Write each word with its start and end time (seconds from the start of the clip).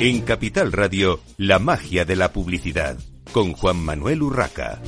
En 0.00 0.20
Capital 0.20 0.70
Radio, 0.70 1.18
la 1.38 1.58
magia 1.58 2.04
de 2.04 2.14
la 2.14 2.32
publicidad, 2.32 2.96
con 3.32 3.52
Juan 3.52 3.84
Manuel 3.84 4.22
Urraca. 4.22 4.80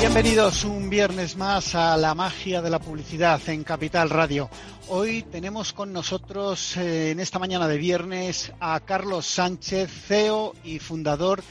Bienvenidos 0.00 0.64
un 0.64 0.88
viernes 0.88 1.36
más 1.36 1.74
a 1.74 1.98
la 1.98 2.14
magia 2.14 2.62
de 2.62 2.70
la 2.70 2.78
publicidad 2.78 3.38
en 3.46 3.64
Capital 3.64 4.08
Radio. 4.08 4.48
Hoy 4.88 5.22
tenemos 5.22 5.74
con 5.74 5.92
nosotros 5.92 6.78
eh, 6.78 7.10
en 7.10 7.20
esta 7.20 7.38
mañana 7.38 7.68
de 7.68 7.76
viernes 7.76 8.50
a 8.60 8.80
Carlos 8.80 9.26
Sánchez, 9.26 9.90
CEO 10.06 10.54
y 10.64 10.78
fundador 10.78 11.40
de 11.40 11.44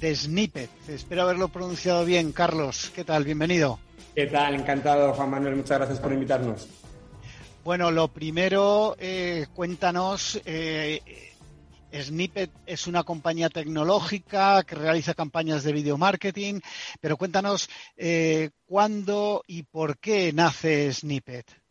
Snippet. 0.00 0.70
Espero 0.88 1.22
haberlo 1.22 1.48
pronunciado 1.48 2.04
bien, 2.04 2.32
Carlos. 2.32 2.92
¿Qué 2.94 3.04
tal? 3.04 3.24
Bienvenido. 3.24 3.78
¿Qué 4.14 4.26
tal? 4.26 4.54
Encantado, 4.54 5.12
Juan 5.14 5.30
Manuel. 5.30 5.56
Muchas 5.56 5.78
gracias 5.78 6.00
por 6.00 6.12
invitarnos. 6.12 6.68
Bueno, 7.64 7.90
lo 7.90 8.08
primero, 8.08 8.94
eh, 8.98 9.46
cuéntanos, 9.54 10.40
eh, 10.44 11.00
Snippet 12.02 12.50
es 12.66 12.86
una 12.86 13.04
compañía 13.04 13.48
tecnológica 13.48 14.62
que 14.64 14.74
realiza 14.74 15.14
campañas 15.14 15.62
de 15.62 15.72
video 15.72 15.96
marketing, 15.96 16.60
pero 17.00 17.16
cuéntanos 17.16 17.68
eh, 17.96 18.50
cuándo 18.66 19.42
y 19.46 19.62
por 19.62 19.98
qué 19.98 20.32
nace 20.32 20.92
Snippet. 20.92 21.63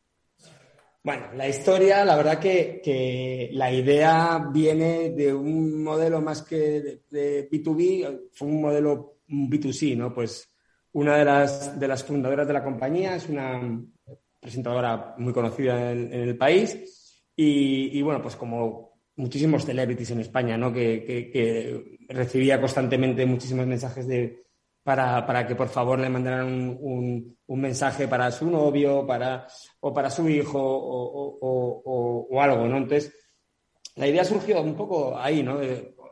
Bueno, 1.03 1.33
la 1.35 1.49
historia, 1.49 2.05
la 2.05 2.15
verdad 2.15 2.39
que, 2.39 3.49
la 3.51 3.71
idea 3.71 4.47
viene 4.51 5.09
de 5.09 5.33
un 5.33 5.83
modelo 5.83 6.21
más 6.21 6.41
que 6.41 6.55
de, 6.57 7.01
de, 7.09 7.49
B2B, 7.49 8.29
fue 8.31 8.47
un 8.47 8.61
modelo 8.61 9.17
B2C, 9.27 9.97
¿no? 9.97 10.13
Pues 10.13 10.49
una 10.93 11.17
de 11.17 11.25
las, 11.25 11.77
de 11.77 11.87
las 11.87 12.03
fundadoras 12.03 12.47
de 12.47 12.53
la 12.53 12.63
compañía, 12.63 13.15
es 13.15 13.27
una 13.27 13.81
presentadora 14.39 15.15
muy 15.17 15.33
conocida 15.33 15.91
en, 15.91 16.13
el 16.13 16.37
país 16.37 17.25
y, 17.35 18.01
bueno, 18.01 18.21
pues 18.21 18.35
como 18.35 18.99
muchísimos 19.15 19.65
celebrities 19.65 20.11
en 20.11 20.19
España, 20.21 20.57
¿no? 20.57 20.71
Que, 20.71 21.99
recibía 22.09 22.61
constantemente 22.61 23.25
muchísimos 23.25 23.65
mensajes 23.65 24.07
de, 24.07 24.42
para, 24.83 25.47
que 25.47 25.55
por 25.55 25.69
favor 25.69 25.99
le 25.99 26.09
mandaran 26.09 26.77
un, 26.79 27.37
mensaje 27.47 28.07
para 28.07 28.31
su 28.31 28.49
novio 28.49 29.05
para, 29.05 29.47
o 29.79 29.93
para 29.93 30.09
su 30.09 30.27
hijo 30.27 30.59
o, 30.61 32.27
o, 32.29 32.41
algo, 32.41 32.67
¿no? 32.67 32.77
Entonces, 32.77 33.13
la 33.95 34.07
idea 34.07 34.25
surgió 34.25 34.61
un 34.61 34.75
poco 34.75 35.17
ahí, 35.17 35.43
¿no? 35.43 35.59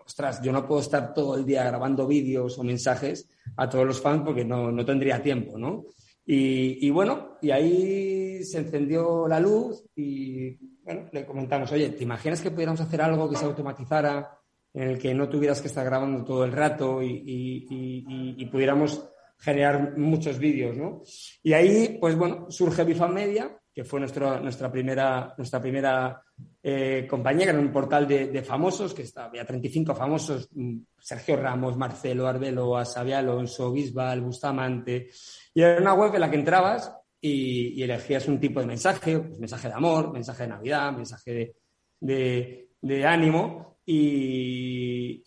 ostras, 0.06 0.42
yo 0.42 0.52
no 0.52 0.68
puedo 0.68 0.82
estar 0.82 1.14
todo 1.14 1.36
el 1.36 1.46
día 1.46 1.64
grabando 1.64 2.06
vídeos 2.06 2.58
o 2.60 2.64
mensajes 2.64 3.30
a 3.56 3.70
todos 3.70 3.86
los 3.86 4.02
fans 4.02 4.24
porque 4.26 4.44
no, 4.44 4.86
tendría 4.86 5.22
tiempo, 5.22 5.58
¿no? 5.58 5.86
Y, 6.26 6.90
bueno, 6.92 7.38
y 7.42 7.52
ahí 7.52 8.44
se 8.44 8.60
encendió 8.60 9.28
la 9.28 9.40
luz 9.40 9.84
y 9.96 10.56
bueno, 10.84 11.10
le 11.12 11.26
comentamos, 11.26 11.72
oye, 11.72 11.90
¿te 11.90 12.04
imaginas 12.04 12.42
que 12.42 12.52
pudiéramos 12.52 12.80
hacer 12.80 13.02
algo 13.02 13.30
que 13.30 13.36
se 13.36 13.46
automatizara, 13.46 14.41
en 14.74 14.90
el 14.90 15.00
que 15.00 15.14
no 15.14 15.28
tuvieras 15.30 15.62
que 15.62 15.68
estar 15.68 15.86
grabando 15.86 16.24
todo 16.24 16.46
el 16.46 16.52
rato 16.52 17.02
y, 17.02 18.50
pudiéramos 18.52 19.08
generar 19.38 19.98
muchos 19.98 20.38
vídeos, 20.38 20.78
¿no? 20.78 21.02
Y 21.42 21.54
ahí, 21.54 21.98
pues 22.00 22.16
bueno, 22.16 22.50
surge 22.50 22.84
Bifan 22.84 23.14
Media, 23.14 23.58
que 23.74 23.84
fue 23.84 24.00
nuestra, 24.00 24.42
primera, 24.72 25.34
nuestra 25.38 25.62
primera 25.62 26.22
eh, 26.62 27.08
compañía, 27.10 27.46
que 27.46 27.52
era 27.52 27.60
un 27.60 27.72
portal 27.72 28.08
de, 28.08 28.44
famosos, 28.44 28.94
que 28.94 29.04
estaba, 29.04 29.28
había 29.28 29.46
35 29.46 29.96
famosos, 29.96 30.50
mm, 30.54 30.78
Sergio 31.00 31.38
Ramos, 31.38 31.78
Marcelo, 31.78 32.28
Arbeloa, 32.28 32.86
Xavi 32.86 33.14
Alonso, 33.14 33.72
Bisbal, 33.72 34.22
Bustamante, 34.22 35.10
y 35.54 35.62
era 35.62 35.82
una 35.82 35.94
web 35.94 36.14
en 36.14 36.22
la 36.22 36.30
que 36.30 36.38
entrabas 36.38 36.94
y, 37.22 37.82
elegías 37.82 38.28
un 38.28 38.40
tipo 38.40 38.60
de 38.60 38.66
mensaje, 38.66 39.20
pues 39.20 39.40
mensaje 39.40 39.68
de 39.70 39.74
amor, 39.74 40.12
mensaje 40.12 40.44
de 40.44 40.50
Navidad, 40.50 40.92
mensaje 40.92 41.56
de, 42.00 43.06
ánimo, 43.06 43.71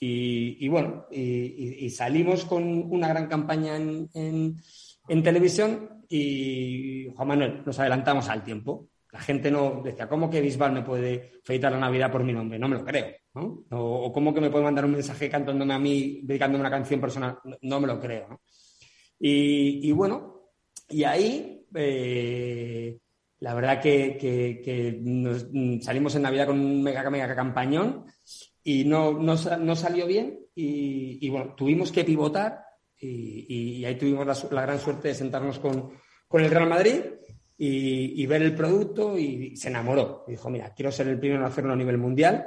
y, 0.01 0.69
bueno, 0.69 1.07
y, 1.11 1.91
salimos 1.91 2.45
con 2.45 2.65
una 2.65 3.09
gran 3.09 3.27
campaña 3.27 3.77
en 3.77 5.23
televisión 5.23 5.95
y 6.09 7.09
Juan 7.15 7.29
Manuel, 7.29 7.63
nos 7.65 7.79
adelantamos 7.79 8.29
al 8.29 8.43
tiempo. 8.43 8.89
La 9.11 9.21
gente 9.21 9.51
no 9.51 9.81
decía, 9.83 10.09
¿cómo 10.09 10.29
que 10.29 10.41
Bisbal 10.41 10.73
me 10.73 10.83
puede 10.83 11.41
felicitar 11.45 11.73
la 11.73 11.79
Navidad 11.79 12.11
por 12.11 12.25
mi 12.25 12.33
nombre? 12.33 12.59
No 12.59 12.69
me 12.69 12.77
lo 12.77 12.85
creo. 12.85 13.15
O, 13.71 14.13
¿cómo 14.13 14.35
que 14.35 14.41
me 14.41 14.51
puede 14.51 14.65
mandar 14.65 14.85
un 14.85 14.93
mensaje 14.93 15.31
cantándome 15.31 15.75
a 15.75 15.79
mí, 15.79 16.21
dedicándome 16.23 16.61
una 16.61 16.71
canción 16.71 17.01
personal? 17.01 17.39
No, 17.63 17.81
me 17.81 17.87
lo 17.87 18.01
creo. 18.01 18.41
Y, 19.19 19.91
bueno, 19.93 20.51
y 20.89 21.05
ahí 21.05 21.65
eh, 21.75 22.99
la 23.39 23.55
verdad 23.55 23.81
que, 23.81 25.01
nos, 25.01 25.47
salimos 25.85 26.15
en 26.17 26.23
Navidad 26.23 26.47
con 26.47 26.59
un 26.59 26.83
mega, 26.83 27.09
mega 27.09 27.35
campañón 27.35 28.05
y 28.65 28.85
no, 28.85 29.13
no, 29.13 29.37
salió 29.77 30.07
bien 30.07 30.41
y, 30.55 31.29
bueno, 31.29 31.55
tuvimos 31.55 31.93
que 31.93 32.03
pivotar 32.03 32.65
y, 32.99 33.85
ahí 33.85 33.97
tuvimos 33.97 34.51
la, 34.51 34.63
gran 34.63 34.79
suerte 34.79 35.09
de 35.09 35.15
sentarnos 35.15 35.59
con, 35.59 35.93
el 36.33 36.51
Real 36.51 36.69
Madrid 36.69 37.01
y, 37.59 38.27
ver 38.27 38.43
el 38.43 38.55
producto 38.55 39.19
y 39.19 39.55
se 39.57 39.69
enamoró. 39.69 40.25
dijo, 40.27 40.49
mira, 40.49 40.73
quiero 40.75 40.91
ser 40.91 41.09
el 41.09 41.19
primero 41.19 41.43
en 41.43 41.47
hacerlo 41.47 41.75
a 41.75 41.77
nivel 41.77 41.99
mundial. 41.99 42.47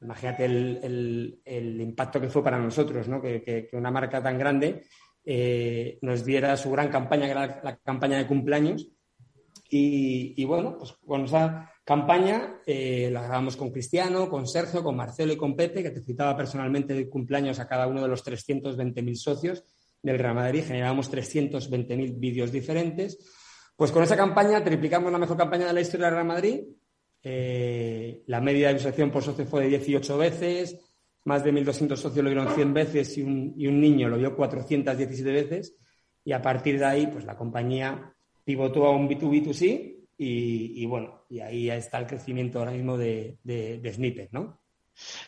Imagínate 0.00 0.46
el, 0.46 1.78
impacto 1.80 2.20
que 2.20 2.30
fue 2.30 2.42
para 2.42 2.58
nosotros, 2.58 3.06
¿no? 3.06 3.20
que, 3.20 3.68
una 3.72 3.90
marca 3.90 4.22
tan 4.22 4.38
grande 4.38 4.84
eh, 5.30 5.98
nos 6.00 6.24
diera 6.24 6.56
su 6.56 6.70
gran 6.70 6.88
campaña, 6.88 7.26
que 7.26 7.32
era 7.32 7.60
la, 7.62 7.76
campaña 7.76 8.16
de 8.16 8.26
cumpleaños. 8.26 8.88
Y, 9.70 10.42
bueno, 10.46 10.78
pues 10.78 10.92
con 10.92 11.24
esa 11.24 11.70
campaña 11.88 12.60
eh, 12.66 13.08
la 13.10 13.22
grabamos 13.22 13.56
con 13.56 13.70
Cristiano, 13.70 14.28
con 14.28 14.46
Sergio, 14.46 14.82
con 14.82 14.94
Marcelo 14.94 15.32
y 15.32 15.38
con 15.38 15.56
Pepe, 15.56 15.82
que 15.82 15.88
te 15.88 16.02
citaba 16.02 16.36
personalmente 16.36 16.92
de 16.92 17.08
cumpleaños 17.08 17.60
a 17.60 17.66
cada 17.66 17.86
uno 17.86 18.02
de 18.02 18.08
los 18.08 18.22
320.000 18.26 19.14
socios 19.14 19.64
del 20.02 20.18
Real 20.18 20.34
Madrid, 20.34 20.64
generamos 20.66 21.10
320.000 21.10 22.20
vídeos 22.20 22.52
diferentes. 22.52 23.16
Pues 23.74 23.90
con 23.90 24.02
esa 24.02 24.18
campaña 24.18 24.62
triplicamos 24.62 25.10
la 25.10 25.16
mejor 25.16 25.38
campaña 25.38 25.68
de 25.68 25.72
la 25.72 25.80
historia 25.80 26.08
del 26.08 26.16
Real 26.16 26.26
Madrid. 26.26 26.60
Eh, 27.22 28.22
la 28.26 28.42
media 28.42 28.68
de 28.68 28.74
visualización 28.74 29.10
por 29.10 29.22
socio 29.22 29.46
fue 29.46 29.62
de 29.62 29.68
18 29.70 30.18
veces, 30.18 30.78
más 31.24 31.42
de 31.42 31.54
1.200 31.54 31.96
socios 31.96 32.22
lo 32.22 32.28
vieron 32.28 32.54
100 32.54 32.74
veces 32.74 33.16
y 33.16 33.22
un, 33.22 33.80
niño 33.80 34.10
lo 34.10 34.18
vio 34.18 34.36
417 34.36 35.32
veces. 35.32 35.74
Y 36.22 36.32
a 36.32 36.42
partir 36.42 36.78
de 36.78 36.84
ahí, 36.84 37.06
pues 37.06 37.24
la 37.24 37.34
compañía 37.34 38.14
pivotó 38.44 38.84
a 38.84 38.90
un 38.90 39.08
B2B2C 39.08 39.97
y, 40.18 40.86
bueno, 40.86 41.24
y 41.28 41.40
ahí 41.40 41.70
está 41.70 41.98
el 41.98 42.06
crecimiento 42.06 42.58
ahora 42.58 42.72
mismo 42.72 42.98
de, 42.98 43.38
de, 43.44 43.78
de 43.78 43.92
Snippet, 43.92 44.32
¿no? 44.32 44.60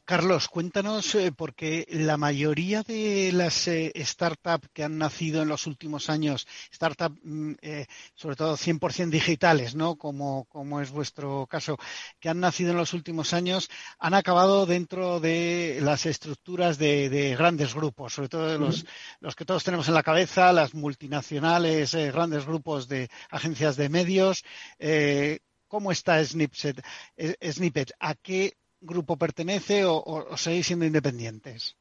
Carlos, 0.04 0.48
cuéntanos, 0.48 1.14
eh, 1.14 1.32
porque 1.32 1.86
la 1.90 2.16
mayoría 2.16 2.82
de 2.82 3.30
las 3.32 3.68
eh, 3.68 3.92
startups 3.96 4.68
que 4.72 4.84
han 4.84 4.98
nacido 4.98 5.42
en 5.42 5.48
los 5.48 5.66
últimos 5.66 6.10
años, 6.10 6.46
startups 6.72 7.18
mm, 7.22 7.52
eh, 7.62 7.86
sobre 8.14 8.36
todo 8.36 8.56
100% 8.56 9.10
digitales, 9.10 9.74
¿no? 9.74 9.96
Como, 9.96 10.44
como 10.46 10.80
es 10.80 10.90
vuestro 10.90 11.46
caso, 11.46 11.76
que 12.18 12.28
han 12.28 12.40
nacido 12.40 12.72
en 12.72 12.78
los 12.78 12.94
últimos 12.94 13.32
años, 13.32 13.70
han 13.98 14.14
acabado 14.14 14.66
dentro 14.66 15.20
de 15.20 15.78
las 15.82 16.06
estructuras 16.06 16.78
de, 16.78 17.36
grandes 17.38 17.74
grupos, 17.74 18.14
sobre 18.14 18.28
todo 18.28 18.58
los, 18.58 18.84
los 19.20 19.36
que 19.36 19.44
todos 19.44 19.64
tenemos 19.64 19.88
en 19.88 19.94
la 19.94 20.02
cabeza, 20.02 20.52
las 20.52 20.74
multinacionales, 20.74 21.94
grandes 21.94 22.46
grupos 22.46 22.88
de 22.88 23.08
agencias 23.30 23.76
de 23.76 23.88
medios. 23.88 24.44
¿Cómo 25.68 25.92
está 25.92 26.24
Snippet? 26.24 26.84
Snippet? 27.42 27.92
¿A 28.00 28.14
qué 28.14 28.56
grupo 28.80 29.16
pertenece 29.16 29.84
o, 29.84 30.26
seguís 30.36 30.66
siendo 30.66 30.86
independientes? 30.86 31.76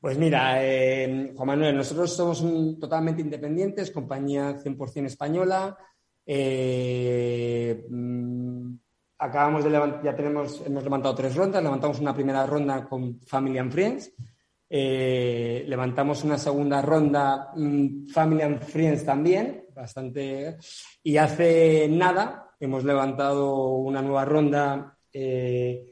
Pues 0.00 0.18
mira, 0.18 0.64
eh, 0.64 1.32
Juan 1.36 1.46
Manuel, 1.46 1.76
nosotros 1.76 2.14
somos 2.16 2.42
totalmente 2.80 3.20
independientes, 3.20 3.90
compañía 3.90 4.56
100% 4.58 5.06
española. 5.06 5.76
Eh, 6.24 7.84
mm, 7.88 8.72
acabamos 9.18 9.64
de 9.64 9.70
levantar, 9.70 10.02
ya 10.02 10.14
tenemos, 10.14 10.62
hemos 10.64 10.82
levantado 10.82 11.14
tres 11.14 11.34
rondas. 11.36 11.62
Levantamos 11.62 12.00
una 12.00 12.14
primera 12.14 12.46
ronda 12.46 12.88
con 12.88 13.20
Family 13.20 13.58
and 13.58 13.72
Friends. 13.72 14.12
Eh, 14.72 15.64
levantamos 15.66 16.22
una 16.22 16.38
segunda 16.38 16.80
ronda 16.80 17.50
mm, 17.56 18.06
Family 18.08 18.42
and 18.42 18.62
Friends 18.62 19.04
también, 19.04 19.66
bastante. 19.74 20.56
Y 21.02 21.16
hace 21.16 21.88
nada 21.90 22.54
hemos 22.58 22.84
levantado 22.84 23.74
una 23.74 24.00
nueva 24.00 24.24
ronda 24.24 24.96
eh, 25.12 25.89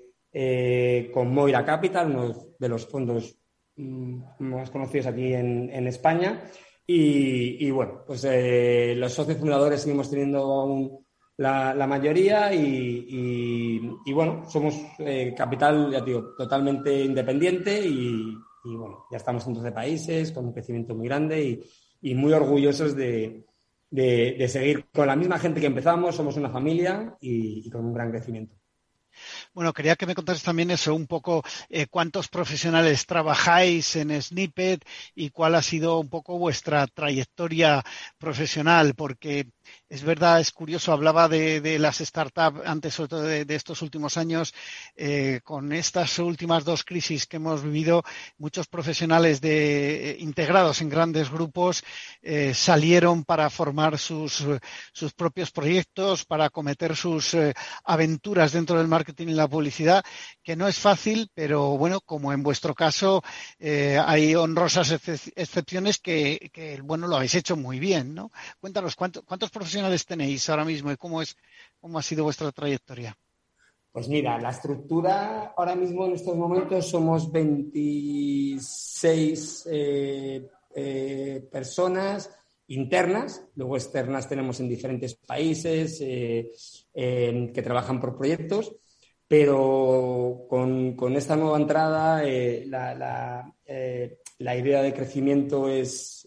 con 1.12 1.34
Moira 1.34 1.64
Capital, 1.64 2.10
uno 2.10 2.34
de 2.58 2.68
los 2.68 2.86
fondos 2.86 3.36
mm, 3.76 4.20
más 4.38 4.70
conocidos 4.70 5.06
aquí 5.06 5.32
en, 5.32 5.86
España. 5.86 6.44
Y, 6.86 7.70
bueno, 7.70 8.02
pues 8.06 8.24
eh, 8.24 8.94
los 8.96 9.12
socios 9.12 9.38
fundadores 9.38 9.82
seguimos 9.82 10.08
teniendo 10.08 11.02
la, 11.36 11.86
mayoría 11.86 12.52
y, 12.54 13.80
bueno, 14.12 14.48
somos 14.48 14.74
eh, 14.98 15.34
capital, 15.36 15.90
ya 15.92 16.00
digo, 16.00 16.34
totalmente 16.36 17.04
independiente 17.04 17.80
y, 17.86 18.34
bueno, 18.64 19.04
ya 19.10 19.18
estamos 19.18 19.46
en 19.46 19.54
12 19.54 19.72
países 19.72 20.32
con 20.32 20.46
un 20.46 20.52
crecimiento 20.52 20.94
muy 20.94 21.08
grande 21.08 21.62
y, 22.00 22.14
muy 22.14 22.32
orgullosos 22.32 22.96
de, 22.96 23.44
seguir 24.48 24.86
con 24.92 25.06
la 25.06 25.16
misma 25.16 25.38
gente 25.38 25.60
que 25.60 25.66
empezamos, 25.66 26.14
somos 26.14 26.36
una 26.36 26.50
familia 26.50 27.16
y 27.20 27.68
con 27.70 27.84
un 27.84 27.92
gran 27.92 28.10
crecimiento. 28.10 28.57
Bueno, 29.54 29.72
quería 29.72 29.96
que 29.96 30.06
me 30.06 30.14
contases 30.14 30.42
también 30.42 30.70
eso, 30.70 30.94
un 30.94 31.06
poco 31.06 31.42
eh, 31.68 31.86
cuántos 31.86 32.28
profesionales 32.28 33.06
trabajáis 33.06 33.96
en 33.96 34.20
Snippet 34.20 34.84
y 35.14 35.30
cuál 35.30 35.54
ha 35.54 35.62
sido 35.62 35.98
un 35.98 36.08
poco 36.08 36.38
vuestra 36.38 36.86
trayectoria 36.86 37.82
profesional, 38.18 38.94
porque 38.94 39.48
es 39.88 40.02
verdad, 40.02 40.40
es 40.40 40.52
curioso, 40.52 40.92
hablaba 40.92 41.28
de, 41.28 41.78
las 41.78 41.98
startups 41.98 42.60
antes, 42.64 42.94
sobre 42.94 43.08
todo 43.08 43.22
de, 43.22 43.54
estos 43.54 43.82
últimos 43.82 44.16
años, 44.16 44.54
eh, 44.96 45.40
con 45.42 45.72
estas 45.72 46.18
últimas 46.18 46.64
dos 46.64 46.84
crisis 46.84 47.26
que 47.26 47.36
hemos 47.36 47.62
vivido, 47.62 48.02
muchos 48.36 48.66
profesionales 48.66 49.40
de, 49.40 50.16
integrados 50.20 50.80
en 50.80 50.88
grandes 50.88 51.30
grupos 51.30 51.82
eh, 52.22 52.52
salieron 52.54 53.24
para 53.24 53.48
formar 53.50 53.98
sus, 53.98 54.44
propios 55.16 55.50
proyectos, 55.50 56.24
para 56.24 56.50
cometer 56.50 56.94
sus 56.94 57.36
aventuras 57.84 58.52
dentro 58.52 58.78
del 58.78 58.88
marketing 58.88 59.28
y 59.28 59.34
la 59.34 59.48
publicidad, 59.48 60.04
que 60.42 60.56
no 60.56 60.68
es 60.68 60.78
fácil, 60.78 61.30
pero 61.34 61.76
bueno, 61.76 62.00
como 62.00 62.32
en 62.32 62.42
vuestro 62.42 62.74
caso, 62.74 63.22
eh, 63.58 64.00
hay 64.04 64.34
honrosas 64.34 64.90
excepciones 64.92 65.98
que, 65.98 66.80
bueno, 66.82 67.06
lo 67.06 67.16
habéis 67.16 67.34
hecho 67.34 67.56
muy 67.56 67.78
bien, 67.78 68.14
¿no? 68.14 68.30
Cuéntanos, 68.60 68.94
¿cuántos 68.96 69.50
profesionales 69.58 70.06
tenéis 70.06 70.48
ahora 70.48 70.64
mismo 70.64 70.90
y 70.90 70.96
cómo, 70.96 71.20
es, 71.22 71.36
cómo 71.80 71.98
ha 71.98 72.02
sido 72.02 72.24
vuestra 72.24 72.50
trayectoria? 72.52 73.14
Pues 73.92 74.08
mira, 74.08 74.38
la 74.38 74.50
estructura 74.50 75.52
ahora 75.56 75.74
mismo 75.74 76.06
en 76.06 76.12
estos 76.12 76.36
momentos 76.36 76.88
somos 76.88 77.32
26 77.32 79.68
eh, 79.70 80.46
eh, 80.74 81.48
personas 81.50 82.30
internas, 82.68 83.44
luego 83.54 83.76
externas 83.76 84.28
tenemos 84.28 84.60
en 84.60 84.68
diferentes 84.68 85.14
países 85.14 85.98
que 85.98 87.62
trabajan 87.62 87.98
por 88.00 88.16
proyectos. 88.16 88.76
Pero 89.28 90.46
con, 90.48 91.14
esta 91.14 91.36
nueva 91.36 91.58
entrada 91.58 92.24
eh, 92.24 92.66
eh, 93.66 94.18
la, 94.38 94.56
idea 94.56 94.82
de 94.82 94.94
crecimiento 94.94 95.68
es, 95.68 96.26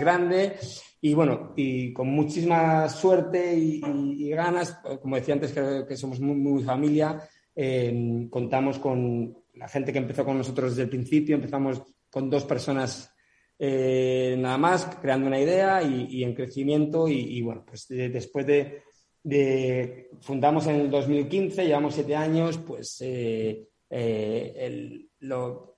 grande 0.00 0.56
y 1.00 1.14
bueno, 1.14 1.52
y 1.56 1.92
con 1.92 2.08
muchísima 2.08 2.88
suerte 2.88 3.56
y, 3.56 4.28
ganas, 4.30 4.80
como 5.00 5.16
decía 5.16 5.34
antes, 5.34 5.52
creo 5.52 5.86
que 5.86 5.96
somos 5.96 6.20
muy, 6.20 6.62
familia, 6.62 7.20
eh, 7.54 8.26
contamos 8.30 8.78
con 8.78 9.36
la 9.54 9.68
gente 9.68 9.92
que 9.92 9.98
empezó 9.98 10.24
con 10.24 10.38
nosotros 10.38 10.70
desde 10.70 10.82
el 10.82 10.90
principio, 10.90 11.36
empezamos 11.36 11.82
con 12.10 12.30
dos 12.30 12.44
personas 12.44 13.12
nada 13.60 14.56
más, 14.56 14.86
creando 15.00 15.26
una 15.26 15.40
idea 15.40 15.82
y, 15.82 16.22
en 16.22 16.34
crecimiento 16.34 17.08
y, 17.08 17.42
bueno, 17.42 17.64
pues 17.66 17.86
después 17.88 18.46
de 18.46 18.82
de, 19.22 20.10
fundamos 20.20 20.66
en 20.66 20.76
el 20.76 20.90
2015, 20.90 21.66
llevamos 21.66 21.94
siete 21.94 22.16
años, 22.16 22.58
pues 22.58 22.98
eh, 23.00 23.68
eh, 23.90 25.06
lo, 25.20 25.76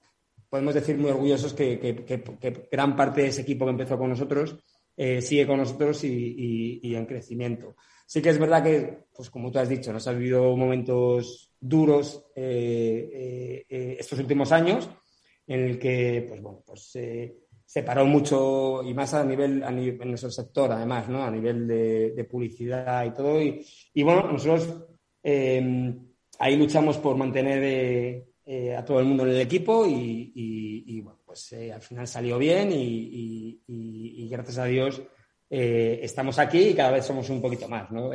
podemos 0.50 0.74
decir 0.74 0.98
muy 0.98 1.10
orgullosos 1.10 1.54
que, 1.54 2.66
gran 2.70 2.96
parte 2.96 3.22
de 3.22 3.28
ese 3.28 3.42
equipo 3.42 3.64
que 3.64 3.70
empezó 3.70 3.96
con 3.96 4.10
nosotros 4.10 4.56
eh, 4.96 5.22
sigue 5.22 5.46
con 5.46 5.58
nosotros 5.58 6.02
y, 6.04 6.94
en 6.94 7.06
crecimiento. 7.06 7.76
Sí 8.04 8.20
que 8.20 8.30
es 8.30 8.38
verdad 8.38 8.62
que, 8.62 9.04
pues 9.14 9.30
como 9.30 9.50
tú 9.50 9.60
has 9.60 9.68
dicho, 9.68 9.92
nos 9.92 10.06
ha 10.08 10.12
vivido 10.12 10.54
momentos 10.56 11.54
duros 11.60 12.26
estos 12.34 14.18
últimos 14.18 14.50
años 14.50 14.90
en 15.46 15.60
el 15.60 15.78
que, 15.78 16.26
pues 16.28 16.42
bueno, 16.42 16.62
pues 16.66 16.98
se 17.64 17.82
paró 17.84 18.04
mucho 18.04 18.82
y 18.82 18.92
más 18.92 19.14
a 19.14 19.24
nivel, 19.24 19.62
en 19.62 20.08
nuestro 20.08 20.30
sector, 20.30 20.72
además, 20.72 21.08
¿no? 21.08 21.22
A 21.22 21.30
nivel 21.30 21.68
de, 21.68 22.26
publicidad 22.28 23.06
y 23.06 23.12
todo. 23.12 23.40
Y, 23.40 24.02
bueno, 24.02 24.32
nosotros 24.32 24.86
ahí 25.22 26.56
luchamos 26.56 26.98
por 26.98 27.16
mantener 27.16 28.29
eh, 28.50 28.66
eh, 28.66 28.76
a 28.76 28.84
todo 28.84 29.00
el 29.00 29.06
mundo 29.06 29.24
en 29.24 29.30
el 29.30 29.40
equipo 29.40 29.86
y, 29.86 31.00
bueno, 31.02 31.20
pues 31.24 31.52
eh, 31.52 31.72
al 31.72 31.82
final 31.82 32.06
salió 32.06 32.38
bien 32.38 32.70
y, 32.72 34.28
gracias 34.30 34.58
a 34.58 34.64
Dios 34.64 35.02
estamos 35.52 36.38
aquí 36.38 36.68
y 36.68 36.74
cada 36.74 36.92
vez 36.92 37.04
somos 37.04 37.28
un 37.28 37.42
poquito 37.42 37.68
más, 37.68 37.90
¿no? 37.90 38.12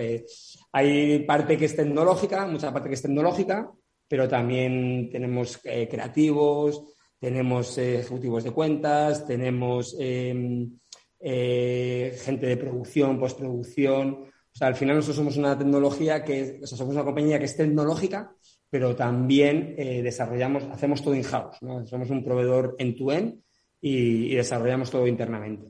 hay 0.71 1.19
parte 1.25 1.57
que 1.57 1.65
es 1.65 1.75
tecnológica, 1.75 2.47
mucha 2.47 2.71
parte 2.71 2.87
que 2.87 2.95
es 2.95 3.01
tecnológica, 3.01 3.69
pero 4.07 4.29
también 4.29 5.09
tenemos 5.11 5.57
creativos, 5.57 6.95
tenemos 7.25 7.77
eh, 7.77 7.99
ejecutivos 7.99 8.43
de 8.43 8.51
cuentas, 8.51 9.25
tenemos 9.25 9.95
em, 9.99 10.77
eh, 11.19 12.15
gente 12.23 12.45
de 12.45 12.57
producción, 12.57 13.19
postproducción. 13.19 14.25
O 14.25 14.57
sea, 14.57 14.67
al 14.67 14.75
final 14.75 14.97
nosotros 14.97 15.17
somos 15.17 15.37
una 15.37 15.57
tecnología 15.57 16.23
que, 16.23 16.59
o 16.61 16.67
sea, 16.67 16.77
somos 16.77 16.93
una 16.93 17.03
compañía 17.03 17.39
que 17.39 17.45
es 17.45 17.57
tecnológica, 17.57 18.31
pero 18.69 18.95
también 18.95 19.75
eh, 19.77 20.01
desarrollamos, 20.01 20.63
hacemos 20.63 21.03
todo 21.03 21.15
in-house, 21.15 21.57
¿no? 21.62 21.85
Somos 21.85 22.09
un 22.09 22.23
proveedor 22.23 22.75
end-to-end 22.79 23.41
y, 23.81 24.31
y, 24.31 24.35
desarrollamos 24.35 24.89
todo 24.91 25.07
internamente. 25.07 25.69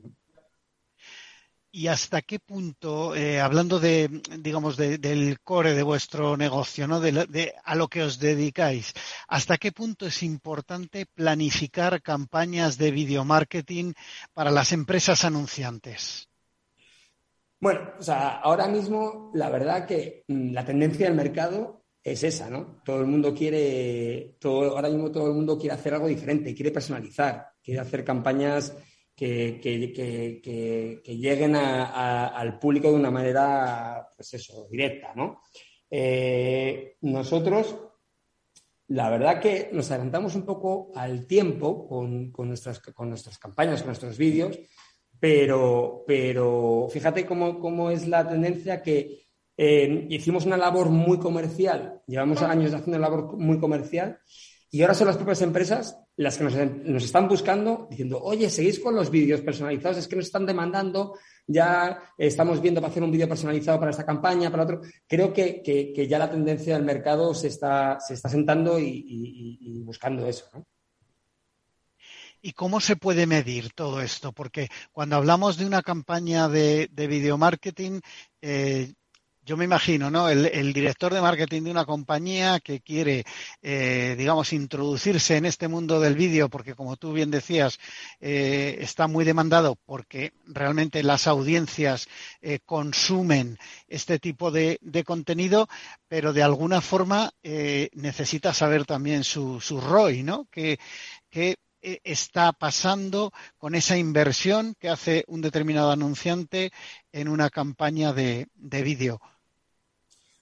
¿Y 1.76 1.88
hasta 1.88 2.22
qué 2.22 2.38
punto, 2.38 3.14
eh, 3.14 3.38
hablando 3.38 3.78
de, 3.78 4.08
digamos, 4.38 4.78
del 4.78 5.38
core 5.40 5.74
de 5.74 5.82
vuestro 5.82 6.34
negocio, 6.34 6.88
¿no? 6.88 7.00
De, 7.00 7.54
a 7.62 7.74
lo 7.74 7.88
que 7.88 8.02
os 8.02 8.18
dedicáis, 8.18 8.94
hasta 9.28 9.58
qué 9.58 9.72
punto 9.72 10.06
es 10.06 10.22
importante 10.22 11.04
planificar 11.04 12.00
campañas 12.00 12.78
de 12.78 12.92
video 12.92 13.26
marketing 13.26 13.92
para 14.32 14.50
las 14.50 14.72
empresas 14.72 15.26
anunciantes? 15.26 16.30
Bueno, 17.60 17.90
o 17.98 18.02
sea, 18.02 18.38
ahora 18.38 18.68
mismo 18.68 19.30
la 19.34 19.50
verdad 19.50 19.86
que 19.86 20.24
mm, 20.28 20.54
la 20.54 20.64
tendencia 20.64 21.08
del 21.08 21.14
mercado 21.14 21.84
es 22.06 22.22
esa, 22.22 22.48
¿no? 22.48 22.80
Todo 22.84 23.00
el 23.00 23.06
mundo 23.06 23.34
quiere, 23.34 24.36
todo, 24.38 24.76
ahora 24.76 24.88
mismo 24.88 25.10
todo 25.10 25.26
el 25.26 25.34
mundo 25.34 25.58
quiere 25.58 25.74
hacer 25.74 25.92
algo 25.92 26.06
diferente, 26.06 26.54
quiere 26.54 26.70
personalizar, 26.70 27.48
quiere 27.60 27.80
hacer 27.80 28.04
campañas 28.04 28.76
que, 29.12 29.58
lleguen 31.04 31.56
al 31.56 32.58
público 32.60 32.90
de 32.90 32.94
una 32.94 33.10
manera, 33.10 34.08
pues 34.14 34.34
eso, 34.34 34.68
directa, 34.70 35.14
¿no? 35.16 35.40
Eh, 35.90 36.96
nosotros, 37.00 37.76
la 38.86 39.10
verdad 39.10 39.40
que 39.40 39.70
nos 39.72 39.90
adelantamos 39.90 40.36
un 40.36 40.44
poco 40.44 40.92
al 40.94 41.26
tiempo 41.26 41.88
con, 41.88 42.32
nuestras, 42.46 42.78
con 42.78 43.08
nuestras 43.08 43.36
campañas, 43.36 43.80
con 43.80 43.88
nuestros 43.88 44.16
vídeos, 44.16 44.56
pero, 45.18 46.04
pero 46.06 46.86
fíjate 46.88 47.26
cómo, 47.26 47.90
es 47.90 48.06
la 48.06 48.28
tendencia 48.28 48.80
que 48.80 49.25
eh, 49.56 50.06
hicimos 50.10 50.46
una 50.46 50.56
labor 50.56 50.90
muy 50.90 51.18
comercial, 51.18 52.02
llevamos 52.06 52.42
años 52.42 52.74
haciendo 52.74 52.98
una 52.98 53.08
labor 53.08 53.36
muy 53.38 53.58
comercial 53.58 54.18
y 54.70 54.82
ahora 54.82 54.94
son 54.94 55.06
las 55.06 55.16
propias 55.16 55.42
empresas 55.42 55.98
las 56.16 56.38
que 56.38 56.44
nos, 56.44 57.04
están 57.04 57.28
buscando 57.28 57.86
diciendo, 57.90 58.20
oye, 58.22 58.48
seguís 58.48 58.80
con 58.80 58.94
los 58.94 59.10
vídeos 59.10 59.42
personalizados, 59.42 59.98
es 59.98 60.08
que 60.08 60.16
nos 60.16 60.26
están 60.26 60.46
demandando, 60.46 61.18
ya 61.46 62.14
estamos 62.16 62.60
viendo 62.60 62.80
para 62.80 62.90
hacer 62.90 63.02
un 63.02 63.10
vídeo 63.10 63.28
personalizado 63.28 63.78
para 63.78 63.90
esta 63.90 64.06
campaña, 64.06 64.50
para 64.50 64.62
otro. 64.62 64.80
Creo 65.06 65.32
que, 65.32 66.06
ya 66.08 66.18
la 66.18 66.30
tendencia 66.30 66.74
del 66.74 66.84
mercado 66.84 67.34
se 67.34 67.48
está, 67.48 68.00
se 68.00 68.14
está 68.14 68.30
sentando 68.30 68.78
y, 68.78 69.82
buscando 69.84 70.26
eso. 70.26 70.46
¿Y 72.40 72.52
cómo 72.52 72.80
se 72.80 72.96
puede 72.96 73.26
medir 73.26 73.72
todo 73.74 74.00
esto? 74.00 74.32
Porque 74.32 74.68
cuando 74.92 75.16
hablamos 75.16 75.58
de 75.58 75.66
una 75.66 75.82
campaña 75.82 76.48
de, 76.48 76.88
de 76.92 77.06
video 77.08 77.36
marketing, 77.36 78.00
eh, 78.40 78.92
yo 79.46 79.56
me 79.56 79.64
imagino, 79.64 80.10
¿no? 80.10 80.28
El, 80.28 80.72
director 80.72 81.14
de 81.14 81.20
marketing 81.20 81.62
de 81.62 81.70
una 81.70 81.84
compañía 81.84 82.58
que 82.58 82.80
quiere, 82.80 83.24
eh, 83.62 84.16
digamos, 84.18 84.52
introducirse 84.52 85.36
en 85.36 85.46
este 85.46 85.68
mundo 85.68 86.00
del 86.00 86.16
vídeo, 86.16 86.48
porque 86.48 86.74
como 86.74 86.96
tú 86.96 87.12
bien 87.12 87.30
decías, 87.30 87.78
eh, 88.20 88.76
está 88.80 89.06
muy 89.06 89.24
demandado 89.24 89.76
porque 89.86 90.32
realmente 90.46 91.04
las 91.04 91.28
audiencias 91.28 92.08
eh, 92.42 92.58
consumen 92.66 93.56
este 93.86 94.18
tipo 94.18 94.50
de, 94.50 94.80
contenido, 95.06 95.68
pero 96.08 96.32
de 96.32 96.42
alguna 96.42 96.80
forma 96.80 97.30
necesita 97.92 98.52
saber 98.52 98.84
también 98.84 99.22
su, 99.22 99.60
su 99.60 99.80
ROI, 99.80 100.24
¿no? 100.24 100.48
Que, 100.50 100.78
está 102.02 102.50
pasando 102.50 103.30
con 103.58 103.76
esa 103.76 103.96
inversión 103.96 104.74
que 104.80 104.88
hace 104.88 105.24
un 105.28 105.40
determinado 105.40 105.92
anunciante 105.92 106.72
en 107.12 107.28
una 107.28 107.48
campaña 107.48 108.12
de, 108.12 108.48
de 108.56 108.82
vídeo. 108.82 109.20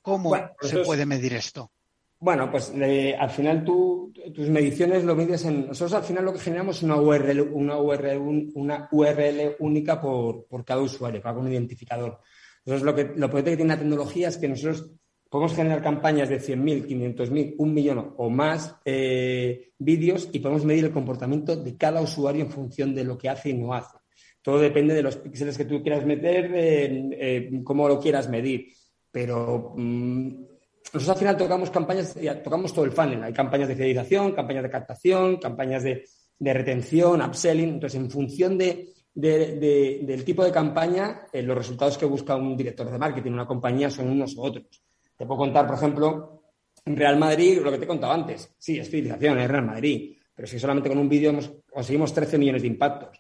¿Cómo 0.05 0.37
pues 0.61 0.71
se 0.71 0.81
puede 0.81 1.07
medir 1.07 1.33
esto? 1.33 1.73
Bueno, 2.21 2.51
pues 2.51 2.71
al 3.19 3.31
final 3.31 3.65
tú, 3.65 4.13
tus 4.35 4.51
mediciones 4.51 5.03
lo 5.03 5.17
mides 5.17 5.47
en. 5.47 5.69
Nosotros 5.69 5.95
al 5.95 6.03
final 6.03 6.27
lo 6.27 6.35
que 6.35 6.41
generamos 6.41 6.77
es 6.77 6.83
una 6.83 6.97
URL, 6.97 7.41
una 7.41 7.79
URL, 7.79 8.19
una 8.55 8.87
URL 8.93 9.57
única 9.61 9.99
por, 9.99 10.45
cada 10.63 10.83
usuario, 10.83 11.23
cada 11.23 11.39
un 11.39 11.51
identificador. 11.51 12.21
Entonces, 12.67 12.85
lo 12.85 12.95
que, 12.95 13.13
lo 13.17 13.31
que 13.31 13.43
tiene 13.43 13.65
la 13.65 13.79
tecnología 13.79 14.29
es 14.29 14.37
que 14.37 14.47
nosotros 14.47 14.91
podemos 15.31 15.55
generar 15.55 15.83
campañas 15.83 16.29
de 16.29 16.39
100.000, 16.39 16.87
500.000, 16.87 17.55
un 17.57 17.73
millón 17.73 18.15
o 18.19 18.29
más 18.29 18.77
eh, 18.85 19.71
vídeos 19.79 20.29
y 20.33 20.39
podemos 20.41 20.67
medir 20.67 20.85
el 20.85 20.93
comportamiento 20.93 21.57
de 21.57 21.79
cada 21.79 22.03
usuario 22.03 22.45
en 22.45 22.51
función 22.51 22.95
de 22.95 23.05
lo 23.05 23.17
que 23.17 23.31
hace 23.31 23.49
y 23.49 23.55
no 23.55 23.73
hace. 23.73 23.97
Todo 24.43 24.59
depende 24.59 24.93
de 24.93 25.03
los 25.03 25.17
píxeles 25.17 25.57
que 25.57 25.65
tú 25.65 25.83
quieras 25.83 26.05
meter, 26.05 27.65
cómo 27.65 27.89
lo 27.89 27.99
quieras 27.99 28.29
medir. 28.29 28.67
Pero 29.15 29.75
mm, 29.77 30.29
nosotros 30.93 31.09
al 31.09 31.17
final 31.17 31.37
tocamos 31.37 31.71
campañas, 31.71 32.19
tocamos 32.43 32.75
todo 32.75 32.85
el 32.85 32.91
funnel. 32.91 33.23
Hay 33.23 33.33
campañas 33.33 33.69
de 33.69 33.77
fidelización, 33.77 34.33
campañas 34.33 34.65
de 34.65 34.71
captación, 34.71 35.37
campañas 35.37 35.85
de, 35.85 36.05
retención, 36.41 37.23
upselling. 37.23 37.75
Entonces, 37.75 38.01
en 38.01 38.11
función 38.11 38.59
del 38.59 40.25
tipo 40.25 40.45
de 40.45 40.51
campaña, 40.51 41.29
eh, 41.33 41.43
los 41.43 41.57
resultados 41.57 41.97
que 41.97 42.07
busca 42.07 42.35
un 42.35 42.57
director 42.57 42.91
de 42.91 42.99
marketing, 42.99 43.31
una 43.31 43.47
compañía, 43.47 43.89
son 43.89 44.09
unos 44.09 44.35
u 44.35 44.43
otros. 44.43 44.83
Te 45.17 45.25
puedo 45.25 45.39
contar, 45.39 45.65
por 45.65 45.77
ejemplo, 45.77 46.43
Real 46.85 47.17
Madrid, 47.17 47.61
lo 47.63 47.71
que 47.71 47.79
te 47.79 47.85
he 47.85 47.89
contado 47.89 48.13
antes. 48.13 48.53
Sí, 48.59 48.81
es 48.81 48.89
fidelización, 48.91 49.39
es 49.39 49.49
Real 49.49 49.65
Madrid. 49.65 50.17
Pero 50.35 50.49
si 50.49 50.59
solamente 50.59 50.89
con 50.89 50.99
un 50.99 51.09
vídeo 51.09 51.39
conseguimos 51.73 52.13
13 52.13 52.37
millones 52.37 52.63
de 52.63 52.69
impactos. 52.69 53.17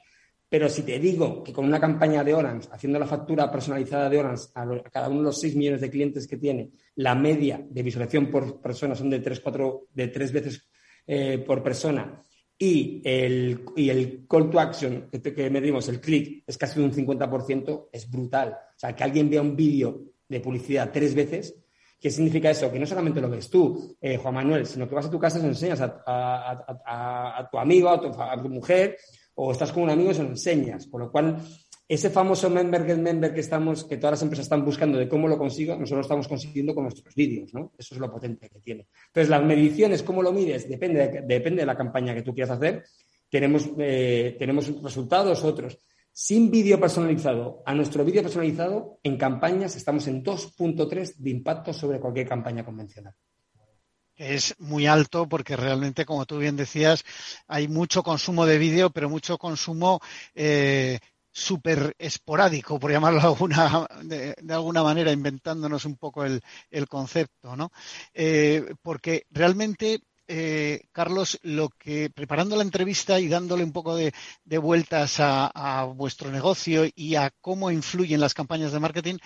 Pero 0.55 0.69
si 0.69 0.83
te 0.83 1.01
digo 1.01 1.43
que 1.43 1.53
con 1.53 1.65
una 1.65 1.81
campaña 1.81 2.23
de 2.23 2.33
Orange, 2.33 2.69
haciendo 2.71 2.97
la 2.97 3.09
factura 3.09 3.51
personalizada 3.51 4.09
de 4.09 4.21
Orange 4.21 4.45
a, 4.55 4.65
cada 4.89 5.09
uno 5.09 5.19
de 5.19 5.25
los 5.25 5.41
6 5.41 5.57
millones 5.57 5.81
de 5.81 5.91
clientes 5.91 6.29
que 6.29 6.37
tiene, 6.37 6.71
la 6.95 7.17
media 7.17 7.61
de 7.69 7.83
visualización 7.83 8.31
por 8.31 8.61
persona 8.61 8.95
son 8.95 9.11
de 9.11 9.19
3, 9.19 9.41
4, 9.41 9.89
de 9.93 10.07
3 10.07 10.33
veces 10.33 10.69
eh, 11.09 11.39
por 11.45 11.61
persona 11.61 12.23
y 12.57 13.03
el, 13.05 13.65
y 13.75 13.91
el 13.91 14.29
call 14.29 14.49
to 14.49 14.61
action 14.61 15.11
que, 15.11 15.51
medimos, 15.51 15.89
el 15.89 16.01
click, 16.01 16.45
es 16.47 16.57
casi 16.57 16.79
un 16.79 16.93
50%, 16.93 17.89
es 17.91 18.09
brutal. 18.09 18.51
O 18.51 18.79
sea, 18.79 18.95
que 18.95 19.03
alguien 19.03 19.29
vea 19.29 19.43
un 19.43 19.57
vídeo 19.57 20.05
de 20.29 20.39
publicidad 20.39 20.93
tres 20.93 21.17
veces, 21.17 21.53
¿qué 21.99 22.13
significa 22.13 22.51
eso? 22.51 22.71
Que 22.71 22.79
no 22.79 22.87
solamente 22.87 23.21
lo 23.21 23.29
ves 23.29 23.51
tú, 23.51 23.97
eh, 24.01 24.19
Juan 24.19 24.35
Manuel, 24.35 24.67
sino 24.67 24.89
que 24.89 24.95
vas 24.95 25.07
a 25.07 25.11
tu 25.11 25.19
casa 25.19 25.41
y 25.41 25.47
enseñas 25.47 25.81
a, 25.81 27.49
tu 27.51 27.59
amigo, 27.59 27.89
a 27.89 28.01
tu, 28.01 28.07
a 28.23 28.41
tu 28.41 28.49
mujer 28.49 28.97
o 29.35 29.53
estás 29.53 29.73
con 29.73 29.85
un 29.85 29.91
amigo 29.91 30.11
y 30.11 30.15
se 30.15 30.23
lo 30.23 30.31
enseñas. 30.31 30.87
Por 30.87 31.01
lo 31.01 31.11
cual, 31.11 31.39
ese 31.87 32.11
famoso 32.11 32.49
member 32.49 32.87
get 32.87 32.99
member 32.99 33.35
que 33.35 33.41
estamos, 33.41 33.85
que 33.85 33.97
todas 33.97 34.13
las 34.13 34.23
empresas 34.23 34.47
están 34.47 34.65
buscando 34.65 34.99
de 34.99 35.09
cómo 35.09 35.29
lo 35.29 35.37
consigo, 35.37 35.75
nosotros 35.75 35.99
lo 35.99 36.03
estamos 36.03 36.29
consiguiendo 36.29 36.75
con 36.75 36.85
nuestros 36.85 37.15
vídeos, 37.15 37.53
¿no? 37.53 37.73
Eso 37.77 37.95
es 37.95 38.01
lo 38.01 38.11
potente 38.11 38.49
que 38.49 38.61
tiene. 38.61 38.89
Entonces, 39.09 39.29
las 39.29 39.45
mediciones, 39.45 40.03
¿cómo 40.03 40.23
lo 40.23 40.33
mides? 40.33 40.69
Depende 40.69 41.09
de, 41.09 41.21
depende 41.23 41.63
de 41.63 41.67
la 41.67 41.77
campaña 41.77 42.15
que 42.15 42.23
tú 42.23 42.33
quieras 42.33 42.57
hacer. 42.57 42.85
Tenemos, 43.29 43.69
eh, 43.79 44.37
tenemos 44.39 44.83
resultados 44.83 45.45
otros. 45.45 45.79
Sin 46.13 46.51
vídeo 46.51 46.79
personalizado 46.79 47.63
a 47.67 47.75
nuestro 47.75 48.05
vídeo 48.05 48.23
personalizado, 48.23 49.01
en 49.03 49.17
campañas 49.17 49.75
estamos 49.75 50.07
en 50.07 50.23
2.3 50.23 51.17
de 51.17 51.31
impacto 51.31 51.73
sobre 51.73 51.99
cualquier 51.99 52.29
campaña 52.29 52.65
convencional 52.65 53.15
es 54.17 54.55
muy 54.59 54.87
alto 54.87 55.29
porque 55.29 55.57
realmente, 55.57 56.05
como 56.05 56.27
tú 56.27 56.39
bien 56.39 56.57
decías, 56.57 57.05
hay 57.47 57.69
mucho 57.69 58.03
consumo 58.03 58.47
de 58.47 58.59
vídeo, 58.59 58.91
pero 58.91 59.09
mucho 59.09 59.39
consumo 59.39 60.01
eh, 60.35 60.99
súper 61.31 61.95
esporádico, 61.99 62.79
por 62.79 62.93
llamarlo 62.93 63.21
de 63.21 63.27
alguna, 63.27 63.89
de, 64.03 64.55
alguna 64.55 64.83
manera, 64.83 65.11
inventándonos 65.11 65.85
un 65.85 65.97
poco 65.97 66.25
el, 66.25 66.41
el 66.71 66.87
concepto, 66.89 67.57
¿no? 67.57 67.73
Eh, 68.15 68.75
porque 68.83 69.27
realmente 69.31 70.01
eh, 70.27 70.87
Carlos, 70.93 71.39
lo 71.43 71.69
que 71.69 72.09
preparando 72.09 72.57
la 72.57 72.63
entrevista 72.63 73.21
y 73.21 73.29
dándole 73.29 73.63
un 73.63 73.73
poco 73.73 73.95
de, 73.97 74.13
vueltas 74.59 75.17
a, 75.19 75.85
vuestro 75.95 76.31
negocio 76.31 76.85
y 76.95 77.17
a 77.17 77.31
cómo 77.41 77.71
influyen 77.71 78.21
las 78.21 78.35
campañas 78.35 78.73
de 78.73 78.81
marketing, 78.81 79.17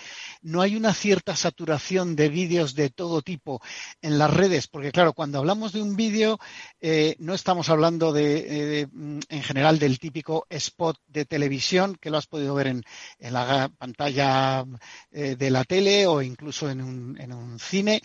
no 0.43 0.61
hay 0.61 0.75
una 0.77 0.95
cierta 0.95 1.37
saturación 1.37 2.17
de 2.17 2.29
vídeos 2.29 2.75
de 2.75 2.91
todo 2.91 3.23
tipo 3.23 3.61
en 4.03 4.19
las 4.19 4.33
redes, 4.33 4.67
porque 4.67 4.91
claro, 4.91 5.13
cuando 5.13 5.39
hablamos 5.39 5.73
de 5.73 5.83
un 5.83 5.95
vídeo, 5.95 6.39
eh, 6.81 7.15
no 7.19 7.35
estamos 7.35 7.69
hablando 7.69 8.13
de, 8.13 8.89
mm, 8.91 9.21
en 9.29 9.43
general 9.43 9.79
del 9.79 9.99
típico 9.99 10.47
spot 10.51 10.99
de 11.07 11.25
televisión 11.25 11.97
que 12.01 12.11
lo 12.11 12.19
has 12.19 12.27
podido 12.27 12.55
ver 12.55 12.69
en, 12.69 12.85
la 13.21 13.71
pantalla 13.79 14.65
eh, 15.11 15.37
de 15.37 15.51
la 15.51 15.65
tele 15.65 16.07
o 16.07 16.23
incluso 16.23 16.69
en 16.71 16.81
un 16.81 17.59
cine, 17.59 18.03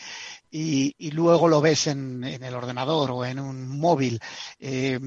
y, 0.55 1.11
luego 1.11 1.47
lo 1.47 1.61
ves 1.61 1.87
en, 1.87 2.23
el 2.23 2.53
ordenador 2.53 2.82
o 2.91 3.25
en 3.25 3.39
un 3.39 3.67
móvil. 3.79 4.19
Eh, 4.59 4.99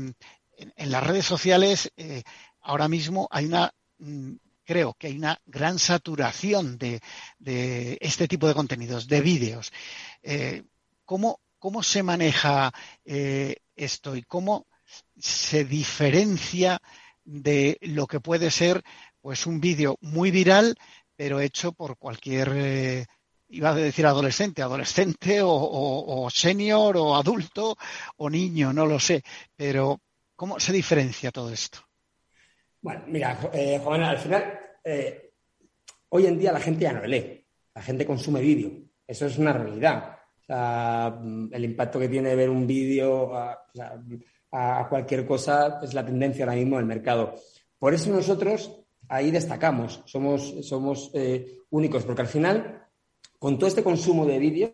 en, 0.57 0.91
las 0.91 1.03
redes 1.05 1.27
sociales 1.27 1.93
eh, 1.97 2.23
ahora 2.63 2.89
mismo 2.89 3.29
hay 3.31 3.47
una, 3.47 3.73
mm, 3.99 4.33
creo 4.65 4.95
que 4.95 5.09
hay 5.09 5.17
una 5.17 5.39
gran 5.47 5.79
saturación 5.79 6.79
de, 6.79 7.01
este 8.01 8.29
tipo 8.29 8.49
de 8.49 8.55
contenidos, 8.55 9.07
de 9.07 9.21
vídeos. 9.21 9.73
Eh, 10.23 10.65
¿cómo, 11.05 11.41
se 11.83 12.05
maneja 12.05 12.73
esto 13.05 14.15
y 14.15 14.23
cómo 14.23 14.67
se 15.19 15.65
diferencia 15.65 16.81
de 17.25 17.77
lo 17.81 18.07
que 18.07 18.21
puede 18.21 18.53
ser 18.53 18.85
pues 19.21 19.47
un 19.47 19.61
vídeo 19.61 19.99
muy 20.01 20.31
viral 20.31 20.77
pero 21.17 21.41
hecho 21.41 21.73
por 21.73 21.99
cualquier 21.99 23.09
iba 23.49 23.71
a 23.71 23.75
decir 23.75 24.07
adolescente, 24.07 24.63
adolescente 24.63 25.41
o, 25.43 26.29
senior 26.31 26.97
o 26.97 27.15
adulto 27.15 27.77
o 28.17 28.31
niño, 28.31 28.73
no 28.73 28.87
lo 28.87 28.99
sé, 28.99 29.23
pero 29.55 30.01
¿cómo 30.35 30.59
se 30.59 30.73
diferencia 30.73 31.31
todo 31.31 31.53
esto? 31.53 31.79
Bueno, 32.81 33.05
mira, 33.07 33.39
eh, 33.53 33.81
Juan, 33.83 34.03
al 34.03 34.19
final, 34.19 34.59
eh, 34.85 35.33
hoy 36.11 36.27
en 36.27 36.39
día 36.39 36.53
la 36.53 36.61
gente 36.61 36.85
ya 36.85 36.93
no 36.93 37.05
lee, 37.05 37.45
la 37.75 37.83
gente 37.83 38.07
consume 38.07 38.41
vídeo, 38.41 38.71
eso 39.07 39.27
es 39.27 39.39
una 39.39 39.53
realidad. 39.53 40.19
el 40.49 41.65
impacto 41.65 41.99
que 41.99 42.09
tiene 42.09 42.35
ver 42.37 42.51
un 42.51 42.67
vídeo 42.67 43.35
a, 43.35 44.87
cualquier 44.89 45.27
cosa 45.27 45.81
es 45.83 45.93
la 45.93 46.07
tendencia 46.07 46.45
ahora 46.45 46.57
mismo 46.57 46.77
del 46.77 46.87
mercado. 46.87 47.35
Por 47.79 47.93
eso 47.93 48.11
nosotros 48.11 48.71
ahí 49.09 49.31
destacamos, 49.31 50.03
somos, 50.07 50.67
somos 50.67 51.11
eh, 51.15 51.59
únicos, 51.71 52.05
porque 52.05 52.23
al 52.23 52.29
final 52.29 52.86
con 53.39 53.59
todo 53.59 53.69
este 53.69 53.83
consumo 53.83 54.27
de 54.27 54.39
vídeo, 54.39 54.73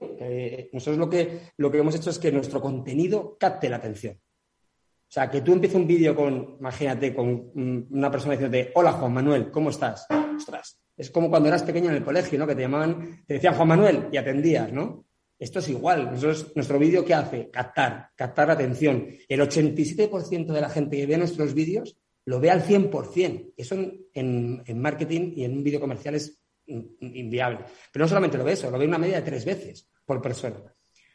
nosotros 0.73 0.99
lo 0.99 1.09
que, 1.09 1.40
lo 1.57 1.71
que 1.71 1.78
hemos 1.78 1.95
hecho 1.95 2.11
es 2.11 2.19
que 2.19 2.33
nuestro 2.33 2.61
contenido 2.61 3.37
capte 3.38 3.69
la 3.69 3.76
atención. 3.76 4.14
O 4.16 5.14
sea, 5.14 5.28
que 5.28 5.42
tú 5.42 5.52
empieces 5.52 5.76
un 5.76 5.87
vídeo 5.87 6.16
con, 6.16 6.57
imagínate, 6.59 7.14
con 7.14 7.50
una 7.90 8.11
persona 8.11 8.33
diciéndote, 8.33 8.73
hola 8.75 8.92
Juan 8.92 9.12
Manuel, 9.12 9.50
¿cómo 9.50 9.69
estás? 9.69 10.07
Ostras, 10.35 10.81
es 10.97 11.11
como 11.11 11.28
cuando 11.28 11.49
eras 11.49 11.62
pequeño 11.62 11.90
en 11.90 11.97
el 11.97 12.04
colegio, 12.04 12.38
¿no? 12.38 12.47
Que 12.47 12.54
te 12.54 12.62
llamaban, 12.62 13.23
te 13.26 13.35
decían 13.35 13.54
Juan 13.54 13.69
Manuel 13.69 14.09
y 14.11 14.16
atendías, 14.16 14.73
¿no? 14.73 15.04
Esto 15.38 15.59
es 15.59 15.69
igual. 15.69 16.12
Nuestro 16.54 16.78
vídeo, 16.78 17.04
¿qué 17.04 17.12
hace? 17.12 17.50
Captar, 17.50 18.11
captar 18.14 18.47
la 18.47 18.54
atención. 18.54 19.09
El 19.28 19.40
87% 19.40 20.47
de 20.47 20.61
la 20.61 20.71
gente 20.71 20.97
que 20.97 21.07
ve 21.07 21.19
nuestros 21.19 21.52
vídeos 21.52 21.99
lo 22.25 22.40
ve 22.40 22.50
al 22.50 22.62
100%. 22.62 23.52
Eso 23.57 23.75
en, 23.75 24.62
en 24.64 24.78
marketing 24.81 25.33
y 25.37 25.45
en 25.45 25.59
un 25.59 25.64
vídeo 25.64 25.81
comercial 25.81 26.14
es 26.14 26.41
inviable. 26.66 27.64
Pero 27.92 28.04
no 28.04 28.09
solamente 28.09 28.38
lo 28.38 28.45
ve 28.45 28.52
eso, 28.52 28.71
lo 28.71 28.78
ve 28.78 28.87
una 28.87 28.99
media 28.99 29.16
de 29.16 29.23
tres 29.23 29.45
veces 29.45 29.88
por 30.04 30.21
persona. 30.21 30.62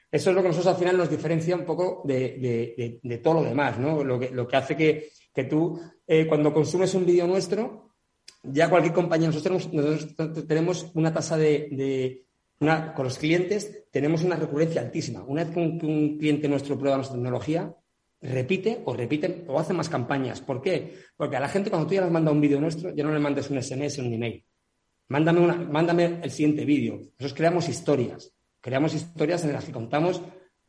Eso 0.09 0.29
es 0.29 0.35
lo 0.35 0.41
que 0.41 0.47
nosotros 0.47 0.73
al 0.73 0.79
final 0.79 0.97
nos 0.97 1.09
diferencia 1.09 1.55
un 1.55 1.65
poco 1.65 2.01
de, 2.05 2.99
todo 3.21 3.35
lo 3.35 3.43
demás, 3.43 3.77
¿no? 3.77 4.03
Lo 4.03 4.19
que, 4.19 4.29
lo 4.29 4.47
que 4.47 4.55
hace 4.55 4.75
que, 4.75 5.43
tú, 5.43 5.79
eh, 6.07 6.25
cuando 6.27 6.53
consumes 6.53 6.93
un 6.93 7.05
vídeo 7.05 7.27
nuestro, 7.27 7.87
ya 8.43 8.69
cualquier 8.69 8.93
compañía, 8.93 9.27
nosotros 9.27 9.69
tenemos, 10.47 10.91
una 10.93 11.13
tasa 11.13 11.37
de, 11.37 12.25
con 12.59 13.03
los 13.03 13.17
clientes, 13.17 13.85
tenemos 13.91 14.23
una 14.23 14.37
recurrencia 14.37 14.81
altísima. 14.81 15.23
Una 15.23 15.43
vez 15.43 15.53
que 15.53 15.59
un, 15.59 16.17
cliente 16.17 16.47
nuestro 16.47 16.77
prueba 16.77 16.97
nuestra 16.97 17.17
tecnología, 17.17 17.75
repite 18.21 18.81
o 18.85 18.95
repite 18.95 19.43
o 19.47 19.59
hace 19.59 19.73
más 19.73 19.89
campañas. 19.89 20.41
¿Por 20.41 20.61
qué? 20.61 20.95
Porque 21.15 21.35
a 21.35 21.39
la 21.39 21.49
gente 21.49 21.69
cuando 21.69 21.87
tú 21.87 21.95
ya 21.95 22.01
les 22.01 22.11
mandas 22.11 22.33
un 22.33 22.41
vídeo 22.41 22.59
nuestro, 22.59 22.95
ya 22.95 23.03
no 23.03 23.11
le 23.11 23.19
mandes 23.19 23.49
un 23.49 23.61
SMS 23.61 23.99
un 23.99 24.13
email. 24.13 24.43
Mándame, 25.09 25.39
una, 25.39 25.55
mándame 25.55 26.19
el 26.21 26.31
siguiente 26.31 26.65
vídeo. 26.65 26.95
Nosotros 26.95 27.33
creamos 27.33 27.69
historias. 27.69 28.33
Creamos 28.61 28.93
historias 28.93 29.43
en 29.45 29.53
las 29.53 29.65
que 29.65 29.71
contamos 29.71 30.21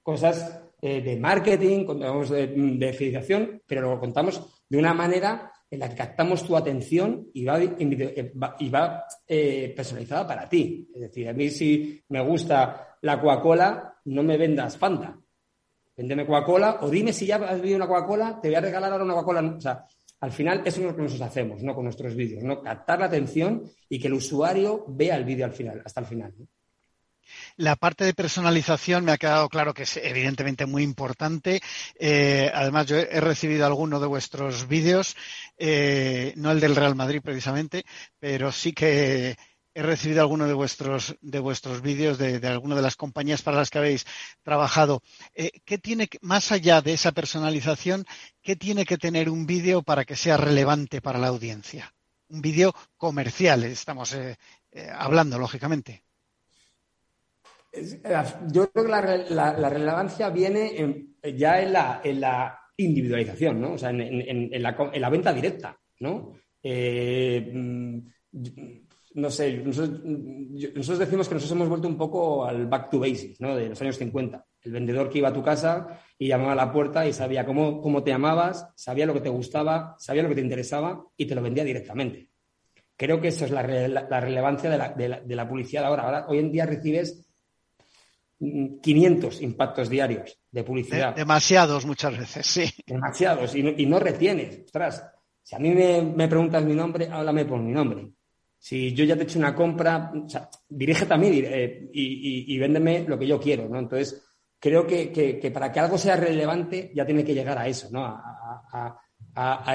cosas 0.02 0.60
eh, 0.80 1.00
de 1.00 1.16
marketing, 1.16 1.84
contamos 1.84 2.30
de, 2.30 2.46
de, 2.46 2.92
fidelización, 2.92 3.62
pero 3.66 3.82
lo 3.82 3.98
contamos 3.98 4.40
de 4.68 4.78
una 4.78 4.94
manera 4.94 5.52
en 5.70 5.80
la 5.80 5.88
que 5.88 5.96
captamos 5.96 6.44
tu 6.44 6.56
atención 6.56 7.28
y 7.34 7.44
va, 7.44 7.58
va 7.58 9.04
eh, 9.26 9.72
personalizada 9.76 10.26
para 10.26 10.48
ti. 10.48 10.88
Es 10.94 11.00
decir, 11.00 11.28
a 11.28 11.32
mí 11.32 11.50
si 11.50 12.02
me 12.08 12.22
gusta 12.22 12.96
la 13.02 13.20
Coca-Cola, 13.20 13.96
no 14.04 14.22
me 14.22 14.36
vendas 14.36 14.78
Fanta. 14.78 15.18
Véndeme 15.96 16.24
Coca-Cola 16.24 16.78
o 16.82 16.88
dime 16.88 17.12
si 17.12 17.26
ya 17.26 17.36
has 17.36 17.60
bebido 17.60 17.76
una 17.76 17.88
Coca-Cola, 17.88 18.38
te 18.40 18.48
voy 18.48 18.54
a 18.54 18.60
regalar 18.60 18.92
ahora 18.92 19.04
una 19.04 19.14
Coca-Cola. 19.14 19.56
O 19.56 19.60
sea, 19.60 19.84
al 20.20 20.32
final, 20.32 20.62
eso 20.64 20.80
es 20.80 20.86
lo 20.86 20.96
que 20.96 21.02
nosotros 21.02 21.28
hacemos, 21.28 21.62
¿no? 21.62 21.74
Con 21.74 21.84
nuestros 21.84 22.14
vídeos, 22.14 22.42
¿no? 22.42 22.60
Captar 22.60 22.98
la 22.98 23.06
atención 23.06 23.64
y 23.88 24.00
que 24.00 24.08
el 24.08 24.14
usuario 24.14 24.84
vea 24.88 25.16
el 25.16 25.24
vídeo 25.24 25.44
al 25.44 25.52
final, 25.52 25.82
hasta 25.84 26.00
el 26.00 26.06
final. 26.06 26.34
La 27.56 27.76
parte 27.76 28.04
de 28.04 28.14
personalización 28.14 29.04
me 29.04 29.12
ha 29.12 29.18
quedado 29.18 29.48
claro 29.48 29.74
que 29.74 29.82
es 29.82 29.96
evidentemente 29.98 30.66
muy 30.66 30.82
importante. 30.82 31.60
Eh, 31.98 32.50
además, 32.52 32.86
yo 32.86 32.96
he 32.96 33.20
recibido 33.20 33.66
alguno 33.66 34.00
de 34.00 34.06
vuestros 34.06 34.66
vídeos, 34.66 35.16
eh, 35.56 36.32
no 36.36 36.50
el 36.50 36.60
del 36.60 36.76
Real 36.76 36.94
Madrid 36.94 37.20
precisamente, 37.22 37.84
pero 38.18 38.50
sí 38.50 38.72
que 38.72 39.36
he 39.78 39.82
recibido 39.82 40.20
alguno 40.22 40.46
de 40.46 40.54
vuestros, 40.54 41.16
de 41.20 41.38
vuestros 41.38 41.82
vídeos 41.82 42.18
de, 42.18 42.40
de 42.40 42.48
alguna 42.48 42.74
de 42.74 42.82
las 42.82 42.96
compañías 42.96 43.42
para 43.42 43.58
las 43.58 43.70
que 43.70 43.78
habéis 43.78 44.06
trabajado. 44.42 45.02
Eh, 45.34 45.52
¿Qué 45.64 45.78
tiene, 45.78 46.08
más 46.20 46.50
allá 46.50 46.80
de 46.80 46.94
esa 46.94 47.12
personalización, 47.12 48.04
qué 48.42 48.56
tiene 48.56 48.84
que 48.84 48.98
tener 48.98 49.30
un 49.30 49.46
vídeo 49.46 49.82
para 49.82 50.04
que 50.04 50.16
sea 50.16 50.36
relevante 50.36 51.00
para 51.00 51.18
la 51.18 51.28
audiencia? 51.28 51.94
un 52.30 52.42
vídeo 52.42 52.74
comercial, 52.98 53.64
estamos 53.64 54.14
hablando, 54.98 55.38
lógicamente. 55.38 56.04
Yo 58.52 58.70
creo 58.70 58.84
que 58.84 59.34
la, 59.34 59.68
relevancia 59.70 60.28
viene 60.30 61.06
ya 61.36 61.62
en 61.62 61.72
la, 61.72 62.00
en 62.04 62.20
individualización, 62.76 63.60
¿no? 63.60 63.72
O 63.72 63.78
sea, 63.78 63.90
en, 63.90 64.62
la, 64.62 65.10
venta 65.10 65.32
directa, 65.32 65.78
¿no? 66.00 66.34
Mm, 66.62 67.98
no 69.18 69.30
sé, 69.30 69.52
nosotros, 69.64 70.98
decimos 70.98 71.28
que 71.28 71.34
nosotros 71.34 71.50
hemos 71.50 71.68
vuelto 71.68 71.88
un 71.88 71.98
poco 71.98 72.44
al 72.44 72.66
back 72.66 72.88
to 72.88 73.00
basics, 73.00 73.40
¿no? 73.40 73.56
De 73.56 73.68
los 73.68 73.82
años 73.82 73.98
50. 73.98 74.46
El 74.62 74.72
vendedor 74.72 75.10
que 75.10 75.18
iba 75.18 75.28
a 75.28 75.32
tu 75.32 75.42
casa 75.42 76.00
y 76.16 76.28
llamaba 76.28 76.52
a 76.52 76.56
la 76.56 76.72
puerta 76.72 77.04
y 77.06 77.12
sabía 77.12 77.44
cómo, 77.44 77.80
cómo 77.80 78.04
te 78.04 78.10
llamabas, 78.10 78.68
sabía 78.76 79.06
lo 79.06 79.14
que 79.14 79.20
te 79.20 79.28
gustaba, 79.28 79.96
sabía 79.98 80.22
lo 80.22 80.28
que 80.28 80.36
te 80.36 80.40
interesaba 80.40 81.04
y 81.16 81.26
te 81.26 81.34
lo 81.34 81.42
vendía 81.42 81.64
directamente. 81.64 82.28
Creo 82.96 83.20
que 83.20 83.28
eso 83.28 83.44
es 83.44 83.50
la, 83.50 83.62
relevancia 83.62 84.70
de 84.70 85.36
la, 85.36 85.48
publicidad 85.48 85.84
ahora. 85.84 86.04
Ahora, 86.04 86.26
hoy 86.28 86.38
en 86.38 86.52
día 86.52 86.66
recibes 86.66 87.28
500 88.38 89.42
impactos 89.42 89.88
diarios 89.88 90.38
de 90.50 90.62
publicidad. 90.62 91.14
demasiados 91.14 91.84
muchas 91.86 92.16
veces, 92.16 92.46
sí. 92.46 92.70
Demasiados 92.86 93.54
y 93.56 93.86
no, 93.86 93.98
retienes. 93.98 94.60
Ostras, 94.64 95.04
si 95.42 95.56
a 95.56 95.58
mí 95.58 95.70
me, 95.70 96.02
me, 96.02 96.28
preguntas 96.28 96.64
mi 96.64 96.74
nombre, 96.74 97.08
háblame 97.10 97.44
por 97.44 97.60
mi 97.60 97.72
nombre. 97.72 98.12
Si 98.58 98.92
yo 98.92 99.04
ya 99.04 99.14
te 99.14 99.22
he 99.22 99.24
hecho 99.24 99.38
una 99.38 99.54
compra, 99.54 100.12
o 100.12 100.26
dirígete 100.68 101.14
a 101.14 101.16
mí 101.16 101.28
eh, 101.32 101.88
y, 101.92 102.54
y, 102.54 102.58
véndeme 102.58 103.04
lo 103.06 103.18
que 103.18 103.26
yo 103.26 103.40
quiero, 103.40 103.68
¿no? 103.68 103.78
Entonces, 103.78 104.28
creo 104.58 104.86
que, 104.86 105.50
para 105.52 105.70
que 105.72 105.80
algo 105.80 105.98
sea 105.98 106.16
relevante 106.16 106.90
ya 106.94 107.06
tiene 107.06 107.24
que 107.24 107.34
llegar 107.34 107.58
a 107.58 107.68
eso, 107.68 107.88
¿no? 107.90 108.04
A, 108.04 109.04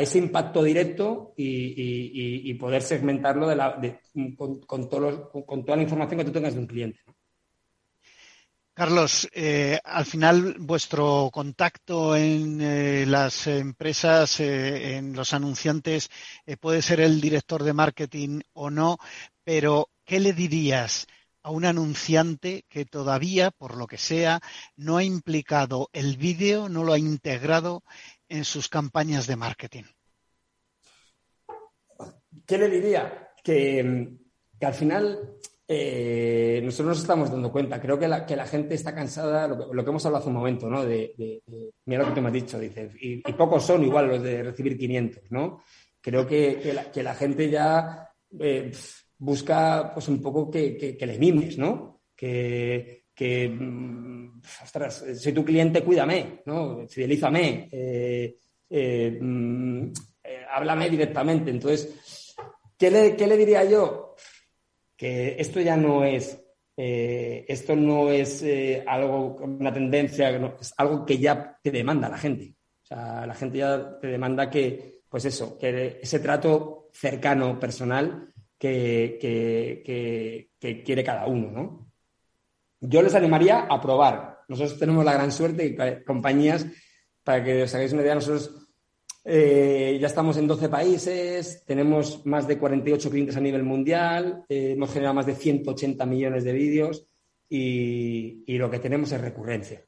ese 0.01 0.17
impacto 0.17 0.61
directo 0.61 1.33
y, 1.37 2.53
poder 2.55 2.81
segmentarlo 2.81 3.47
con, 4.65 4.89
toda 4.89 5.75
la 5.77 5.83
información 5.83 6.19
que 6.19 6.25
tú 6.25 6.31
tengas 6.31 6.53
de 6.53 6.59
un 6.59 6.67
cliente. 6.67 6.99
Carlos, 8.75 9.29
eh, 9.33 9.79
al 9.83 10.03
final 10.03 10.55
vuestro 10.57 11.29
contacto 11.31 12.15
en 12.15 12.59
eh, 12.59 13.05
las 13.05 13.45
empresas, 13.45 14.39
eh, 14.39 14.97
en 14.97 15.13
los 15.13 15.33
anunciantes, 15.33 16.09
puede 16.59 16.81
ser 16.81 16.99
el 16.99 17.21
director 17.21 17.63
de 17.63 17.73
marketing 17.73 18.41
o 18.53 18.71
no, 18.71 18.97
pero 19.43 19.89
¿qué 20.03 20.19
le 20.19 20.33
dirías 20.33 21.05
a 21.43 21.51
un 21.51 21.65
anunciante 21.65 22.65
que 22.67 22.85
todavía, 22.85 23.51
por 23.51 23.77
lo 23.77 23.85
que 23.85 23.99
sea, 23.99 24.39
no 24.75 24.97
ha 24.97 25.03
implicado 25.03 25.89
el 25.93 26.17
vídeo, 26.17 26.67
no 26.67 26.83
lo 26.83 26.93
ha 26.93 26.97
integrado 26.97 27.83
en 28.27 28.43
sus 28.43 28.69
campañas 28.69 29.27
de 29.27 29.35
marketing? 29.35 29.83
¿Qué 32.47 32.57
le 32.57 32.69
diría? 32.69 33.29
Que, 33.43 34.17
que 34.59 34.65
al 34.65 34.73
final 34.73 35.37
eh, 35.75 36.61
nosotros 36.63 36.89
nos 36.89 37.01
estamos 37.01 37.31
dando 37.31 37.51
cuenta. 37.51 37.81
Creo 37.81 37.97
que 37.97 38.07
la, 38.07 38.25
que 38.25 38.35
la 38.35 38.45
gente 38.45 38.75
está 38.75 38.93
cansada, 38.93 39.47
lo 39.47 39.83
que, 39.83 39.89
hemos 39.89 40.05
hablado 40.05 40.21
hace 40.21 40.29
un 40.29 40.35
momento, 40.35 40.69
¿no? 40.69 40.85
De, 40.85 41.41
mira 41.85 42.03
lo 42.03 42.09
que 42.09 42.15
te 42.15 42.21
me 42.21 42.27
has 42.27 42.33
dicho, 42.33 42.59
dices, 42.59 42.91
y, 42.99 43.21
pocos 43.33 43.65
son 43.65 43.83
igual 43.83 44.07
los 44.07 44.21
de 44.21 44.43
recibir 44.43 44.77
500, 44.77 45.31
¿no? 45.31 45.61
Creo 46.01 46.27
que, 46.27 46.73
la, 46.95 47.15
gente 47.15 47.49
ya 47.49 48.09
eh, 48.39 48.71
busca, 49.17 49.91
pues, 49.93 50.07
un 50.07 50.21
poco 50.21 50.51
que, 50.51 50.97
le 50.99 51.17
mimes, 51.17 51.57
¿no? 51.57 52.01
Que, 52.15 53.05
que 53.15 53.49
mm, 53.49 54.41
ostras, 54.63 55.05
soy 55.15 55.33
tu 55.33 55.43
cliente, 55.43 55.83
cuídame, 55.83 56.41
¿no? 56.45 56.87
Fidelízame, 56.87 57.69
eh, 57.71 59.17
mm, 59.19 59.91
háblame 60.53 60.89
directamente. 60.89 61.51
Entonces, 61.51 62.35
¿qué 62.77 62.91
le, 62.91 63.15
¿qué 63.15 63.27
le 63.27 63.37
diría 63.37 63.63
yo? 63.63 64.02
Que 64.95 65.35
esto 65.39 65.59
ya 65.61 65.77
no 65.77 66.03
es, 66.03 66.39
eh, 66.77 67.45
esto 67.47 67.75
no 67.75 68.09
es 68.09 68.41
eh, 68.43 68.83
algo, 68.87 69.35
una 69.35 69.73
tendencia, 69.73 70.29
es 70.59 70.73
algo 70.77 71.05
que 71.05 71.17
ya 71.17 71.57
te 71.61 71.71
demanda 71.71 72.09
la 72.09 72.17
gente. 72.17 72.55
O 72.83 72.85
sea, 72.85 73.25
la 73.25 73.33
gente 73.33 73.59
ya 73.59 73.99
te 73.99 74.07
demanda 74.07 74.49
que, 74.49 75.01
pues 75.09 75.25
eso, 75.25 75.57
que 75.57 75.99
ese 76.01 76.19
trato 76.19 76.89
cercano, 76.93 77.59
personal, 77.59 78.33
que, 78.57 79.17
que, 79.19 80.83
quiere 80.83 81.03
cada 81.03 81.27
uno, 81.27 81.51
¿no? 81.51 81.91
Yo 82.79 83.01
les 83.01 83.15
animaría 83.15 83.61
a 83.69 83.81
probar. 83.81 84.39
Nosotros 84.47 84.79
tenemos 84.79 85.03
la 85.03 85.13
gran 85.13 85.31
suerte 85.31 85.65
y 85.65 86.03
compañías, 86.03 86.65
para 87.23 87.43
que 87.43 87.63
os 87.63 87.75
hagáis 87.75 87.93
una 87.93 88.01
idea, 88.01 88.15
nosotros 88.15 88.62
eh, 89.25 89.97
ya 90.01 90.07
estamos 90.07 90.35
en 90.37 90.47
12 90.47 90.67
países, 90.67 91.63
tenemos 91.65 92.25
más 92.25 92.45
de 92.47 92.57
48 92.57 93.09
clientes 93.09 93.37
a 93.37 93.41
nivel 93.41 93.63
mundial, 93.63 94.43
eh, 94.49 94.71
hemos 94.71 94.91
generado 94.91 95.15
más 95.15 95.25
de 95.25 95.35
180 95.35 96.05
millones 96.05 96.43
de 96.43 96.51
vídeos 96.51 97.07
y, 97.49 98.43
lo 98.57 98.69
que 98.69 98.79
tenemos 98.79 99.11
es 99.11 99.21
recurrencia. 99.21 99.85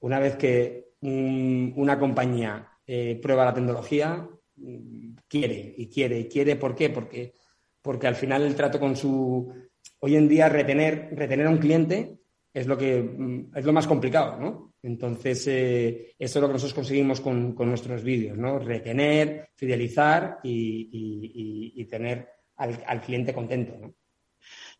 Una 0.00 0.18
vez 0.18 0.36
que 0.36 0.88
una 1.00 1.98
compañía 1.98 2.68
eh, 2.86 3.18
prueba 3.22 3.44
la 3.44 3.54
tecnología, 3.54 4.26
mm, 4.56 5.16
quiere 5.28 5.74
y 5.76 5.88
quiere 5.88 6.20
y 6.20 6.28
quiere. 6.28 6.56
¿Por 6.56 6.74
qué? 6.74 6.90
Porque, 6.90 7.34
porque 7.82 8.06
al 8.06 8.16
final 8.16 8.42
el 8.42 8.54
trato 8.54 8.80
con 8.80 8.96
su... 8.96 9.52
Hoy 10.00 10.16
en 10.16 10.28
día 10.28 10.48
retener, 10.48 11.10
retener 11.12 11.46
a 11.46 11.50
un 11.50 11.58
cliente 11.58 12.18
es 12.54 12.66
lo, 12.66 12.78
que, 12.78 13.02
mm, 13.02 13.56
es 13.56 13.64
lo 13.64 13.72
más 13.72 13.86
complicado, 13.86 14.38
¿no? 14.40 14.67
Entonces, 14.82 15.44
eh, 15.48 16.14
eso 16.18 16.38
es 16.38 16.42
lo 16.42 16.48
que 16.48 16.52
nosotros 16.52 16.74
conseguimos 16.74 17.20
con, 17.20 17.54
nuestros 17.56 18.02
vídeos, 18.02 18.38
¿no? 18.38 18.58
Retener, 18.58 19.50
fidelizar 19.56 20.38
y, 20.42 21.84
tener 21.86 22.28
al, 22.56 23.00
cliente 23.00 23.34
contento, 23.34 23.76
¿no? 23.80 23.94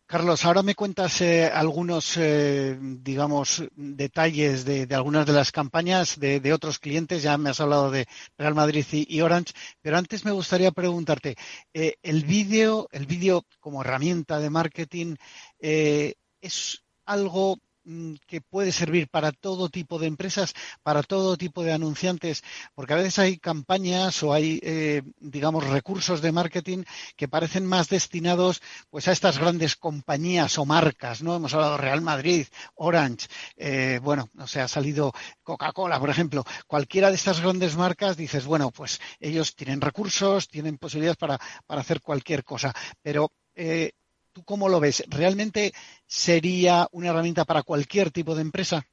Carlos, 0.05 0.43
ahora 0.43 0.63
me 0.63 0.73
cuentas 0.73 1.21
eh, 1.21 1.45
algunos, 1.53 2.17
eh, 2.17 2.75
digamos, 2.81 3.63
detalles 3.75 4.65
de, 4.65 4.87
algunas 4.95 5.27
de 5.27 5.33
las 5.33 5.51
campañas 5.51 6.19
de, 6.19 6.53
otros 6.53 6.79
clientes. 6.79 7.21
Ya 7.21 7.37
me 7.37 7.51
has 7.51 7.59
hablado 7.59 7.91
de 7.91 8.07
Real 8.35 8.55
Madrid 8.55 8.85
y, 8.91 9.21
Orange, 9.21 9.53
pero 9.81 9.97
antes 9.97 10.25
me 10.25 10.31
gustaría 10.31 10.71
preguntarte, 10.71 11.35
el 11.73 12.23
vídeo, 12.23 12.87
el 12.91 13.05
vídeo 13.05 13.45
como 13.59 13.81
herramienta 13.81 14.39
de 14.39 14.49
marketing, 14.49 15.15
¿es 15.59 16.83
algo 17.05 17.59
que 18.27 18.41
puede 18.41 18.71
servir 18.71 19.07
para 19.09 19.31
todo 19.31 19.69
tipo 19.69 19.99
de 19.99 20.07
empresas, 20.07 20.53
para 20.83 21.03
todo 21.03 21.37
tipo 21.37 21.63
de 21.63 21.73
anunciantes, 21.73 22.43
porque 22.75 22.93
a 22.93 22.97
veces 22.97 23.19
hay 23.19 23.37
campañas 23.37 24.21
o 24.23 24.33
hay, 24.33 24.59
eh, 24.63 25.01
digamos, 25.19 25.65
recursos 25.67 26.21
de 26.21 26.31
marketing 26.31 26.83
que 27.15 27.27
parecen 27.27 27.65
más 27.65 27.89
destinados 27.89 28.61
pues 28.89 29.07
a 29.07 29.11
estas 29.11 29.37
grandes 29.39 29.75
compañías 29.75 30.57
o 30.57 30.65
marcas, 30.65 31.21
¿no? 31.21 31.35
Hemos 31.35 31.53
hablado 31.53 31.77
Real 31.77 32.01
Madrid, 32.01 32.47
Orange, 32.75 33.27
eh, 33.57 33.99
bueno, 34.01 34.29
no 34.33 34.47
sé, 34.47 34.61
ha 34.61 34.67
salido 34.67 35.13
Coca-Cola, 35.43 35.99
por 35.99 36.09
ejemplo. 36.09 36.43
Cualquiera 36.67 37.09
de 37.09 37.15
estas 37.15 37.41
grandes 37.41 37.75
marcas 37.75 38.17
dices, 38.17 38.45
bueno, 38.45 38.71
pues 38.71 38.99
ellos 39.19 39.55
tienen 39.55 39.81
recursos, 39.81 40.47
tienen 40.47 40.77
posibilidades 40.77 41.17
para, 41.17 41.39
para 41.65 41.81
hacer 41.81 42.01
cualquier 42.01 42.43
cosa, 42.43 42.73
pero 43.01 43.31
eh, 43.55 43.91
¿Tú 44.31 44.43
cómo 44.43 44.69
lo 44.69 44.79
ves? 44.79 45.03
¿Realmente 45.07 45.73
sería 46.05 46.87
una 46.91 47.09
herramienta 47.09 47.45
para 47.45 47.63
cualquier 47.63 48.11
tipo 48.11 48.35
de 48.35 48.41
empresa? 48.41 48.85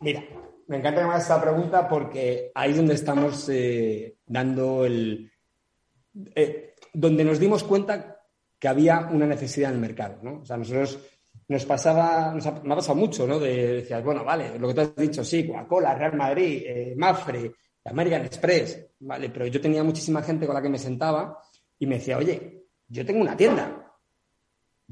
Mira, 0.00 0.24
me 0.68 0.78
encanta 0.78 1.06
más 1.06 1.22
esta 1.22 1.40
pregunta 1.40 1.88
porque 1.88 2.50
ahí 2.54 2.70
es 2.70 2.76
donde 2.76 2.94
estamos 2.94 3.48
eh, 3.48 4.16
dando 4.26 4.84
el... 4.84 5.30
Eh, 6.34 6.74
donde 6.92 7.24
nos 7.24 7.38
dimos 7.38 7.64
cuenta 7.64 8.20
que 8.58 8.68
había 8.68 9.08
una 9.10 9.26
necesidad 9.26 9.70
en 9.70 9.76
el 9.76 9.80
mercado, 9.80 10.18
¿no? 10.22 10.40
O 10.40 10.44
sea, 10.44 10.56
nosotros 10.56 10.98
nos 11.48 11.64
pasaba, 11.64 12.32
nos 12.32 12.46
ha, 12.46 12.60
me 12.62 12.72
ha 12.72 12.76
pasado 12.76 12.96
mucho, 12.96 13.26
¿no? 13.26 13.38
De, 13.38 13.74
decías, 13.74 14.04
bueno, 14.04 14.24
vale, 14.24 14.58
lo 14.58 14.68
que 14.68 14.74
tú 14.74 14.80
has 14.82 14.96
dicho, 14.96 15.24
sí, 15.24 15.46
Coca-Cola, 15.46 15.94
Real 15.94 16.16
Madrid, 16.16 16.62
eh, 16.66 16.94
Mafre, 16.96 17.52
American 17.84 18.24
Express, 18.24 18.86
vale, 19.00 19.30
pero 19.30 19.46
yo 19.46 19.60
tenía 19.60 19.82
muchísima 19.82 20.22
gente 20.22 20.46
con 20.46 20.54
la 20.54 20.62
que 20.62 20.68
me 20.68 20.78
sentaba 20.78 21.38
y 21.78 21.86
me 21.86 21.96
decía, 21.96 22.18
oye, 22.18 22.66
yo 22.86 23.04
tengo 23.04 23.20
una 23.20 23.36
tienda, 23.36 23.81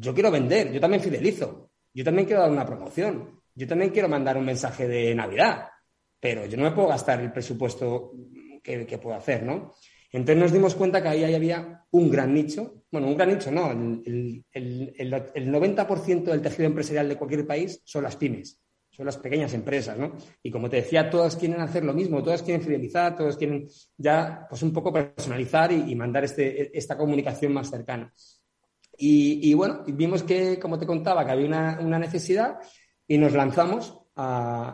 yo 0.00 0.14
quiero 0.14 0.30
vender, 0.30 0.72
yo 0.72 0.80
también 0.80 1.02
fidelizo, 1.02 1.70
yo 1.92 2.04
también 2.04 2.26
quiero 2.26 2.42
dar 2.42 2.50
una 2.50 2.64
promoción, 2.64 3.42
yo 3.54 3.66
también 3.66 3.90
quiero 3.90 4.08
mandar 4.08 4.38
un 4.38 4.46
mensaje 4.46 4.88
de 4.88 5.14
Navidad, 5.14 5.68
pero 6.18 6.46
yo 6.46 6.56
no 6.56 6.64
me 6.64 6.70
puedo 6.70 6.88
gastar 6.88 7.20
el 7.20 7.30
presupuesto 7.30 8.12
que, 8.62 8.98
puedo 8.98 9.16
hacer, 9.16 9.42
¿no? 9.42 9.74
Entonces 10.12 10.42
nos 10.42 10.52
dimos 10.52 10.74
cuenta 10.74 11.02
que 11.02 11.08
ahí 11.08 11.34
había 11.34 11.84
un 11.90 12.10
gran 12.10 12.32
nicho, 12.32 12.84
bueno, 12.90 13.08
un 13.08 13.16
gran 13.16 13.28
nicho, 13.28 13.50
no, 13.50 13.70
el, 13.70 14.44
90% 14.52 16.24
del 16.24 16.42
tejido 16.42 16.64
empresarial 16.64 17.08
de 17.08 17.16
cualquier 17.16 17.46
país 17.46 17.80
son 17.84 18.02
las 18.02 18.16
pymes, 18.16 18.58
son 18.88 19.06
las 19.06 19.18
pequeñas 19.18 19.52
empresas, 19.52 19.98
¿no? 19.98 20.16
Y 20.42 20.50
como 20.50 20.70
te 20.70 20.76
decía, 20.76 21.10
todas 21.10 21.36
quieren 21.36 21.60
hacer 21.60 21.84
lo 21.84 21.92
mismo, 21.92 22.22
todas 22.22 22.42
quieren 22.42 22.62
fidelizar, 22.62 23.16
todas 23.16 23.36
quieren 23.36 23.68
ya, 23.98 24.46
pues 24.48 24.62
un 24.62 24.72
poco 24.72 24.92
personalizar 24.92 25.72
y, 25.72 25.92
y 25.92 25.94
mandar 25.94 26.24
este, 26.24 26.76
esta 26.76 26.96
comunicación 26.96 27.52
más 27.52 27.70
cercana. 27.70 28.12
Y, 29.02 29.54
bueno, 29.54 29.82
vimos 29.86 30.22
que, 30.22 30.58
como 30.58 30.78
te 30.78 30.86
contaba, 30.86 31.24
que 31.24 31.32
había 31.32 31.46
una, 31.46 31.98
necesidad 31.98 32.58
y 33.08 33.16
nos 33.16 33.32
lanzamos 33.32 33.98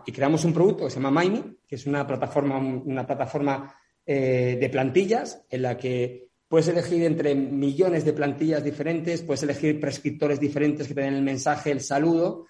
y 0.04 0.12
creamos 0.12 0.44
un 0.44 0.52
producto 0.52 0.84
que 0.84 0.90
se 0.90 0.96
llama 0.96 1.12
Maimi, 1.12 1.58
que 1.66 1.76
es 1.76 1.86
una 1.86 2.04
plataforma, 2.04 2.58
una 2.58 3.06
plataforma 3.06 3.72
eh, 4.04 4.58
de 4.60 4.68
plantillas 4.68 5.46
en 5.48 5.62
la 5.62 5.76
que 5.76 6.26
puedes 6.48 6.68
elegir 6.68 7.04
entre 7.04 7.34
millones 7.34 8.04
de 8.04 8.12
plantillas 8.12 8.64
diferentes, 8.64 9.22
puedes 9.22 9.42
elegir 9.44 9.80
prescriptores 9.80 10.40
diferentes 10.40 10.88
que 10.88 10.94
te 10.94 11.02
den 11.02 11.14
el 11.14 11.22
mensaje, 11.22 11.70
el 11.70 11.80
saludo. 11.80 12.46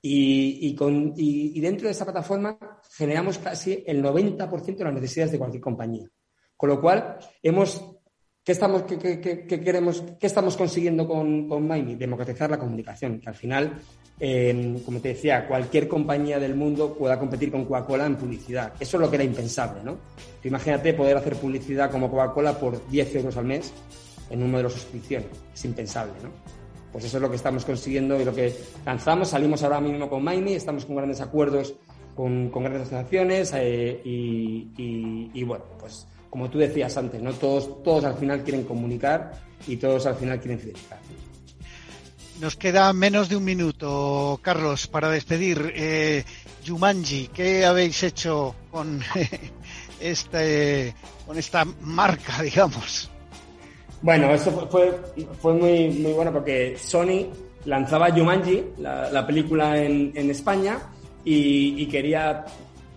Y, 0.00 0.74
con, 0.76 1.12
y, 1.16 1.60
dentro 1.60 1.88
de 1.88 1.92
esa 1.92 2.04
plataforma 2.04 2.56
generamos 2.96 3.36
casi 3.38 3.82
el 3.86 4.02
90% 4.02 4.76
de 4.76 4.84
las 4.84 4.94
necesidades 4.94 5.32
de 5.32 5.38
cualquier 5.38 5.60
compañía. 5.60 6.08
Con 6.56 6.70
lo 6.70 6.80
cual, 6.80 7.18
hemos, 7.42 7.97
¿qué, 8.48 8.52
estamos, 8.52 8.84
qué, 8.84 9.46
queremos, 9.46 10.02
qué 10.18 10.26
estamos 10.26 10.56
consiguiendo 10.56 11.06
con, 11.06 11.46
con 11.46 11.68
Maimi? 11.68 11.96
Democratizar 11.96 12.48
la 12.48 12.58
comunicación, 12.58 13.20
que 13.20 13.28
al 13.28 13.34
final, 13.34 13.74
eh, 14.18 14.80
como 14.86 15.00
te 15.00 15.08
decía, 15.08 15.46
cualquier 15.46 15.86
compañía 15.86 16.38
del 16.38 16.54
mundo 16.54 16.94
pueda 16.94 17.18
competir 17.18 17.50
con 17.50 17.66
Coca-Cola 17.66 18.06
en 18.06 18.16
publicidad. 18.16 18.72
Eso 18.80 18.96
es 18.96 19.00
lo 19.02 19.10
que 19.10 19.16
era 19.16 19.24
impensable, 19.24 19.82
¿no? 19.84 19.98
Imagínate 20.44 20.94
poder 20.94 21.18
hacer 21.18 21.36
publicidad 21.36 21.90
como 21.90 22.10
Coca-Cola 22.10 22.58
por 22.58 22.88
10 22.88 23.16
euros 23.16 23.36
al 23.36 23.44
mes 23.44 23.70
en 24.30 24.42
un 24.42 24.50
modelo 24.50 24.70
de 24.70 24.76
suscripción. 24.76 25.24
Es 25.52 25.64
impensable, 25.66 26.14
¿no? 26.22 26.30
Pues 26.90 27.04
eso 27.04 27.18
es 27.18 27.22
lo 27.22 27.28
que 27.28 27.36
estamos 27.36 27.66
consiguiendo 27.66 28.18
y 28.18 28.24
lo 28.24 28.34
que 28.34 28.56
lanzamos. 28.86 29.28
Salimos 29.28 29.62
ahora 29.62 29.78
mismo 29.78 30.08
con 30.08 30.24
Maimi, 30.24 30.54
estamos 30.54 30.86
con 30.86 30.96
grandes 30.96 31.20
acuerdos 31.20 31.74
con, 32.14 32.50
grandes 32.50 32.80
asociaciones 32.80 33.52
eh, 33.54 34.00
y, 34.04 35.44
bueno, 35.44 35.66
pues 35.78 36.06
como 36.30 36.50
tú 36.50 36.58
decías 36.58 36.96
antes, 36.96 37.20
¿no? 37.22 37.32
Todos, 37.32 37.82
todos 37.82 38.04
al 38.04 38.16
final 38.16 38.42
quieren 38.42 38.64
comunicar 38.64 39.32
y 39.66 39.76
todos 39.76 40.06
al 40.06 40.16
final 40.16 40.38
quieren 40.40 40.58
fidelizar. 40.58 40.98
Nos 42.40 42.56
queda 42.56 42.92
menos 42.92 43.28
de 43.28 43.36
un 43.36 43.44
minuto, 43.44 44.38
Carlos, 44.42 44.86
para 44.86 45.10
despedir. 45.10 45.72
Eh, 45.74 46.24
Yumanji, 46.64 47.28
¿qué 47.28 47.64
habéis 47.64 48.02
hecho 48.02 48.54
con 48.70 49.00
este, 50.00 50.94
con 51.26 51.38
esta 51.38 51.64
marca, 51.80 52.42
digamos? 52.42 53.10
Bueno, 54.02 54.32
eso 54.32 54.68
fue, 54.70 54.96
fue 55.40 55.54
muy, 55.54 55.88
muy 55.88 56.12
bueno 56.12 56.32
porque 56.32 56.76
Sony 56.78 57.26
lanzaba 57.64 58.10
Jumanji, 58.10 58.64
la, 58.78 59.26
película 59.26 59.76
en, 59.76 60.30
España, 60.30 60.78
y, 61.24 61.86
quería 61.86 62.44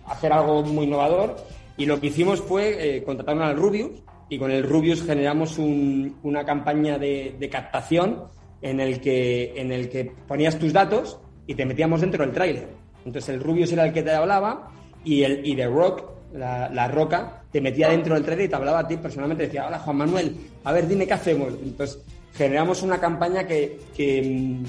hacer 0.06 0.32
algo 0.32 0.62
muy 0.62 0.86
innovador. 0.86 1.36
Y 1.82 1.86
lo 1.86 2.00
que 2.00 2.06
hicimos 2.06 2.40
fue 2.40 2.98
eh, 2.98 3.02
contratar 3.02 3.36
al 3.42 3.56
Rubius, 3.56 4.04
y 4.28 4.38
con 4.38 4.52
el 4.52 4.62
Rubius 4.62 5.02
generamos 5.02 5.58
una 5.58 6.44
campaña 6.44 6.96
de, 6.96 7.48
captación 7.50 8.22
en 8.60 8.78
el, 8.78 9.00
que, 9.00 9.52
en 9.56 9.72
el 9.72 9.88
que 9.88 10.12
ponías 10.28 10.60
tus 10.60 10.72
datos 10.72 11.18
y 11.44 11.56
te 11.56 11.66
metíamos 11.66 12.00
dentro 12.00 12.24
del 12.24 12.32
tráiler. 12.32 12.68
Entonces 13.04 13.34
el 13.34 13.40
Rubius 13.40 13.72
era 13.72 13.84
el 13.84 13.92
que 13.92 14.04
te 14.04 14.12
hablaba 14.12 14.70
y, 15.04 15.24
el, 15.24 15.44
y 15.44 15.56
The 15.56 15.66
Rock 15.66 16.04
la, 16.34 16.86
roca, 16.86 17.42
te 17.50 17.60
metía 17.60 17.88
dentro 17.88 18.14
del 18.14 18.22
trailer 18.22 18.46
y 18.46 18.48
te 18.48 18.54
hablaba 18.54 18.78
a 18.78 18.86
ti 18.86 18.96
personalmente. 18.98 19.46
Decía, 19.46 19.66
hola 19.66 19.80
Juan 19.80 19.96
Manuel, 19.96 20.36
a 20.62 20.70
ver, 20.70 20.86
dime 20.86 21.04
qué 21.04 21.14
hacemos. 21.14 21.52
Entonces, 21.60 22.00
generamos 22.32 22.80
una 22.84 23.00
campaña 23.00 23.44
que, 23.44 23.80
que, 23.92 24.62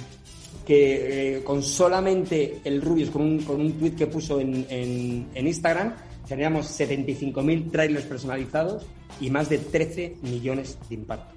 eh, 0.68 1.44
con 1.44 1.62
solamente 1.62 2.60
el 2.64 2.82
Rubius, 2.82 3.12
con 3.12 3.22
un, 3.22 3.38
con 3.44 3.62
un 3.62 3.74
tweet 3.74 3.92
que 3.92 4.08
puso 4.08 4.40
en, 4.40 4.66
en, 4.68 5.28
en 5.36 5.48
Instagram, 5.48 5.94
generamos 6.28 6.80
75.000 6.80 7.72
trailers 7.72 8.06
personalizados 8.06 8.86
y 9.20 9.30
más 9.30 9.50
de 9.50 9.58
13 9.60 10.18
millones 10.22 10.78
de 10.90 10.96
impacto. 10.96 11.34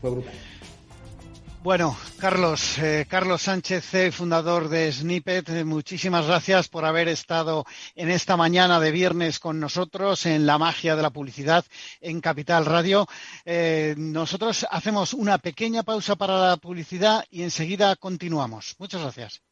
Fue 0.00 0.10
brutal. 0.10 0.34
Bueno, 1.62 1.96
Carlos, 2.18 2.76
eh, 2.78 3.06
Carlos 3.08 3.42
Sánchez, 3.42 3.94
eh, 3.94 4.10
fundador 4.10 4.68
de 4.68 4.90
Snippet, 4.90 5.48
eh, 5.48 5.64
muchísimas 5.64 6.26
gracias 6.26 6.66
por 6.66 6.84
haber 6.84 7.06
estado 7.06 7.64
en 7.94 8.10
esta 8.10 8.36
mañana 8.36 8.80
de 8.80 8.90
viernes 8.90 9.38
con 9.38 9.60
nosotros 9.60 10.26
en 10.26 10.44
la 10.44 10.58
magia 10.58 10.96
de 10.96 11.02
la 11.02 11.10
publicidad 11.10 11.64
en 12.00 12.20
Capital 12.20 12.66
Radio. 12.66 13.06
nosotros 13.96 14.66
hacemos 14.70 15.14
una 15.14 15.38
pequeña 15.38 15.84
pausa 15.84 16.16
para 16.16 16.48
la 16.48 16.56
publicidad 16.56 17.24
y 17.30 17.42
enseguida 17.42 17.94
continuamos. 17.94 18.74
Muchas 18.80 19.02
gracias. 19.02 19.51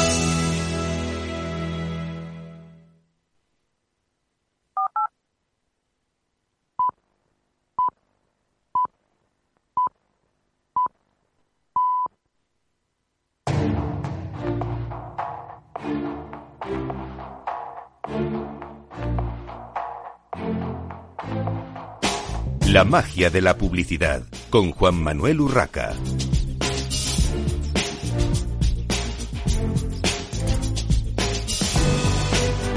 La 22.71 22.85
magia 22.85 23.29
de 23.29 23.41
la 23.41 23.57
publicidad 23.57 24.23
con 24.49 24.71
Juan 24.71 24.95
Manuel 24.95 25.41
Urraca. 25.41 25.93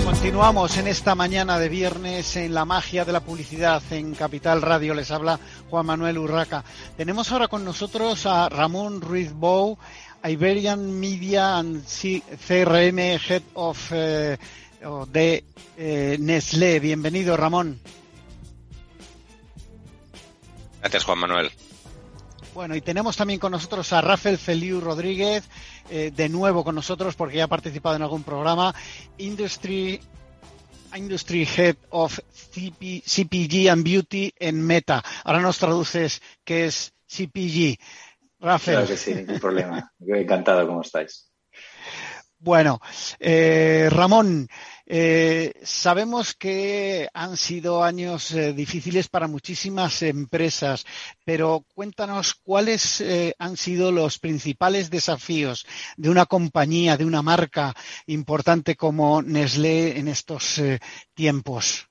Continuamos 0.04 0.76
en 0.78 0.88
esta 0.88 1.14
mañana 1.14 1.60
de 1.60 1.68
viernes 1.68 2.34
en 2.34 2.54
la 2.54 2.64
magia 2.64 3.04
de 3.04 3.12
la 3.12 3.20
publicidad 3.20 3.80
en 3.92 4.16
Capital 4.16 4.62
Radio. 4.62 4.94
Les 4.94 5.12
habla 5.12 5.38
Juan 5.70 5.86
Manuel 5.86 6.18
Urraca. 6.18 6.64
Tenemos 6.96 7.30
ahora 7.30 7.46
con 7.46 7.64
nosotros 7.64 8.26
a 8.26 8.48
Ramón 8.48 9.00
Ruiz 9.00 9.32
Bou, 9.32 9.78
Iberian 10.24 10.98
Media 10.98 11.58
and 11.58 11.84
CRM 11.84 12.98
Head 12.98 13.42
of 13.54 13.92
eh, 13.92 14.38
de 15.12 15.44
eh, 15.78 16.16
Nestlé. 16.18 16.80
Bienvenido, 16.80 17.36
Ramón. 17.36 17.78
Gracias, 20.84 21.04
Juan 21.04 21.18
Manuel. 21.18 21.50
Bueno, 22.52 22.76
y 22.76 22.82
tenemos 22.82 23.16
también 23.16 23.40
con 23.40 23.52
nosotros 23.52 23.90
a 23.94 24.02
Rafael 24.02 24.36
Feliu 24.36 24.82
Rodríguez, 24.82 25.42
eh, 25.88 26.12
de 26.14 26.28
nuevo 26.28 26.62
con 26.62 26.74
nosotros 26.74 27.16
porque 27.16 27.38
ya 27.38 27.44
ha 27.44 27.48
participado 27.48 27.96
en 27.96 28.02
algún 28.02 28.22
programa, 28.22 28.74
Industry, 29.16 29.98
Industry 30.94 31.48
Head 31.56 31.76
of 31.88 32.18
CPG 32.28 33.70
and 33.70 33.82
Beauty 33.82 34.30
en 34.38 34.60
Meta. 34.60 35.02
Ahora 35.24 35.40
nos 35.40 35.56
traduces 35.56 36.20
qué 36.44 36.66
es 36.66 36.92
CPG. 37.06 37.78
Rafael. 38.38 38.76
Claro 38.76 38.88
que 38.88 38.98
sí, 38.98 39.14
ningún 39.14 39.40
problema. 39.40 39.90
Encantado, 40.06 40.66
¿cómo 40.66 40.82
estáis? 40.82 41.32
Bueno, 42.38 42.78
eh, 43.18 43.88
Ramón, 43.90 44.46
eh, 44.86 45.54
sabemos 45.62 46.34
que 46.34 47.08
han 47.14 47.36
sido 47.36 47.82
años 47.82 48.32
eh, 48.32 48.52
difíciles 48.52 49.08
para 49.08 49.28
muchísimas 49.28 50.02
empresas, 50.02 50.84
pero 51.24 51.64
cuéntanos 51.74 52.34
cuáles 52.34 53.00
eh, 53.00 53.34
han 53.38 53.56
sido 53.56 53.92
los 53.92 54.18
principales 54.18 54.90
desafíos 54.90 55.66
de 55.96 56.10
una 56.10 56.26
compañía, 56.26 56.98
de 56.98 57.06
una 57.06 57.22
marca 57.22 57.74
importante 58.06 58.76
como 58.76 59.22
Nestlé 59.22 59.98
en 59.98 60.08
estos 60.08 60.60
tiempos. 61.14 61.86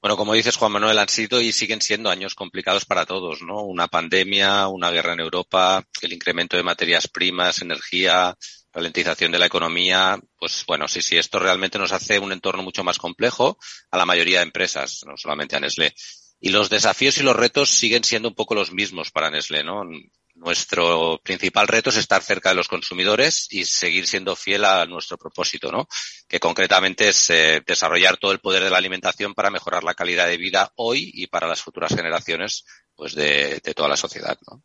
Bueno, 0.00 0.16
como 0.16 0.34
dices, 0.34 0.56
Juan 0.56 0.72
Manuel, 0.72 0.98
han 1.00 1.08
sido 1.08 1.40
y 1.40 1.52
siguen 1.52 1.80
siendo 1.80 2.10
años 2.10 2.34
complicados 2.34 2.84
para 2.84 3.06
todos, 3.06 3.42
¿no? 3.42 3.62
Una 3.62 3.88
pandemia, 3.88 4.68
una 4.68 4.90
guerra 4.90 5.14
en 5.14 5.20
Europa, 5.20 5.84
el 6.00 6.12
incremento 6.12 6.56
de 6.56 6.62
materias 6.62 7.08
primas, 7.08 7.60
energía, 7.60 8.36
ralentización 8.76 9.32
de 9.32 9.38
la 9.38 9.46
economía, 9.46 10.20
pues 10.38 10.62
bueno, 10.66 10.86
sí, 10.86 11.00
sí, 11.00 11.16
esto 11.16 11.38
realmente 11.38 11.78
nos 11.78 11.92
hace 11.92 12.18
un 12.18 12.30
entorno 12.30 12.62
mucho 12.62 12.84
más 12.84 12.98
complejo 12.98 13.58
a 13.90 13.96
la 13.96 14.04
mayoría 14.04 14.40
de 14.40 14.44
empresas, 14.44 15.02
no 15.06 15.16
solamente 15.16 15.56
a 15.56 15.60
Nestlé. 15.60 15.94
Y 16.40 16.50
los 16.50 16.68
desafíos 16.68 17.16
y 17.16 17.22
los 17.22 17.34
retos 17.34 17.70
siguen 17.70 18.04
siendo 18.04 18.28
un 18.28 18.34
poco 18.34 18.54
los 18.54 18.72
mismos 18.72 19.10
para 19.10 19.30
Nestlé, 19.30 19.64
¿no? 19.64 19.82
Nuestro 20.34 21.18
principal 21.24 21.66
reto 21.66 21.88
es 21.88 21.96
estar 21.96 22.22
cerca 22.22 22.50
de 22.50 22.56
los 22.56 22.68
consumidores 22.68 23.46
y 23.50 23.64
seguir 23.64 24.06
siendo 24.06 24.36
fiel 24.36 24.66
a 24.66 24.84
nuestro 24.84 25.16
propósito, 25.16 25.72
¿no? 25.72 25.88
Que 26.28 26.38
concretamente 26.38 27.08
es 27.08 27.30
eh, 27.30 27.62
desarrollar 27.66 28.18
todo 28.18 28.32
el 28.32 28.40
poder 28.40 28.62
de 28.62 28.68
la 28.68 28.76
alimentación 28.76 29.32
para 29.32 29.48
mejorar 29.48 29.84
la 29.84 29.94
calidad 29.94 30.28
de 30.28 30.36
vida 30.36 30.70
hoy 30.76 31.10
y 31.14 31.28
para 31.28 31.48
las 31.48 31.62
futuras 31.62 31.96
generaciones, 31.96 32.66
pues 32.94 33.14
de, 33.14 33.58
de 33.64 33.72
toda 33.72 33.88
la 33.88 33.96
sociedad, 33.96 34.38
¿no? 34.46 34.62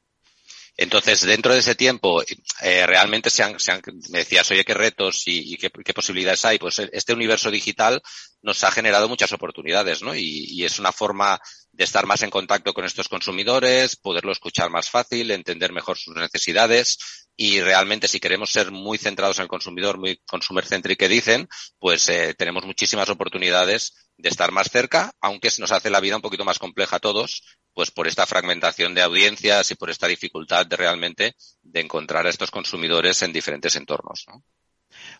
Entonces, 0.77 1.21
dentro 1.21 1.53
de 1.53 1.59
ese 1.59 1.75
tiempo, 1.75 2.23
eh, 2.61 2.85
realmente 2.87 3.29
se 3.29 3.43
han, 3.43 3.59
se 3.59 3.71
han, 3.71 3.81
me 4.09 4.19
decías, 4.19 4.49
oye, 4.51 4.63
qué 4.63 4.73
retos 4.73 5.27
y, 5.27 5.53
y 5.53 5.57
qué, 5.57 5.69
posibilidades 5.93 6.45
hay. 6.45 6.57
Pues 6.59 6.79
este 6.79 7.13
universo 7.13 7.51
digital 7.51 8.01
nos 8.41 8.63
ha 8.63 8.71
generado 8.71 9.07
muchas 9.07 9.31
oportunidades, 9.33 10.01
¿no? 10.01 10.15
Y, 10.15 10.45
y, 10.49 10.65
es 10.65 10.79
una 10.79 10.91
forma 10.91 11.39
de 11.71 11.83
estar 11.83 12.05
más 12.05 12.21
en 12.23 12.29
contacto 12.29 12.73
con 12.73 12.85
estos 12.85 13.09
consumidores, 13.09 13.95
poderlo 13.95 14.31
escuchar 14.31 14.69
más 14.69 14.89
fácil, 14.89 15.31
entender 15.31 15.71
mejor 15.71 15.97
sus 15.97 16.15
necesidades 16.15 16.97
y 17.35 17.61
realmente 17.61 18.07
si 18.07 18.19
queremos 18.19 18.51
ser 18.51 18.71
muy 18.71 18.97
centrados 18.97 19.37
en 19.39 19.43
el 19.43 19.47
consumidor, 19.47 19.97
muy 19.97 20.21
consumer 20.27 20.65
centric 20.65 20.99
que 20.99 21.07
dicen, 21.07 21.47
pues 21.79 22.07
eh, 22.09 22.35
tenemos 22.37 22.65
muchísimas 22.65 23.09
oportunidades 23.09 23.93
de 24.17 24.29
estar 24.29 24.51
más 24.51 24.69
cerca, 24.69 25.11
aunque 25.19 25.49
se 25.49 25.61
nos 25.61 25.71
hace 25.71 25.89
la 25.89 25.99
vida 25.99 26.15
un 26.15 26.21
poquito 26.21 26.45
más 26.45 26.59
compleja 26.59 26.97
a 26.97 26.99
todos, 26.99 27.41
pues 27.73 27.91
por 27.91 28.07
esta 28.07 28.25
fragmentación 28.25 28.93
de 28.93 29.01
audiencias 29.01 29.71
y 29.71 29.75
por 29.75 29.89
esta 29.89 30.07
dificultad 30.07 30.65
de 30.65 30.75
realmente 30.77 31.35
de 31.61 31.79
encontrar 31.79 32.25
a 32.25 32.29
estos 32.29 32.51
consumidores 32.51 33.21
en 33.21 33.33
diferentes 33.33 33.75
entornos. 33.75 34.25
¿no? 34.27 34.43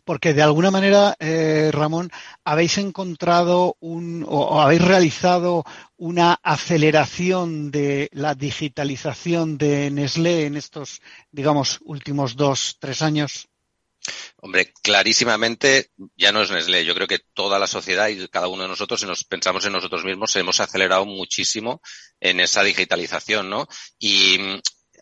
porque 0.03 0.33
de 0.33 0.41
alguna 0.41 0.71
manera, 0.71 1.15
eh, 1.19 1.69
Ramón, 1.71 2.11
habéis 2.43 2.77
encontrado 2.77 3.77
un, 3.79 4.25
o, 4.27 4.61
habéis 4.61 4.81
realizado 4.81 5.63
una 5.97 6.39
aceleración 6.41 7.71
de 7.71 8.09
la 8.11 8.35
digitalización 8.35 9.57
de 9.57 9.91
Nestlé 9.91 10.45
en 10.45 10.57
estos, 10.57 11.01
digamos, 11.31 11.79
últimos 11.83 12.35
dos, 12.35 12.77
tres 12.79 13.01
años. 13.01 13.47
Hombre, 14.37 14.73
clarísimamente 14.81 15.91
ya 16.15 16.31
no 16.31 16.41
es 16.41 16.51
Nestlé. 16.51 16.85
Yo 16.85 16.95
creo 16.95 17.07
que 17.07 17.19
toda 17.33 17.59
la 17.59 17.67
sociedad 17.67 18.07
y 18.09 18.27
cada 18.27 18.47
uno 18.47 18.63
de 18.63 18.69
nosotros, 18.69 18.99
si 18.99 19.05
nos 19.05 19.23
pensamos 19.23 19.63
en 19.65 19.73
nosotros 19.73 20.03
mismos, 20.03 20.35
hemos 20.35 20.59
acelerado 20.59 21.05
muchísimo 21.05 21.81
en 22.19 22.39
esa 22.39 22.63
digitalización, 22.63 23.49
¿no? 23.49 23.67
Y 23.99 24.39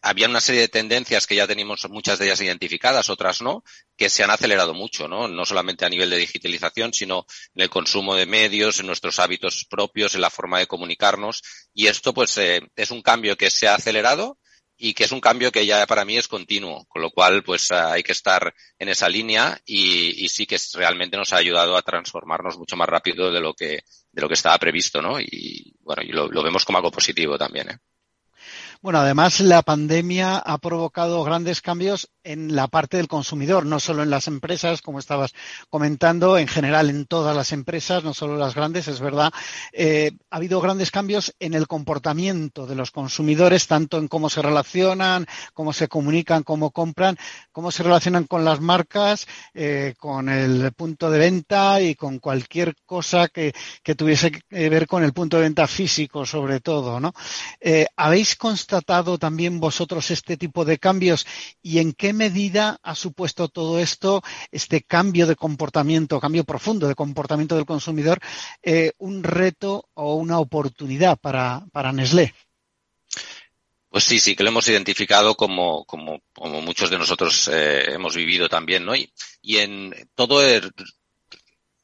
había 0.02 0.28
una 0.28 0.42
serie 0.42 0.62
de 0.62 0.68
tendencias 0.68 1.28
que 1.28 1.36
ya 1.36 1.48
teníamos 1.48 1.88
muchas 1.90 2.20
de 2.20 2.26
ellas 2.26 2.42
identificadas, 2.42 3.10
otras 3.10 3.42
no, 3.42 3.64
que 3.98 4.10
se 4.10 4.24
han 4.24 4.32
acelerado 4.32 4.74
mucho, 4.74 5.08
¿no? 5.08 5.28
No 5.28 5.46
solamente 5.46 5.86
a 5.86 5.90
nivel 5.90 6.10
de 6.10 6.18
digitalización, 6.18 6.94
sino 6.94 7.26
en 7.56 7.64
el 7.64 7.70
consumo 7.70 8.16
de 8.16 8.26
medios, 8.26 8.80
en 8.80 8.88
nuestros 8.88 9.20
hábitos 9.20 9.66
propios, 9.70 10.16
en 10.16 10.22
la 10.22 10.30
forma 10.30 10.60
de 10.60 10.68
comunicarnos. 10.68 11.42
Y 11.74 11.88
esto, 11.88 12.14
pues, 12.14 12.38
eh, 12.38 12.62
es 12.76 12.92
un 12.92 13.02
cambio 13.02 13.38
que 13.38 13.50
se 13.50 13.68
ha 13.68 13.76
acelerado 13.76 14.38
y 14.82 14.94
que 14.94 15.04
es 15.04 15.12
un 15.12 15.20
cambio 15.20 15.52
que 15.52 15.65
ya 15.65 15.86
para 15.86 16.06
mí 16.06 16.18
es 16.18 16.30
continuo, 16.30 16.86
con 16.86 17.02
lo 17.02 17.12
cual, 17.12 17.44
pues, 17.44 17.70
hay 17.72 18.02
que 18.02 18.13
estar 18.13 18.54
en 18.80 18.88
esa 18.88 19.10
línea 19.10 19.60
y, 19.65 20.24
y 20.24 20.30
sí 20.30 20.46
que 20.46 20.58
realmente 20.74 21.18
nos 21.18 21.34
ha 21.34 21.38
ayudado 21.38 21.76
a 21.76 21.82
transformarnos 21.82 22.58
mucho 22.58 22.78
más 22.78 22.88
rápido 22.88 23.30
de 23.30 23.42
lo 23.42 23.54
que, 23.54 23.84
de 24.12 24.22
lo 24.22 24.30
que 24.30 24.36
estaba 24.36 24.58
previsto, 24.58 25.02
¿no? 25.02 25.20
Y, 25.20 25.76
bueno, 25.82 26.02
y 26.02 26.13
lo, 26.13 26.30
lo 26.30 26.42
vemos 26.42 26.63
como 26.63 26.78
algo 26.78 26.92
positivo 26.92 27.38
también, 27.38 27.72
¿eh? 27.72 27.78
Bueno, 28.82 29.00
además 29.00 29.42
la 29.42 29.62
pandemia 29.62 30.38
ha 30.38 30.58
provocado 30.60 31.22
grandes 31.26 31.62
cambios 31.62 32.10
en 32.30 32.56
la 32.56 32.68
parte 32.68 32.98
del 32.98 33.08
consumidor, 33.08 33.65
no 33.65 33.80
solo 33.80 34.04
en 34.04 34.12
las 34.12 34.28
empresas, 34.28 34.84
como 34.84 35.00
estabas 35.00 35.34
comentando, 35.72 36.38
en 36.38 36.48
general 36.48 36.92
en 36.92 37.08
todas 37.08 37.36
las 37.36 37.52
empresas, 37.54 38.04
no 38.04 38.13
solo 38.13 38.38
las 38.38 38.54
grandes, 38.54 38.88
es 38.88 39.00
verdad. 39.00 39.32
Eh, 39.74 40.12
ha 40.30 40.36
habido 40.36 40.62
grandes 40.62 40.92
cambios 40.92 41.34
en 41.39 41.56
el 41.56 41.68
comportamiento 41.68 42.68
de 42.68 42.76
los 42.76 42.92
consumidores, 42.92 43.65
tanto 43.65 43.98
en 43.98 44.08
cómo 44.08 44.30
se 44.30 44.44
relacionan, 44.44 45.26
cómo 45.56 45.74
se 45.74 45.88
comunican, 45.88 46.44
cómo 46.44 46.70
compran, 46.70 47.18
cómo 47.52 47.72
se 47.72 47.82
relacionan 47.82 48.26
con 48.26 48.46
las 48.46 48.62
marcas, 48.62 49.26
eh, 49.56 49.96
con 49.98 50.30
el 50.30 50.72
punto 50.74 51.10
de 51.10 51.18
venta 51.18 51.82
y 51.82 51.96
con 51.96 52.20
cualquier 52.20 52.76
cosa 52.86 53.28
que, 53.30 53.54
que, 53.82 53.96
tuviese 53.96 54.32
que 54.32 54.70
ver 54.70 54.86
con 54.86 55.04
el 55.04 55.13
punto 55.13 55.38
de 55.38 55.44
venta 55.44 55.65
físico, 55.65 56.28
sobre 56.28 56.60
todo, 56.60 57.00
¿no? 57.00 57.12
Eh, 57.60 57.88
¿Habéis 57.96 58.36
constatado 58.36 59.18
también 59.18 59.60
vosotros 59.60 60.12
este 60.12 60.38
tipo 60.38 60.63
de 60.63 60.78
cambios 60.78 61.26
y 61.63 61.80
en 61.80 61.94
qué 61.94 62.18
medida 62.23 62.77
ha 62.84 62.95
supuesto 62.95 63.47
todo 63.47 63.79
esto, 63.79 64.21
este 64.51 64.84
cambio 64.84 65.25
de 65.25 65.36
comportamiento, 65.36 66.19
cambio 66.19 66.43
profundo 66.43 66.88
de 66.88 66.99
comportamiento 67.03 67.55
del 67.55 67.65
consumidor, 67.73 68.19
eh, 68.62 68.91
un 68.97 69.23
reto 69.23 69.89
o 69.93 70.15
una 70.15 70.38
oportunidad 70.39 71.17
para, 71.17 71.65
para 71.71 71.93
Nestlé? 71.93 72.34
Pues 73.89 74.03
sí, 74.03 74.19
sí, 74.19 74.36
que 74.36 74.43
lo 74.43 74.49
hemos 74.49 74.67
identificado 74.67 75.36
como, 75.36 75.84
como, 75.86 76.21
muchos 76.62 76.91
de 76.91 76.99
nosotros 76.99 77.49
eh, 77.51 77.93
hemos 77.93 78.15
vivido 78.15 78.47
también, 78.47 78.86
¿no? 78.86 78.95
Y, 78.95 79.12
y 79.41 79.58
en 79.58 79.95
todo 80.13 80.43
el, 80.45 80.71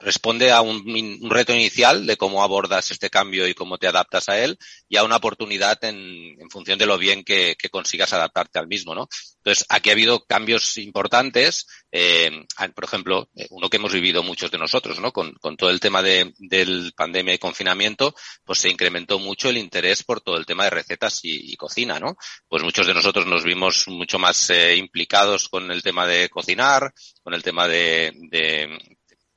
responde 0.05 0.51
a 0.51 0.61
un, 0.61 0.83
un, 0.87 1.31
reto 1.31 1.51
inicial 1.51 2.05
de 2.05 2.15
cómo 2.15 2.43
abordas 2.43 2.91
este 2.91 3.09
cambio 3.09 3.47
y 3.47 3.55
cómo 3.55 3.79
te 3.79 3.87
adaptas 3.87 4.29
a 4.29 4.39
él 4.39 4.55
y 4.87 4.97
a 4.97 5.03
una 5.03 5.15
oportunidad 5.15 5.83
en, 5.83 5.97
en 6.39 6.49
función 6.51 6.77
de 6.77 6.85
lo 6.85 6.99
bien 6.99 7.23
que, 7.23 7.55
que, 7.57 7.69
consigas 7.69 8.13
adaptarte 8.13 8.59
al 8.59 8.67
mismo, 8.67 8.93
¿no? 8.93 9.09
Entonces, 9.37 9.65
aquí 9.67 9.89
ha 9.89 9.93
habido 9.93 10.23
cambios 10.23 10.77
importantes, 10.77 11.65
eh, 11.91 12.45
por 12.75 12.83
ejemplo, 12.83 13.29
uno 13.49 13.67
que 13.67 13.77
hemos 13.77 13.93
vivido 13.93 14.21
muchos 14.21 14.51
de 14.51 14.59
nosotros, 14.59 14.99
¿no? 14.99 15.11
Con, 15.11 15.33
con 15.33 15.57
todo 15.57 15.71
el 15.71 15.79
tema 15.79 16.03
de, 16.03 16.33
del 16.37 16.93
pandemia 16.95 17.33
y 17.33 17.39
confinamiento, 17.39 18.13
pues 18.43 18.59
se 18.59 18.69
incrementó 18.69 19.17
mucho 19.17 19.49
el 19.49 19.57
interés 19.57 20.03
por 20.03 20.21
todo 20.21 20.37
el 20.37 20.45
tema 20.45 20.65
de 20.65 20.69
recetas 20.69 21.19
y, 21.23 21.51
y 21.51 21.55
cocina, 21.55 21.99
¿no? 21.99 22.15
Pues 22.47 22.61
muchos 22.61 22.85
de 22.85 22.93
nosotros 22.93 23.25
nos 23.25 23.43
vimos 23.43 23.87
mucho 23.87 24.19
más 24.19 24.51
eh, 24.51 24.75
implicados 24.75 25.49
con 25.49 25.71
el 25.71 25.81
tema 25.81 26.05
de 26.05 26.29
cocinar, 26.29 26.93
con 27.23 27.33
el 27.33 27.41
tema 27.41 27.67
de, 27.67 28.13
de 28.29 28.94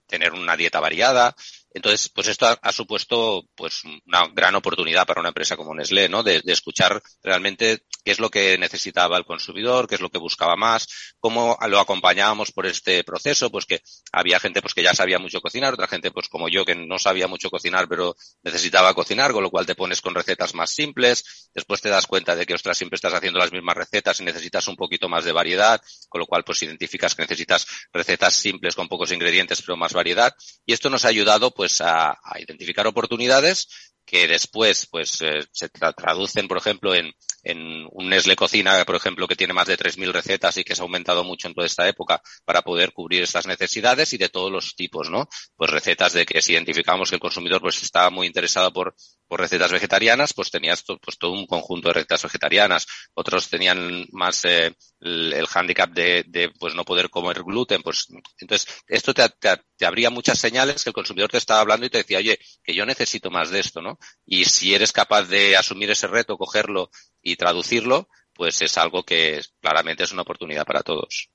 tener 0.08 0.32
una 0.32 0.56
dieta 0.56 0.80
variada. 0.80 1.36
Entonces, 1.78 2.08
pues 2.08 2.26
esto 2.26 2.58
ha, 2.60 2.72
supuesto 2.72 3.44
pues 3.54 3.84
una 3.84 4.26
gran 4.34 4.56
oportunidad 4.56 5.06
para 5.06 5.20
una 5.20 5.28
empresa 5.28 5.56
como 5.56 5.72
Nestlé, 5.76 6.08
¿no? 6.08 6.24
De, 6.24 6.40
de, 6.40 6.52
escuchar 6.52 7.00
realmente 7.22 7.84
qué 8.04 8.10
es 8.10 8.18
lo 8.18 8.30
que 8.30 8.58
necesitaba 8.58 9.16
el 9.16 9.24
consumidor, 9.24 9.86
qué 9.86 9.94
es 9.94 10.00
lo 10.00 10.10
que 10.10 10.18
buscaba 10.18 10.56
más, 10.56 10.88
cómo 11.20 11.56
lo 11.68 11.78
acompañábamos 11.78 12.50
por 12.50 12.66
este 12.66 13.04
proceso, 13.04 13.48
pues 13.50 13.64
que 13.64 13.80
había 14.10 14.40
gente 14.40 14.60
pues 14.60 14.74
que 14.74 14.82
ya 14.82 14.92
sabía 14.92 15.20
mucho 15.20 15.40
cocinar, 15.40 15.74
otra 15.74 15.86
gente 15.86 16.10
pues 16.10 16.28
como 16.28 16.48
yo 16.48 16.64
que 16.64 16.74
no 16.74 16.98
sabía 16.98 17.28
mucho 17.28 17.48
cocinar 17.48 17.86
pero 17.88 18.16
necesitaba 18.42 18.92
cocinar, 18.92 19.30
con 19.30 19.44
lo 19.44 19.50
cual 19.50 19.64
te 19.64 19.76
pones 19.76 20.00
con 20.00 20.16
recetas 20.16 20.54
más 20.54 20.70
simples, 20.70 21.50
después 21.54 21.80
te 21.80 21.90
das 21.90 22.08
cuenta 22.08 22.34
de 22.34 22.44
que 22.44 22.54
ostras 22.54 22.76
siempre 22.76 22.96
estás 22.96 23.14
haciendo 23.14 23.38
las 23.38 23.52
mismas 23.52 23.76
recetas 23.76 24.18
y 24.18 24.24
necesitas 24.24 24.66
un 24.66 24.74
poquito 24.74 25.08
más 25.08 25.24
de 25.24 25.30
variedad, 25.30 25.80
con 26.08 26.18
lo 26.18 26.26
cual 26.26 26.42
pues 26.42 26.60
identificas 26.64 27.14
que 27.14 27.22
necesitas 27.22 27.68
recetas 27.92 28.34
simples 28.34 28.74
con 28.74 28.88
pocos 28.88 29.12
ingredientes 29.12 29.62
pero 29.62 29.76
más 29.76 29.92
variedad 29.92 30.34
y 30.66 30.72
esto 30.72 30.90
nos 30.90 31.04
ha 31.04 31.08
ayudado 31.08 31.52
pues 31.52 31.67
a, 31.80 32.10
a 32.10 32.40
identificar 32.40 32.86
oportunidades 32.86 33.68
que 34.08 34.26
después 34.26 34.86
pues 34.90 35.20
eh, 35.20 35.46
se 35.52 35.68
tra 35.68 35.92
traducen, 35.92 36.48
por 36.48 36.56
ejemplo, 36.56 36.94
en, 36.94 37.12
en 37.42 37.86
un 37.90 38.08
Nestlé 38.08 38.36
Cocina, 38.36 38.82
por 38.86 38.96
ejemplo, 38.96 39.28
que 39.28 39.36
tiene 39.36 39.52
más 39.52 39.66
de 39.66 39.76
3.000 39.76 40.12
recetas 40.12 40.56
y 40.56 40.64
que 40.64 40.74
se 40.74 40.80
ha 40.80 40.84
aumentado 40.84 41.24
mucho 41.24 41.46
en 41.46 41.54
toda 41.54 41.66
esta 41.66 41.86
época 41.86 42.22
para 42.46 42.62
poder 42.62 42.94
cubrir 42.94 43.22
estas 43.22 43.46
necesidades 43.46 44.14
y 44.14 44.16
de 44.16 44.30
todos 44.30 44.50
los 44.50 44.74
tipos, 44.74 45.10
¿no? 45.10 45.28
Pues 45.56 45.70
recetas 45.70 46.14
de 46.14 46.24
que 46.24 46.40
si 46.40 46.52
identificamos 46.52 47.10
que 47.10 47.16
el 47.16 47.20
consumidor 47.20 47.60
pues 47.60 47.82
estaba 47.82 48.08
muy 48.08 48.26
interesado 48.26 48.72
por, 48.72 48.94
por 49.28 49.40
recetas 49.40 49.70
vegetarianas, 49.70 50.32
pues 50.32 50.50
tenías 50.50 50.82
pues 50.82 51.18
todo 51.18 51.32
un 51.32 51.46
conjunto 51.46 51.88
de 51.88 51.94
recetas 51.94 52.22
vegetarianas. 52.22 52.86
Otros 53.14 53.48
tenían 53.48 54.06
más 54.10 54.44
eh, 54.46 54.74
el, 55.00 55.32
el 55.34 55.46
hándicap 55.46 55.90
de, 55.90 56.24
de, 56.26 56.50
pues 56.58 56.74
no 56.74 56.84
poder 56.84 57.10
comer 57.10 57.44
gluten. 57.44 57.82
Pues 57.82 58.06
entonces 58.38 58.82
esto 58.88 59.12
te, 59.12 59.28
te, 59.28 59.60
te 59.76 59.86
abría 59.86 60.10
muchas 60.10 60.38
señales 60.38 60.82
que 60.82 60.90
el 60.90 60.94
consumidor 60.94 61.30
te 61.30 61.38
estaba 61.38 61.60
hablando 61.60 61.86
y 61.86 61.90
te 61.90 61.98
decía, 61.98 62.18
oye, 62.18 62.38
que 62.64 62.74
yo 62.74 62.86
necesito 62.86 63.30
más 63.30 63.50
de 63.50 63.60
esto, 63.60 63.82
¿no? 63.82 63.98
Y 64.24 64.46
si 64.46 64.74
eres 64.74 64.92
capaz 64.92 65.24
de 65.24 65.56
asumir 65.56 65.90
ese 65.90 66.06
reto, 66.06 66.38
cogerlo 66.38 66.90
y 67.22 67.36
traducirlo, 67.36 68.08
pues 68.32 68.62
es 68.62 68.78
algo 68.78 69.02
que 69.02 69.42
claramente 69.60 70.04
es 70.04 70.12
una 70.12 70.22
oportunidad 70.22 70.64
para 70.64 70.82
todos. 70.82 71.30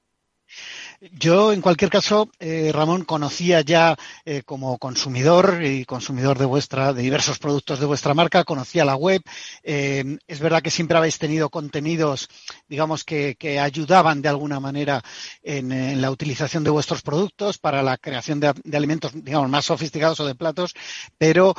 Yo, 1.12 1.52
en 1.52 1.60
cualquier 1.60 1.92
caso, 1.92 2.30
eh, 2.40 2.72
Ramón, 2.74 3.04
conocía 3.04 3.60
ya 3.60 3.98
eh, 4.24 4.42
como 4.46 4.78
consumidor 4.78 5.62
y 5.62 5.84
consumidor 5.84 6.40
de 6.40 6.46
vuestra, 6.46 6.94
de 6.94 7.02
diversos 7.02 7.40
productos 7.40 7.82
de 7.82 7.86
vuestra 7.86 8.14
marca, 8.14 8.46
conocía 8.46 8.86
la 8.86 8.96
web. 8.96 9.22
Eh, 9.64 10.18
es 10.28 10.40
verdad 10.40 10.62
que 10.62 10.72
siempre 10.72 10.98
habéis 10.98 11.18
tenido 11.18 11.50
contenidos, 11.50 12.30
digamos, 12.70 13.04
que, 13.04 13.36
que 13.36 13.60
ayudaban 13.60 14.22
de 14.22 14.30
alguna 14.30 14.62
manera 14.62 15.04
en, 15.42 16.02
la 16.02 16.10
utilización 16.10 16.64
de 16.64 16.70
vuestros 16.70 17.02
productos 17.02 17.58
para 17.58 17.84
la 17.84 17.98
creación 17.98 18.40
de, 18.40 18.54
alimentos, 18.74 19.12
digamos, 19.14 19.50
más 19.50 19.66
sofisticados 19.66 20.22
o 20.22 20.26
de 20.26 20.36
platos, 20.36 20.74
pero 21.18 21.54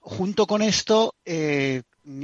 junto 0.00 0.46
con 0.46 0.60
esto, 0.60 1.14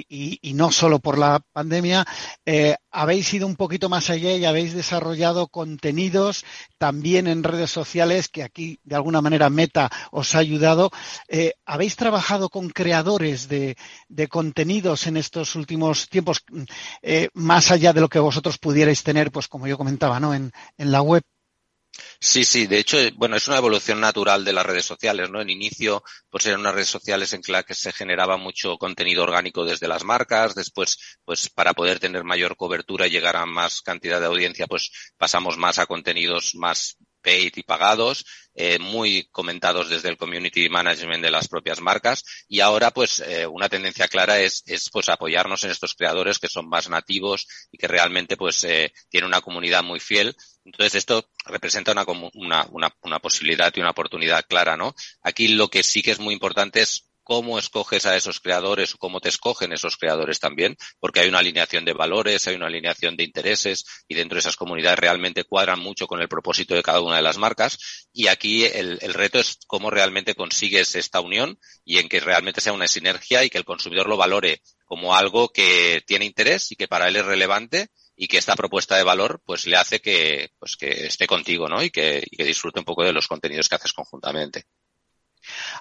y, 0.08 0.38
y, 0.40 0.54
no 0.54 0.72
solo 0.72 0.98
por 0.98 1.18
la 1.18 1.40
pandemia, 1.52 2.06
eh, 2.46 2.76
habéis 2.90 3.32
ido 3.34 3.46
un 3.46 3.56
poquito 3.56 3.88
más 3.88 4.08
allá 4.08 4.34
y 4.36 4.44
habéis 4.44 4.74
desarrollado 4.74 5.48
contenidos 5.48 6.44
también 6.78 7.26
en 7.26 7.42
redes 7.42 7.70
sociales 7.70 8.28
que 8.28 8.42
aquí 8.42 8.80
de 8.84 8.96
alguna 8.96 9.20
manera 9.20 9.50
Meta 9.50 9.90
os 10.10 10.34
ha 10.34 10.38
ayudado. 10.38 10.90
Eh, 11.28 11.52
¿Habéis 11.66 11.96
trabajado 11.96 12.48
con 12.48 12.70
creadores 12.70 13.48
de, 13.48 13.76
de, 14.08 14.28
contenidos 14.28 15.06
en 15.06 15.16
estos 15.16 15.54
últimos 15.54 16.08
tiempos 16.08 16.44
eh, 17.02 17.28
más 17.34 17.70
allá 17.70 17.92
de 17.92 18.00
lo 18.00 18.08
que 18.08 18.18
vosotros 18.18 18.58
pudierais 18.58 19.02
tener, 19.02 19.30
pues 19.30 19.48
como 19.48 19.66
yo 19.66 19.76
comentaba, 19.76 20.18
¿no? 20.20 20.34
en, 20.34 20.52
en 20.78 20.92
la 20.92 21.02
web? 21.02 21.22
Sí, 22.20 22.44
sí, 22.44 22.66
de 22.66 22.78
hecho, 22.78 22.96
bueno, 23.16 23.36
es 23.36 23.46
una 23.48 23.58
evolución 23.58 24.00
natural 24.00 24.44
de 24.44 24.52
las 24.52 24.66
redes 24.66 24.84
sociales, 24.84 25.30
¿no? 25.30 25.40
En 25.40 25.50
inicio, 25.50 26.02
pues 26.30 26.46
eran 26.46 26.60
unas 26.60 26.74
redes 26.74 26.88
sociales 26.88 27.32
en 27.32 27.42
las 27.48 27.64
que 27.64 27.74
se 27.74 27.92
generaba 27.92 28.36
mucho 28.36 28.78
contenido 28.78 29.22
orgánico 29.22 29.64
desde 29.64 29.88
las 29.88 30.04
marcas, 30.04 30.54
después, 30.54 30.98
pues 31.24 31.50
para 31.50 31.72
poder 31.74 32.00
tener 32.00 32.24
mayor 32.24 32.56
cobertura 32.56 33.06
y 33.06 33.10
llegar 33.10 33.36
a 33.36 33.46
más 33.46 33.80
cantidad 33.82 34.20
de 34.20 34.26
audiencia, 34.26 34.66
pues 34.66 34.90
pasamos 35.16 35.56
más 35.56 35.78
a 35.78 35.86
contenidos 35.86 36.54
más 36.54 36.96
paid 37.22 37.52
y 37.56 37.62
pagados, 37.62 38.24
eh, 38.54 38.78
muy 38.78 39.28
comentados 39.32 39.88
desde 39.88 40.10
el 40.10 40.16
community 40.16 40.68
management 40.68 41.24
de 41.24 41.30
las 41.30 41.48
propias 41.48 41.80
marcas 41.80 42.22
y 42.48 42.60
ahora 42.60 42.90
pues 42.92 43.20
eh, 43.20 43.46
una 43.46 43.68
tendencia 43.68 44.06
clara 44.08 44.38
es, 44.40 44.62
es 44.66 44.90
pues 44.92 45.08
apoyarnos 45.08 45.64
en 45.64 45.70
estos 45.70 45.94
creadores 45.94 46.38
que 46.38 46.48
son 46.48 46.68
más 46.68 46.88
nativos 46.88 47.46
y 47.72 47.78
que 47.78 47.88
realmente 47.88 48.36
pues 48.36 48.62
eh, 48.64 48.92
tienen 49.08 49.28
una 49.28 49.40
comunidad 49.40 49.82
muy 49.82 50.00
fiel. 50.00 50.36
Entonces 50.64 50.94
esto 50.94 51.28
representa 51.44 51.92
una, 51.92 52.04
una, 52.34 52.96
una, 53.02 53.18
posibilidad 53.18 53.72
y 53.76 53.80
una 53.80 53.90
oportunidad 53.90 54.46
clara, 54.46 54.76
¿no? 54.76 54.94
Aquí 55.22 55.48
lo 55.48 55.68
que 55.68 55.82
sí 55.82 56.02
que 56.02 56.12
es 56.12 56.20
muy 56.20 56.32
importante 56.32 56.80
es 56.80 57.10
cómo 57.22 57.58
escoges 57.58 58.06
a 58.06 58.16
esos 58.16 58.38
creadores 58.38 58.94
o 58.94 58.98
cómo 58.98 59.20
te 59.20 59.30
escogen 59.30 59.72
esos 59.72 59.96
creadores 59.96 60.40
también, 60.40 60.76
porque 61.00 61.20
hay 61.20 61.28
una 61.28 61.38
alineación 61.38 61.84
de 61.84 61.94
valores, 61.94 62.46
hay 62.46 62.54
una 62.54 62.66
alineación 62.66 63.16
de 63.16 63.24
intereses 63.24 63.84
y 64.06 64.14
dentro 64.14 64.36
de 64.36 64.40
esas 64.40 64.56
comunidades 64.56 64.98
realmente 64.98 65.44
cuadran 65.44 65.80
mucho 65.80 66.06
con 66.06 66.20
el 66.20 66.28
propósito 66.28 66.74
de 66.74 66.82
cada 66.82 67.00
una 67.00 67.16
de 67.16 67.22
las 67.22 67.38
marcas. 67.38 68.06
Y 68.12 68.28
aquí 68.28 68.64
el, 68.64 68.98
el 69.00 69.14
reto 69.14 69.40
es 69.40 69.58
cómo 69.66 69.90
realmente 69.90 70.34
consigues 70.34 70.94
esta 70.94 71.20
unión 71.20 71.58
y 71.84 71.98
en 71.98 72.08
que 72.08 72.20
realmente 72.20 72.60
sea 72.60 72.72
una 72.72 72.88
sinergia 72.88 73.42
y 73.42 73.50
que 73.50 73.58
el 73.58 73.64
consumidor 73.64 74.08
lo 74.08 74.16
valore 74.16 74.62
como 74.84 75.14
algo 75.14 75.48
que 75.48 76.02
tiene 76.06 76.26
interés 76.26 76.70
y 76.72 76.76
que 76.76 76.88
para 76.88 77.08
él 77.08 77.16
es 77.16 77.24
relevante 77.24 77.88
y 78.16 78.28
que 78.28 78.38
esta 78.38 78.56
propuesta 78.56 78.96
de 78.96 79.02
valor 79.02 79.40
pues 79.44 79.66
le 79.66 79.76
hace 79.76 80.00
que 80.00 80.50
pues 80.58 80.76
que 80.76 81.06
esté 81.06 81.26
contigo 81.26 81.68
¿no? 81.68 81.82
y 81.82 81.90
que, 81.90 82.24
disfrute 82.30 82.80
un 82.80 82.84
poco 82.84 83.04
de 83.04 83.12
los 83.12 83.26
contenidos 83.26 83.68
que 83.68 83.74
haces 83.76 83.92
conjuntamente. 83.92 84.64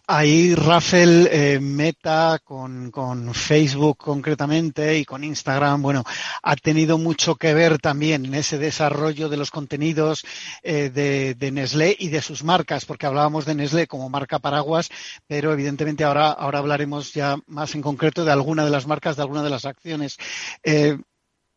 Ahí 0.08 0.56
Rafael 0.56 1.30
eh, 1.32 1.58
Meta 1.62 2.40
con, 2.44 2.92
con, 2.92 3.34
Facebook 3.34 3.98
concretamente 3.98 4.98
y 4.98 5.06
con 5.06 5.24
Instagram, 5.24 5.82
bueno, 5.82 6.04
ha 6.42 6.56
tenido 6.58 6.98
mucho 6.98 7.36
que 7.36 7.54
ver 7.54 7.80
también 7.80 8.26
en 8.26 8.34
ese 8.34 8.58
desarrollo 8.58 9.30
de 9.30 9.38
los 9.38 9.52
contenidos 9.52 10.26
eh, 10.64 10.90
de, 10.90 11.36
de, 11.36 11.52
Nestlé 11.52 11.96
y 11.98 12.10
de 12.10 12.22
sus 12.22 12.44
marcas, 12.44 12.84
porque 12.84 13.06
hablábamos 13.06 13.46
de 13.46 13.56
Nestlé 13.56 13.88
como 13.88 14.10
marca 14.10 14.40
paraguas, 14.40 14.90
pero 15.28 15.54
evidentemente 15.54 16.04
ahora, 16.04 16.32
ahora 16.32 16.60
hablaremos 16.60 17.14
ya 17.14 17.38
más 17.48 17.74
en 17.74 17.82
concreto 17.82 18.26
de 18.26 18.34
alguna 18.34 18.66
de 18.66 18.72
las 18.72 18.86
marcas, 18.86 19.16
de 19.16 19.22
alguna 19.22 19.44
de 19.44 19.50
las 19.50 19.64
acciones. 19.64 20.18
Eh, 20.64 20.98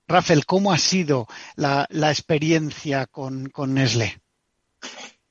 Rafael, 0.08 0.46
¿cómo 0.46 0.72
ha 0.72 0.78
sido 0.78 1.26
la, 1.56 1.86
la 1.90 2.10
experiencia 2.10 3.06
con, 3.06 3.48
con 3.50 3.74
Nestlé? 3.74 4.18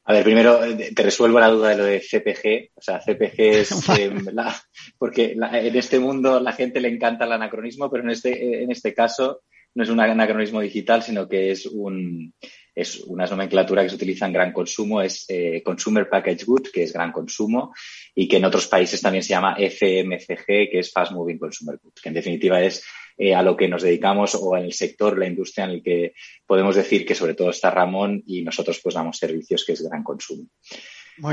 A 0.08 0.14
ver, 0.14 0.24
primero 0.24 0.64
eh, 0.64 0.92
te 0.96 1.04
resuelvo 1.04 1.40
la 1.40 1.50
duda 1.50 1.70
de 1.70 1.78
lo 1.78 1.86
de 1.86 2.00
CPG. 2.00 2.72
O 2.76 2.82
sea, 2.82 3.00
CPG 3.00 3.40
es 3.40 3.90
eh, 4.00 4.12
la, 4.32 4.56
porque 4.98 5.34
la, 5.36 5.60
en 5.60 5.76
este 5.76 6.00
mundo 6.00 6.40
la 6.40 6.54
gente 6.54 6.80
le 6.80 6.90
encanta 6.90 7.26
el 7.26 7.32
anacronismo, 7.32 7.90
pero 7.90 8.04
en 8.04 8.12
este, 8.12 8.64
en 8.64 8.72
este 8.72 8.94
caso 8.94 9.42
no 9.74 9.84
es 9.84 9.90
un 9.90 10.00
anacronismo 10.00 10.62
digital, 10.62 11.02
sino 11.02 11.28
que 11.28 11.52
es 11.52 11.66
un 11.66 12.34
es 12.76 13.00
una 13.00 13.26
nomenclatura 13.26 13.84
que 13.84 13.90
se 13.90 13.96
utiliza 13.96 14.26
en 14.26 14.34
gran 14.34 14.52
consumo, 14.52 15.02
es 15.02 15.26
eh, 15.30 15.64
Consumer 15.64 16.10
Package 16.10 16.44
Good, 16.44 16.68
que 16.74 16.84
es 16.84 16.92
gran 16.92 17.14
consumo, 17.14 17.74
y 18.14 18.28
que 18.28 18.36
en 18.36 18.46
otros 18.46 18.68
países 18.68 19.02
también 19.02 19.24
se 19.24 19.30
llama 19.30 19.56
FMCG, 19.58 20.46
que 20.46 20.80
es 20.80 20.92
Fast 20.92 21.14
Moving 21.14 21.40
Consumer 21.40 21.80
Goods, 21.82 22.02
que 22.02 22.10
en 22.10 22.16
definitiva 22.16 22.62
es 22.62 22.84
eh, 23.18 23.34
a 23.34 23.42
lo 23.42 23.56
que 23.56 23.68
nos 23.68 23.82
dedicamos 23.82 24.36
o 24.36 24.58
en 24.58 24.66
el 24.66 24.74
sector, 24.74 25.18
la 25.18 25.28
industria 25.28 25.66
en 25.66 25.72
el 25.72 25.84
que 25.84 26.14
podemos 26.46 26.76
decir 26.76 27.06
que 27.06 27.16
sobre 27.16 27.34
todo 27.34 27.50
está 27.50 27.72
Ramón 27.72 28.22
y 28.28 28.42
nosotros 28.42 28.80
pues 28.84 28.96
damos 28.96 29.18
servicios 29.18 29.64
que 29.64 29.74
es 29.74 29.82
gran 29.82 30.04
consumo. 30.04 30.48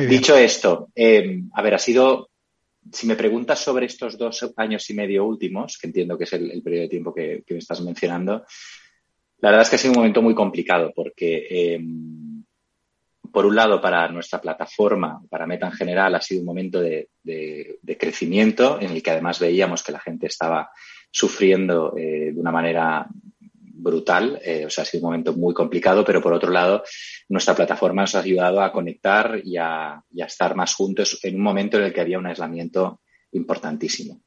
Dicho 0.08 0.36
esto, 0.36 0.90
eh, 0.94 1.42
a 1.52 1.62
ver, 1.62 1.74
ha 1.74 1.78
sido, 1.78 2.30
si 2.92 3.06
me 3.08 3.16
preguntas 3.16 3.58
sobre 3.58 3.86
estos 3.86 4.16
dos 4.16 4.52
años 4.56 4.88
y 4.90 4.94
medio 4.94 5.24
últimos, 5.24 5.76
que 5.76 5.88
entiendo 5.88 6.16
que 6.16 6.24
es 6.24 6.32
el, 6.34 6.52
el 6.52 6.62
periodo 6.62 6.82
de 6.82 6.88
tiempo 6.88 7.12
que, 7.12 7.42
que, 7.44 7.54
me 7.54 7.58
estás 7.58 7.80
mencionando, 7.80 8.44
la 9.40 9.50
verdad 9.50 9.62
es 9.62 9.70
que 9.70 9.76
ha 9.76 9.78
sido 9.80 9.92
un 9.92 9.98
momento 9.98 10.22
muy 10.22 10.36
complicado 10.36 10.92
porque, 10.94 11.48
eh, 11.50 11.80
por 13.32 13.44
un 13.44 13.56
lado, 13.56 13.80
para 13.80 14.06
nuestra 14.08 14.40
plataforma, 14.40 15.20
para 15.28 15.48
Meta 15.48 15.66
en 15.66 15.72
general, 15.72 16.14
ha 16.14 16.20
sido 16.20 16.42
un 16.42 16.46
momento 16.46 16.80
de, 16.80 17.08
de, 17.24 17.80
de 17.82 17.98
crecimiento 17.98 18.80
en 18.80 18.92
el 18.92 19.02
que 19.02 19.10
además 19.10 19.40
veíamos 19.40 19.82
que 19.82 19.90
la 19.90 20.00
gente 20.00 20.28
estaba 20.28 20.70
sufriendo 21.12 21.94
eh, 21.96 22.32
de 22.32 22.40
una 22.40 22.50
manera 22.50 23.06
brutal, 23.54 24.40
eh, 24.44 24.64
o 24.66 24.70
sea, 24.70 24.82
ha 24.82 24.84
sido 24.84 25.02
un 25.02 25.10
momento 25.10 25.34
muy 25.34 25.52
complicado, 25.52 26.04
pero 26.04 26.22
por 26.22 26.32
otro 26.32 26.50
lado, 26.50 26.82
nuestra 27.28 27.54
plataforma 27.54 28.02
nos 28.02 28.14
ha 28.14 28.20
ayudado 28.20 28.62
a 28.62 28.72
conectar 28.72 29.40
y 29.44 29.56
a, 29.56 30.02
estar 30.16 30.56
más 30.56 30.74
juntos 30.74 31.18
en 31.22 31.36
un 31.36 31.42
momento 31.42 31.76
en 31.76 31.84
el 31.84 31.92
que 31.92 32.00
había 32.00 32.18
un 32.18 32.26
aislamiento 32.26 33.00
importantísimo. 33.32 34.22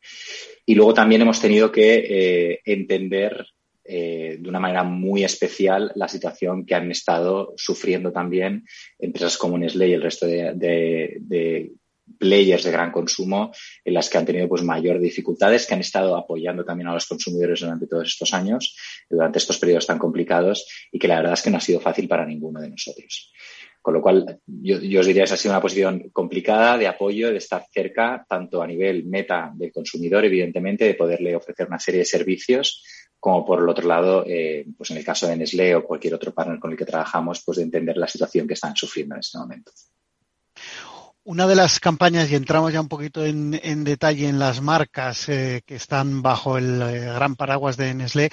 Y 0.65 0.75
luego 0.75 0.93
también 0.93 1.21
hemos 1.21 1.39
tenido 1.39 1.71
que 1.71 2.05
eh, 2.07 2.61
entender 2.65 3.45
de 3.87 4.41
una 4.43 4.59
manera 4.59 4.83
muy 4.83 5.23
especial 5.23 5.91
la 5.93 6.07
situación 6.07 6.65
que 6.65 6.73
han 6.73 6.89
estado 6.89 7.53
sufriendo 7.55 8.11
también 8.11 8.65
empresas 8.97 9.37
como 9.37 9.59
Nestlé 9.59 9.89
y 9.89 9.93
el 9.93 10.01
resto 10.01 10.25
de 10.25 11.69
players 12.17 12.63
de 12.63 12.71
gran 12.71 12.91
consumo 12.91 13.51
en 13.83 13.93
las 13.93 14.09
que 14.09 14.17
han 14.17 14.25
tenido 14.25 14.47
pues 14.47 14.63
mayor 14.63 14.99
dificultades, 14.99 15.65
que 15.65 15.73
han 15.73 15.79
estado 15.81 16.15
apoyando 16.15 16.63
también 16.63 16.87
a 16.87 16.93
los 16.93 17.05
consumidores 17.05 17.61
durante 17.61 17.87
todos 17.87 18.07
estos 18.07 18.33
años, 18.33 18.75
durante 19.09 19.39
estos 19.39 19.57
periodos 19.59 19.87
tan 19.87 19.97
complicados 19.97 20.67
y 20.91 20.99
que 20.99 21.07
la 21.07 21.17
verdad 21.17 21.33
es 21.33 21.41
que 21.41 21.49
no 21.49 21.57
ha 21.57 21.61
sido 21.61 21.79
fácil 21.79 22.07
para 22.07 22.25
ninguno 22.25 22.61
de 22.61 22.69
nosotros. 22.69 23.31
Con 23.81 23.93
lo 23.93 24.01
cual, 24.01 24.39
yo, 24.47 24.77
os 24.99 25.05
diría 25.05 25.21
que 25.21 25.25
esa 25.25 25.35
ha 25.35 25.37
sido 25.37 25.53
una 25.53 25.61
posición 25.61 26.09
complicada 26.11 26.75
de 26.75 26.87
apoyo, 26.87 27.29
de 27.29 27.37
estar 27.37 27.63
cerca, 27.71 28.25
tanto 28.27 28.63
a 28.63 28.65
nivel 28.65 29.05
meta 29.05 29.51
del 29.53 29.71
consumidor, 29.71 30.25
evidentemente, 30.25 30.85
de 30.85 30.95
poderle 30.95 31.35
ofrecer 31.35 31.67
una 31.67 31.77
serie 31.77 31.99
de 31.99 32.05
servicios 32.05 32.83
como 33.19 33.45
por 33.45 33.59
el 33.59 33.69
otro 33.69 33.87
lado, 33.87 34.23
eh, 34.27 34.65
pues 34.75 34.89
en 34.91 34.97
el 34.97 35.05
caso 35.05 35.27
de 35.27 35.35
Nestlé 35.35 35.75
o 35.75 35.83
cualquier 35.83 36.15
otro 36.15 36.33
partner 36.33 36.59
con 36.59 36.71
el 36.71 36.77
que 36.77 36.85
trabajamos, 36.85 37.43
pues 37.45 37.57
de 37.57 37.63
entender 37.63 37.97
la 37.97 38.07
situación 38.07 38.47
que 38.47 38.55
están 38.55 38.75
sufriendo 38.75 39.15
en 39.15 39.19
este 39.19 39.37
momento. 39.37 39.71
Una 41.27 41.47
de 41.47 41.55
las 41.55 41.79
campañas, 41.79 42.29
y 42.29 42.35
entramos 42.35 42.71
ya 42.71 42.81
un 42.81 42.87
poquito 42.87 43.25
en, 43.25 43.83
detalle 43.83 44.27
en 44.27 44.37
las 44.37 44.61
marcas 44.61 45.27
eh, 45.27 45.63
que 45.65 45.73
están 45.73 46.21
bajo 46.21 46.55
el 46.59 46.79
eh, 46.83 46.99
gran 46.99 47.35
paraguas 47.35 47.77
de 47.77 47.95
Nestlé, 47.95 48.29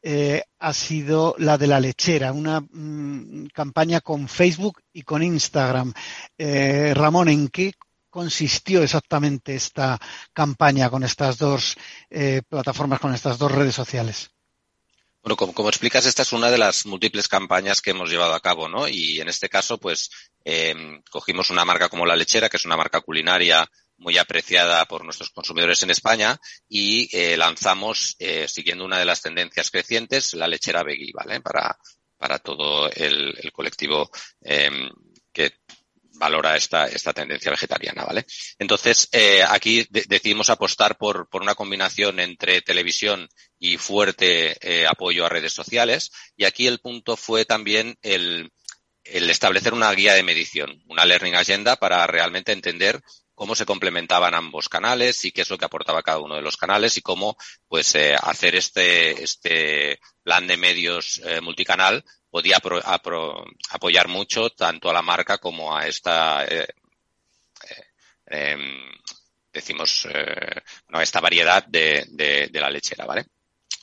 eh, 0.00 0.44
ha 0.60 0.72
sido 0.72 1.34
la 1.38 1.58
de 1.58 1.66
la 1.66 1.80
lechera, 1.80 2.32
una 2.32 2.60
mm, 2.60 3.48
campaña 3.52 4.00
con 4.00 4.28
Facebook 4.28 4.80
y 4.92 5.02
con 5.02 5.24
Instagram. 5.24 5.92
Ramón, 6.38 7.28
¿en 7.30 7.48
qué 7.48 7.72
consistió 8.08 8.80
exactamente 8.84 9.56
esta 9.56 9.98
campaña 10.32 10.88
con 10.88 11.02
estas 11.02 11.38
dos 11.38 11.76
plataformas, 12.48 13.00
con 13.00 13.12
estas 13.12 13.38
dos 13.38 13.50
redes 13.50 13.74
sociales? 13.74 14.35
Bueno, 15.26 15.52
como, 15.54 15.68
explicas, 15.68 16.06
esta 16.06 16.22
es 16.22 16.32
una 16.32 16.52
de 16.52 16.58
las 16.58 16.86
múltiples 16.86 17.26
campañas 17.26 17.82
que 17.82 17.90
hemos 17.90 18.08
llevado 18.08 18.32
a 18.32 18.40
cabo, 18.40 18.68
¿no? 18.68 18.86
Y 18.86 19.20
en 19.20 19.26
este 19.28 19.48
caso, 19.48 19.76
pues, 19.76 20.08
em, 20.44 21.02
cogimos 21.10 21.50
una 21.50 21.64
marca 21.64 21.88
como 21.88 22.06
La 22.06 22.14
Lechera, 22.14 22.48
que 22.48 22.58
es 22.58 22.64
una 22.64 22.76
marca 22.76 23.00
culinaria 23.00 23.68
muy 23.96 24.18
apreciada 24.18 24.84
por 24.84 25.02
nuestros 25.04 25.30
consumidores 25.30 25.82
en 25.82 25.90
España 25.90 26.38
y 26.68 27.08
eh, 27.10 27.36
lanzamos, 27.36 28.14
eh, 28.20 28.46
siguiendo 28.46 28.84
una 28.84 29.00
de 29.00 29.04
las 29.04 29.20
tendencias 29.20 29.72
crecientes, 29.72 30.32
la 30.34 30.46
lechera 30.46 30.84
veggie, 30.84 31.10
¿vale? 31.12 31.40
Para, 31.40 31.76
para 32.16 32.38
todo 32.38 32.88
el, 32.92 33.36
el 33.42 33.50
colectivo 33.50 34.08
em, 34.42 34.88
que 35.32 35.54
valora 36.18 36.56
esta, 36.56 36.86
esta 36.86 37.12
tendencia 37.12 37.50
vegetariana, 37.50 38.04
¿vale? 38.04 38.26
Entonces, 38.58 39.08
eh, 39.12 39.42
aquí 39.46 39.86
decidimos 39.90 40.50
apostar 40.50 40.96
por, 40.96 41.28
por 41.28 41.42
una 41.42 41.54
combinación 41.54 42.20
entre 42.20 42.62
televisión 42.62 43.28
y 43.58 43.76
fuerte 43.78 44.56
eh, 44.60 44.86
apoyo 44.86 45.26
a 45.26 45.28
redes 45.28 45.52
sociales. 45.52 46.12
Y 46.36 46.44
aquí 46.44 46.66
el 46.66 46.80
punto 46.80 47.16
fue 47.16 47.44
también 47.44 47.96
el, 48.02 48.50
el 49.04 49.30
establecer 49.30 49.74
una 49.74 49.92
guía 49.92 50.14
de 50.14 50.22
medición, 50.22 50.82
una 50.86 51.04
learning 51.04 51.34
agenda 51.34 51.76
para 51.76 52.06
realmente 52.06 52.52
entender 52.52 53.00
cómo 53.34 53.54
se 53.54 53.66
complementaban 53.66 54.34
ambos 54.34 54.68
canales 54.68 55.24
y 55.24 55.32
qué 55.32 55.42
es 55.42 55.50
lo 55.50 55.58
que 55.58 55.66
aportaba 55.66 56.02
cada 56.02 56.20
uno 56.20 56.36
de 56.36 56.42
los 56.42 56.56
canales 56.56 56.96
y 56.96 57.02
cómo 57.02 57.36
pues 57.68 57.94
eh, 57.94 58.14
hacer 58.14 58.56
este, 58.56 59.22
este 59.22 60.00
plan 60.22 60.46
de 60.46 60.56
medios 60.56 61.20
eh, 61.24 61.40
multicanal 61.42 62.02
podía 62.36 62.58
apoyar 63.70 64.08
mucho 64.08 64.50
tanto 64.50 64.90
a 64.90 64.92
la 64.92 65.00
marca 65.00 65.38
como 65.38 65.74
a 65.74 65.86
esta, 65.86 66.44
eh, 66.44 66.66
eh, 67.70 67.84
em, 68.26 68.90
decimos, 69.50 70.06
eh, 70.12 70.62
esta 71.00 71.20
variedad 71.20 71.64
de, 71.64 72.04
de, 72.10 72.60
la 72.60 72.68
lechera, 72.68 73.06
¿vale? 73.06 73.24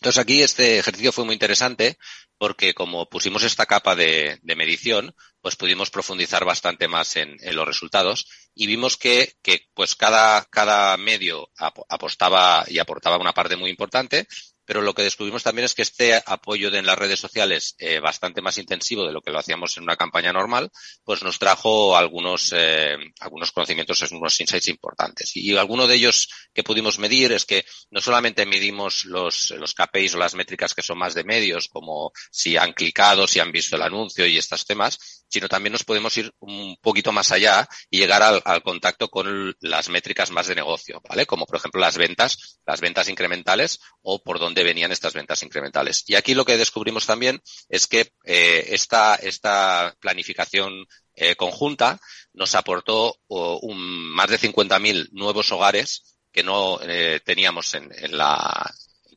Entonces 0.03 0.21
aquí 0.21 0.41
este 0.41 0.79
ejercicio 0.79 1.13
fue 1.13 1.23
muy 1.23 1.31
interesante 1.31 1.97
porque 2.37 2.73
como 2.73 3.07
pusimos 3.07 3.41
esta 3.43 3.65
capa 3.65 3.95
de, 3.95 4.37
medición, 4.43 5.15
pues 5.39 5.55
pudimos 5.55 5.91
profundizar 5.91 6.43
bastante 6.43 6.89
más 6.89 7.15
en, 7.15 7.37
los 7.55 7.65
resultados 7.65 8.27
y 8.53 8.67
vimos 8.67 8.97
que, 8.97 9.31
que, 9.41 9.61
pues 9.73 9.95
cada, 9.95 10.43
cada 10.49 10.97
medio 10.97 11.49
apostaba 11.87 12.65
y 12.67 12.79
aportaba 12.79 13.17
una 13.17 13.31
parte 13.31 13.55
muy 13.55 13.69
importante 13.69 14.27
pero 14.65 14.81
lo 14.81 14.93
que 14.93 15.03
descubrimos 15.03 15.43
también 15.43 15.65
es 15.65 15.73
que 15.73 15.81
este 15.81 16.21
apoyo 16.25 16.71
de 16.71 16.79
en 16.79 16.85
las 16.85 16.97
redes 16.97 17.19
sociales 17.19 17.75
eh, 17.77 17.99
bastante 17.99 18.41
más 18.41 18.57
intensivo 18.57 19.05
de 19.05 19.13
lo 19.13 19.21
que 19.21 19.31
lo 19.31 19.39
hacíamos 19.39 19.77
en 19.77 19.83
una 19.83 19.95
campaña 19.95 20.33
normal, 20.33 20.69
pues 21.03 21.23
nos 21.23 21.39
trajo 21.39 21.95
algunos, 21.95 22.53
eh, 22.55 22.97
algunos 23.19 23.51
conocimientos, 23.51 24.01
unos 24.11 24.39
insights 24.39 24.67
importantes. 24.67 25.35
Y, 25.35 25.55
alguno 25.55 25.87
de 25.87 25.95
ellos 25.95 26.29
que 26.53 26.63
pudimos 26.63 26.99
medir 26.99 27.31
es 27.31 27.45
que 27.45 27.65
no 27.91 28.01
solamente 28.01 28.45
medimos 28.45 29.05
los, 29.05 29.51
los 29.51 29.73
KPIs 29.73 30.15
o 30.15 30.17
las 30.17 30.35
métricas 30.35 30.73
que 30.73 30.81
son 30.81 30.97
más 30.97 31.13
de 31.13 31.23
medios, 31.23 31.69
como 31.69 32.11
si 32.31 32.57
han 32.57 32.73
clicado, 32.73 33.27
si 33.27 33.39
han 33.39 33.51
visto 33.51 33.75
el 33.75 33.83
anuncio 33.83 34.25
y 34.25 34.37
estos 34.37 34.65
temas, 34.65 35.22
sino 35.33 35.49
también 35.49 35.71
nos 35.71 35.83
podemos 35.83 36.15
ir 36.15 36.31
un 36.41 36.77
poquito 36.79 37.11
más 37.11 37.31
allá 37.31 37.67
y 37.89 37.97
llegar 37.97 38.21
al, 38.21 38.61
contacto 38.61 39.09
con 39.09 39.55
las 39.61 39.89
métricas 39.89 40.29
más 40.29 40.45
de 40.45 40.53
negocio, 40.53 41.01
¿vale? 41.09 41.25
Como 41.25 41.47
por 41.47 41.55
ejemplo 41.55 41.81
las 41.81 41.97
ventas, 41.97 42.59
las 42.67 42.81
ventas 42.81 43.09
incrementales 43.09 43.79
o 44.03 44.21
por 44.21 44.37
dónde 44.37 44.63
venían 44.63 44.91
estas 44.91 45.13
ventas 45.13 45.41
incrementales. 45.41 46.03
Y 46.05 46.13
aquí 46.13 46.35
lo 46.35 46.45
que 46.45 46.55
descubrimos 46.55 47.07
también 47.07 47.41
es 47.67 47.87
que 47.87 48.11
eh, 48.25 48.67
esta, 48.69 49.15
esta 49.15 49.95
planificación 49.99 50.85
eh, 51.15 51.35
conjunta 51.35 51.99
nos 52.33 52.53
aportó 52.53 53.17
un, 53.27 54.13
más 54.13 54.29
de 54.29 54.39
50.000 54.39 55.09
nuevos 55.13 55.51
hogares 55.51 56.19
que 56.31 56.43
no 56.43 56.79
eh, 56.83 57.21
teníamos 57.25 57.73
en, 57.73 57.89
en, 57.91 58.15
la, 58.15 58.71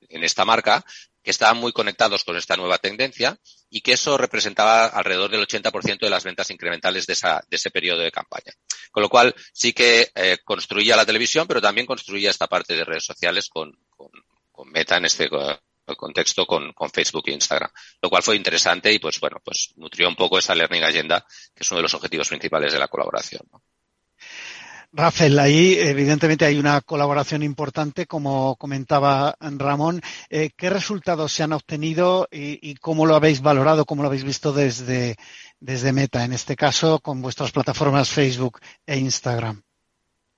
en 0.09 0.25
esta 0.25 0.47
marca 0.47 0.83
que 1.27 1.33
estaban 1.33 1.57
muy 1.57 1.73
conectados 1.73 2.23
con 2.23 2.37
esta 2.37 2.57
nueva 2.57 2.79
tendencia 2.79 3.37
y 3.69 3.81
que 3.81 3.95
eso 3.95 4.17
representaba 4.17 4.87
alrededor 4.87 5.29
del 5.29 5.45
80% 5.45 5.99
de 5.99 6.09
las 6.09 6.23
ventas 6.23 6.53
incrementales 6.53 7.05
de, 7.05 7.15
esa, 7.15 7.43
de 7.51 7.57
ese 7.57 7.73
periodo 7.73 8.03
de 8.03 8.13
campaña. 8.13 8.53
Con 8.93 9.03
lo 9.03 9.09
cual, 9.09 9.35
sí 9.53 9.73
que 9.73 10.13
eh, 10.15 10.39
construía 10.45 10.95
la 10.95 11.05
televisión, 11.05 11.49
pero 11.49 11.61
también 11.61 11.85
construía 11.85 12.31
esta 12.31 12.47
parte 12.47 12.77
de 12.77 12.85
redes 12.85 13.05
sociales 13.05 13.49
con, 13.49 13.77
Meta 14.67 14.99
en 14.99 15.07
este 15.07 15.29
contexto 15.97 16.47
con, 16.47 16.73
Facebook 16.95 17.25
e 17.27 17.33
Instagram. 17.33 17.73
Lo 18.01 18.09
cual 18.09 18.23
fue 18.23 18.37
interesante 18.37 18.93
y 18.93 19.01
pues 19.01 19.19
bueno, 19.19 19.39
pues 19.45 19.73
nutrió 19.75 20.09
un 20.09 20.15
poco 20.15 20.39
esa 20.39 20.55
learning 20.55 20.85
agenda, 20.85 21.27
que 21.53 21.65
es 21.65 21.71
uno 21.73 21.79
de 21.79 21.83
los 21.83 21.95
objetivos 21.95 22.29
principales 22.29 22.73
de 22.73 22.79
la 22.79 22.87
colaboración. 22.87 23.43
Rafael, 24.93 25.39
ahí 25.39 25.75
evidentemente 25.79 26.45
hay 26.45 26.59
una 26.59 26.81
colaboración 26.81 27.43
importante, 27.43 28.07
como 28.07 28.57
comentaba 28.57 29.37
Ramón. 29.41 30.01
Eh, 30.31 30.51
¿Qué 30.57 30.71
resultados 30.71 31.33
se 31.33 31.43
han 31.43 31.53
obtenido 31.53 32.29
y, 32.31 32.75
cómo 32.77 33.07
lo 33.07 33.15
habéis 33.15 33.43
valorado, 33.43 33.85
cómo 33.85 34.03
lo 34.03 34.09
habéis 34.09 34.25
visto 34.25 34.53
desde, 34.53 35.17
desde 35.61 35.93
Meta, 35.93 36.25
en 36.25 36.33
este 36.33 36.57
caso 36.57 36.99
con 37.01 37.21
vuestras 37.21 37.53
plataformas 37.53 38.11
Facebook 38.11 38.61
e 38.87 38.99
Instagram? 38.99 39.63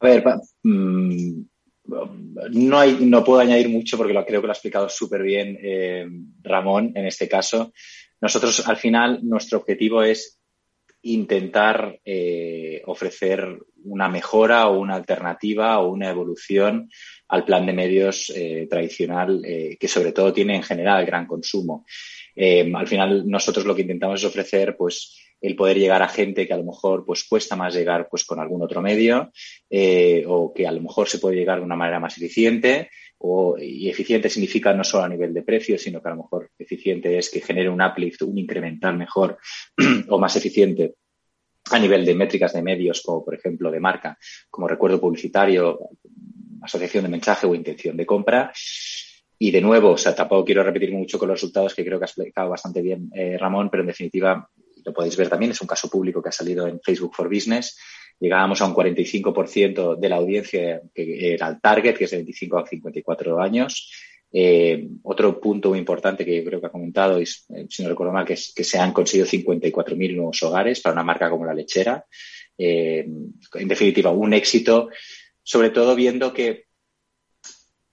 A 0.01 0.07
ver, 0.07 0.25
mm, 0.63 1.43
no, 2.51 2.79
hay, 2.79 2.99
no 3.01 3.25
puedo 3.25 3.41
añadir 3.41 3.69
mucho 3.69 3.97
porque 3.97 4.13
lo, 4.13 4.25
creo 4.25 4.41
que 4.41 4.47
lo 4.47 4.53
ha 4.53 4.55
explicado 4.55 4.89
súper 4.89 5.23
bien 5.23 5.59
eh, 5.63 6.07
Ramón 6.43 6.93
en 6.95 7.07
este 7.07 7.29
caso. 7.29 7.73
Nosotros, 8.21 8.67
al 8.67 8.77
final, 8.77 9.21
nuestro 9.23 9.59
objetivo 9.59 10.03
es 10.03 10.38
intentar 11.03 12.01
eh, 12.05 12.83
ofrecer 12.87 13.59
una 13.85 14.09
mejora 14.09 14.69
o 14.69 14.81
una 14.81 14.97
alternativa 14.97 15.79
o 15.79 15.89
una 15.89 16.11
evolución 16.11 16.91
al 17.29 17.45
plan 17.45 17.67
de 17.67 17.73
medios 17.73 18.33
eh, 18.35 18.67
tradicional 18.69 19.43
eh, 19.45 19.77
que 19.79 19.89
sobre 19.89 20.13
todo 20.13 20.33
tiene 20.33 20.57
en 20.57 20.63
general 20.63 21.07
gran 21.07 21.27
consumo. 21.27 21.85
Al 22.41 22.87
final 22.87 23.29
nosotros 23.29 23.67
lo 23.67 23.75
que 23.75 23.83
intentamos 23.83 24.21
es 24.21 24.27
ofrecer 24.29 24.77
pues 24.77 25.19
el 25.41 25.57
poder 25.57 25.77
llegar 25.77 26.03
a 26.03 26.09
gente 26.09 26.47
que 26.47 26.53
a 26.53 26.57
lo 26.57 26.63
mejor 26.63 27.05
pues 27.05 27.25
cuesta 27.25 27.57
más 27.57 27.75
llegar 27.75 28.07
pues 28.09 28.25
con 28.25 28.39
algún 28.39 28.63
otro 28.63 28.81
medio 28.81 29.33
o 30.29 30.53
que 30.55 30.65
a 30.65 30.71
lo 30.71 30.81
mejor 30.81 31.09
se 31.09 31.19
puede 31.19 31.35
llegar 31.35 31.59
de 31.59 31.65
una 31.65 31.75
manera 31.75 31.99
más 31.99 32.17
eficiente 32.17 32.91
o, 33.19 33.57
y 33.59 33.89
eficiente 33.89 34.31
significa 34.31 34.73
no 34.73 34.85
solo 34.85 35.05
a 35.05 35.09
nivel 35.09 35.35
de 35.35 35.43
precio, 35.43 35.79
sino 35.79 36.01
que 36.01 36.09
a 36.09 36.13
lo 36.13 36.23
mejor 36.23 36.51
eficiente 36.59 37.19
es 37.19 37.31
que 37.31 37.41
genere 37.41 37.69
un 37.69 37.83
uplift, 37.83 38.23
un 38.23 38.39
incremental 38.39 38.97
mejor 38.97 39.39
o 40.09 40.19
más 40.19 40.37
eficiente 40.37 40.95
a 41.71 41.79
nivel 41.79 42.05
de 42.05 42.15
métricas 42.15 42.53
de 42.53 42.63
medios, 42.63 43.03
como 43.03 43.25
por 43.25 43.35
ejemplo 43.35 43.71
de 43.71 43.81
marca, 43.81 44.19
como 44.49 44.69
recuerdo 44.69 45.01
publicitario, 45.01 45.79
asociación 46.63 47.05
de 47.05 47.11
mensaje 47.11 47.47
o 47.47 47.55
intención 47.55 47.97
de 47.97 48.07
compra. 48.07 48.53
Y 49.41 49.51
de 49.51 49.61
nuevo, 49.61 49.91
o 49.93 49.99
sea, 49.99 50.15
tampoco 50.15 50.45
quiero 50.45 50.63
repetir 50.63 50.93
mucho 50.93 51.19
con 51.19 51.29
los 51.29 51.41
resultados 51.41 51.75
que 51.75 51.85
creo 51.85 51.99
que 51.99 52.05
ha 52.05 52.07
explicado 52.07 52.51
bastante 52.51 52.83
bien 52.83 53.11
eh, 53.15 53.37
Ramón, 53.39 53.69
pero 53.71 53.83
en 53.83 53.89
definitiva, 53.89 54.49
lo 54.85 54.93
podéis 54.93 55.17
ver 55.17 55.29
también, 55.29 55.53
es 55.53 55.61
un 55.61 55.69
caso 55.69 55.89
público 55.89 56.23
que 56.23 56.31
ha 56.31 56.33
salido 56.33 56.67
en 56.67 56.81
Facebook 56.81 57.15
for 57.15 57.29
Business 57.29 57.77
llegábamos 58.21 58.61
a 58.61 58.67
un 58.67 58.75
45% 58.75 59.97
de 59.97 60.09
la 60.09 60.17
audiencia 60.17 60.83
que 60.95 61.35
era 61.35 61.49
el 61.49 61.61
target, 61.61 61.97
que 61.97 62.05
es 62.05 62.11
de 62.11 62.19
25 62.19 62.59
a 62.59 62.67
54 62.67 63.41
años. 63.41 63.91
Eh, 64.31 64.87
otro 65.05 65.41
punto 65.41 65.71
muy 65.71 65.79
importante 65.79 66.25
que 66.25 66.37
yo 66.37 66.45
creo 66.45 66.61
que 66.61 66.67
ha 66.67 66.71
comentado, 66.71 67.19
eh, 67.19 67.27
si 67.27 67.83
no 67.83 67.89
recuerdo 67.89 68.13
mal, 68.13 68.27
que, 68.27 68.35
es, 68.35 68.53
que 68.55 68.65
se 68.65 68.79
han 68.79 68.93
conseguido 68.93 69.27
54.000 69.27 70.17
nuevos 70.17 70.43
hogares 70.43 70.81
para 70.81 70.93
una 70.93 71.05
marca 71.05 71.31
como 71.31 71.47
la 71.47 71.55
lechera. 71.55 72.05
Eh, 72.57 73.07
en 73.55 73.69
definitiva, 73.69 74.11
un 74.11 74.35
éxito, 74.35 74.91
sobre 75.43 75.71
todo 75.71 75.95
viendo 75.95 76.33
que 76.33 76.68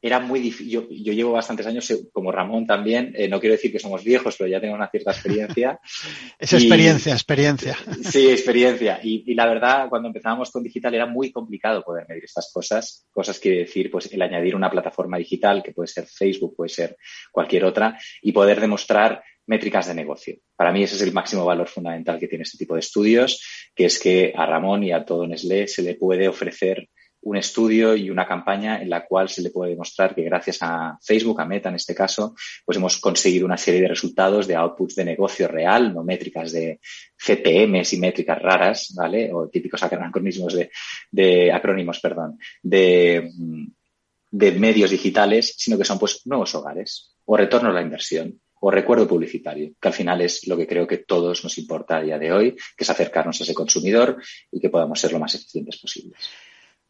era 0.05 0.19
muy 0.19 0.39
difícil. 0.39 0.69
Yo, 0.69 0.87
yo, 0.87 1.13
llevo 1.13 1.31
bastantes 1.31 1.65
años, 1.65 1.89
eh, 1.89 1.97
como 2.13 2.31
Ramón 2.31 2.67
también, 2.67 3.11
eh, 3.17 3.27
no 3.27 3.39
quiero 3.39 3.55
decir 3.55 3.71
que 3.71 3.79
somos 3.79 4.03
viejos, 4.03 4.35
pero 4.37 4.47
ya 4.47 4.61
tengo 4.61 4.75
una 4.75 4.87
cierta 4.87 5.09
experiencia. 5.09 5.79
es 6.39 6.53
experiencia, 6.53 7.13
experiencia. 7.13 7.75
Sí, 8.03 8.29
experiencia. 8.29 8.99
Y, 9.01 9.23
y, 9.25 9.33
la 9.33 9.47
verdad, 9.47 9.89
cuando 9.89 10.09
empezábamos 10.09 10.51
con 10.51 10.61
digital 10.61 10.93
era 10.93 11.07
muy 11.07 11.31
complicado 11.31 11.81
poder 11.81 12.05
medir 12.07 12.23
estas 12.23 12.51
cosas. 12.53 13.07
Cosas 13.11 13.39
quiere 13.39 13.61
decir, 13.61 13.89
pues, 13.89 14.13
el 14.13 14.21
añadir 14.21 14.55
una 14.55 14.69
plataforma 14.69 15.17
digital, 15.17 15.63
que 15.63 15.71
puede 15.71 15.87
ser 15.87 16.05
Facebook, 16.05 16.55
puede 16.55 16.69
ser 16.69 16.97
cualquier 17.31 17.65
otra, 17.65 17.97
y 18.21 18.31
poder 18.31 18.61
demostrar 18.61 19.23
métricas 19.47 19.87
de 19.87 19.95
negocio. 19.95 20.35
Para 20.55 20.71
mí 20.71 20.83
ese 20.83 20.95
es 20.95 21.01
el 21.01 21.13
máximo 21.13 21.45
valor 21.45 21.67
fundamental 21.67 22.19
que 22.19 22.27
tiene 22.27 22.43
este 22.43 22.59
tipo 22.59 22.75
de 22.75 22.81
estudios, 22.81 23.41
que 23.73 23.85
es 23.85 23.99
que 23.99 24.33
a 24.35 24.45
Ramón 24.45 24.83
y 24.83 24.91
a 24.91 25.03
todo 25.03 25.25
Nestlé 25.25 25.67
se 25.67 25.81
le 25.81 25.95
puede 25.95 26.27
ofrecer 26.27 26.89
un 27.25 27.37
estudio 27.37 27.95
y 27.95 28.09
una 28.11 28.27
campaña 28.27 28.81
en 28.81 28.89
la 28.89 29.05
cual 29.05 29.29
se 29.29 29.41
le 29.41 29.49
puede 29.49 29.71
demostrar 29.71 30.13
que 30.13 30.21
gracias 30.21 30.59
a 30.61 30.97
Facebook, 31.01 31.41
a 31.41 31.45
Meta 31.45 31.69
en 31.69 31.75
este 31.75 31.95
caso, 31.95 32.35
pues 32.63 32.77
hemos 32.77 32.99
conseguido 32.99 33.45
una 33.45 33.57
serie 33.57 33.81
de 33.81 33.87
resultados 33.87 34.45
de 34.47 34.55
outputs 34.55 34.95
de 34.95 35.05
negocio 35.05 35.47
real, 35.47 35.91
no 35.91 36.03
métricas 36.03 36.51
de 36.51 36.79
CPMs 37.17 37.93
y 37.93 37.99
métricas 37.99 38.39
raras, 38.39 38.93
¿vale? 38.95 39.33
O 39.33 39.49
típicos 39.49 39.81
acrónimos 39.81 40.55
de, 41.11 41.51
acrónimos, 41.51 41.99
perdón, 41.99 42.37
de, 42.61 43.31
de 44.29 44.51
medios 44.51 44.91
digitales, 44.91 45.55
sino 45.57 45.79
que 45.79 45.85
son 45.85 45.97
pues 45.97 46.21
nuevos 46.25 46.53
hogares 46.53 47.15
o 47.25 47.35
retorno 47.35 47.69
a 47.69 47.73
la 47.73 47.81
inversión 47.81 48.39
o 48.59 48.69
recuerdo 48.69 49.07
publicitario, 49.07 49.73
que 49.81 49.87
al 49.87 49.93
final 49.95 50.21
es 50.21 50.47
lo 50.47 50.55
que 50.55 50.67
creo 50.67 50.85
que 50.85 50.99
todos 50.99 51.43
nos 51.43 51.57
importa 51.57 51.97
a 51.97 52.03
día 52.03 52.19
de 52.19 52.31
hoy, 52.31 52.51
que 52.51 52.83
es 52.83 52.89
acercarnos 52.89 53.41
a 53.41 53.43
ese 53.43 53.53
consumidor 53.55 54.21
y 54.51 54.59
que 54.59 54.69
podamos 54.69 54.99
ser 54.99 55.11
lo 55.11 55.19
más 55.19 55.33
eficientes 55.33 55.77
posibles 55.77 56.29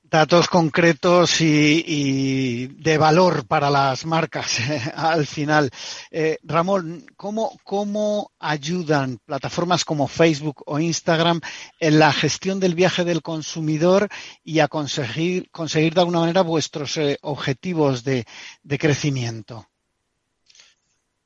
datos 0.09 0.47
concretos 0.47 1.41
y, 1.41 2.67
de 2.67 2.97
valor 2.97 3.45
para 3.47 3.69
las 3.69 4.05
marcas 4.05 4.59
al 4.95 5.25
final. 5.25 5.69
Eh, 6.11 6.37
Ramón, 6.43 7.05
¿cómo, 7.15 7.59
¿cómo 7.63 8.31
ayudan 8.39 9.19
plataformas 9.25 9.85
como 9.85 10.07
Facebook 10.07 10.63
o 10.65 10.79
Instagram 10.79 11.41
en 11.79 11.99
la 11.99 12.13
gestión 12.13 12.59
del 12.59 12.75
viaje 12.75 13.03
del 13.03 13.21
consumidor 13.21 14.09
y 14.43 14.59
a 14.59 14.67
conseguir, 14.67 15.49
conseguir 15.51 15.93
de 15.93 16.01
alguna 16.01 16.19
manera 16.19 16.41
vuestros 16.41 16.97
eh, 16.97 17.17
objetivos 17.21 18.03
de, 18.03 18.25
crecimiento? 18.79 19.67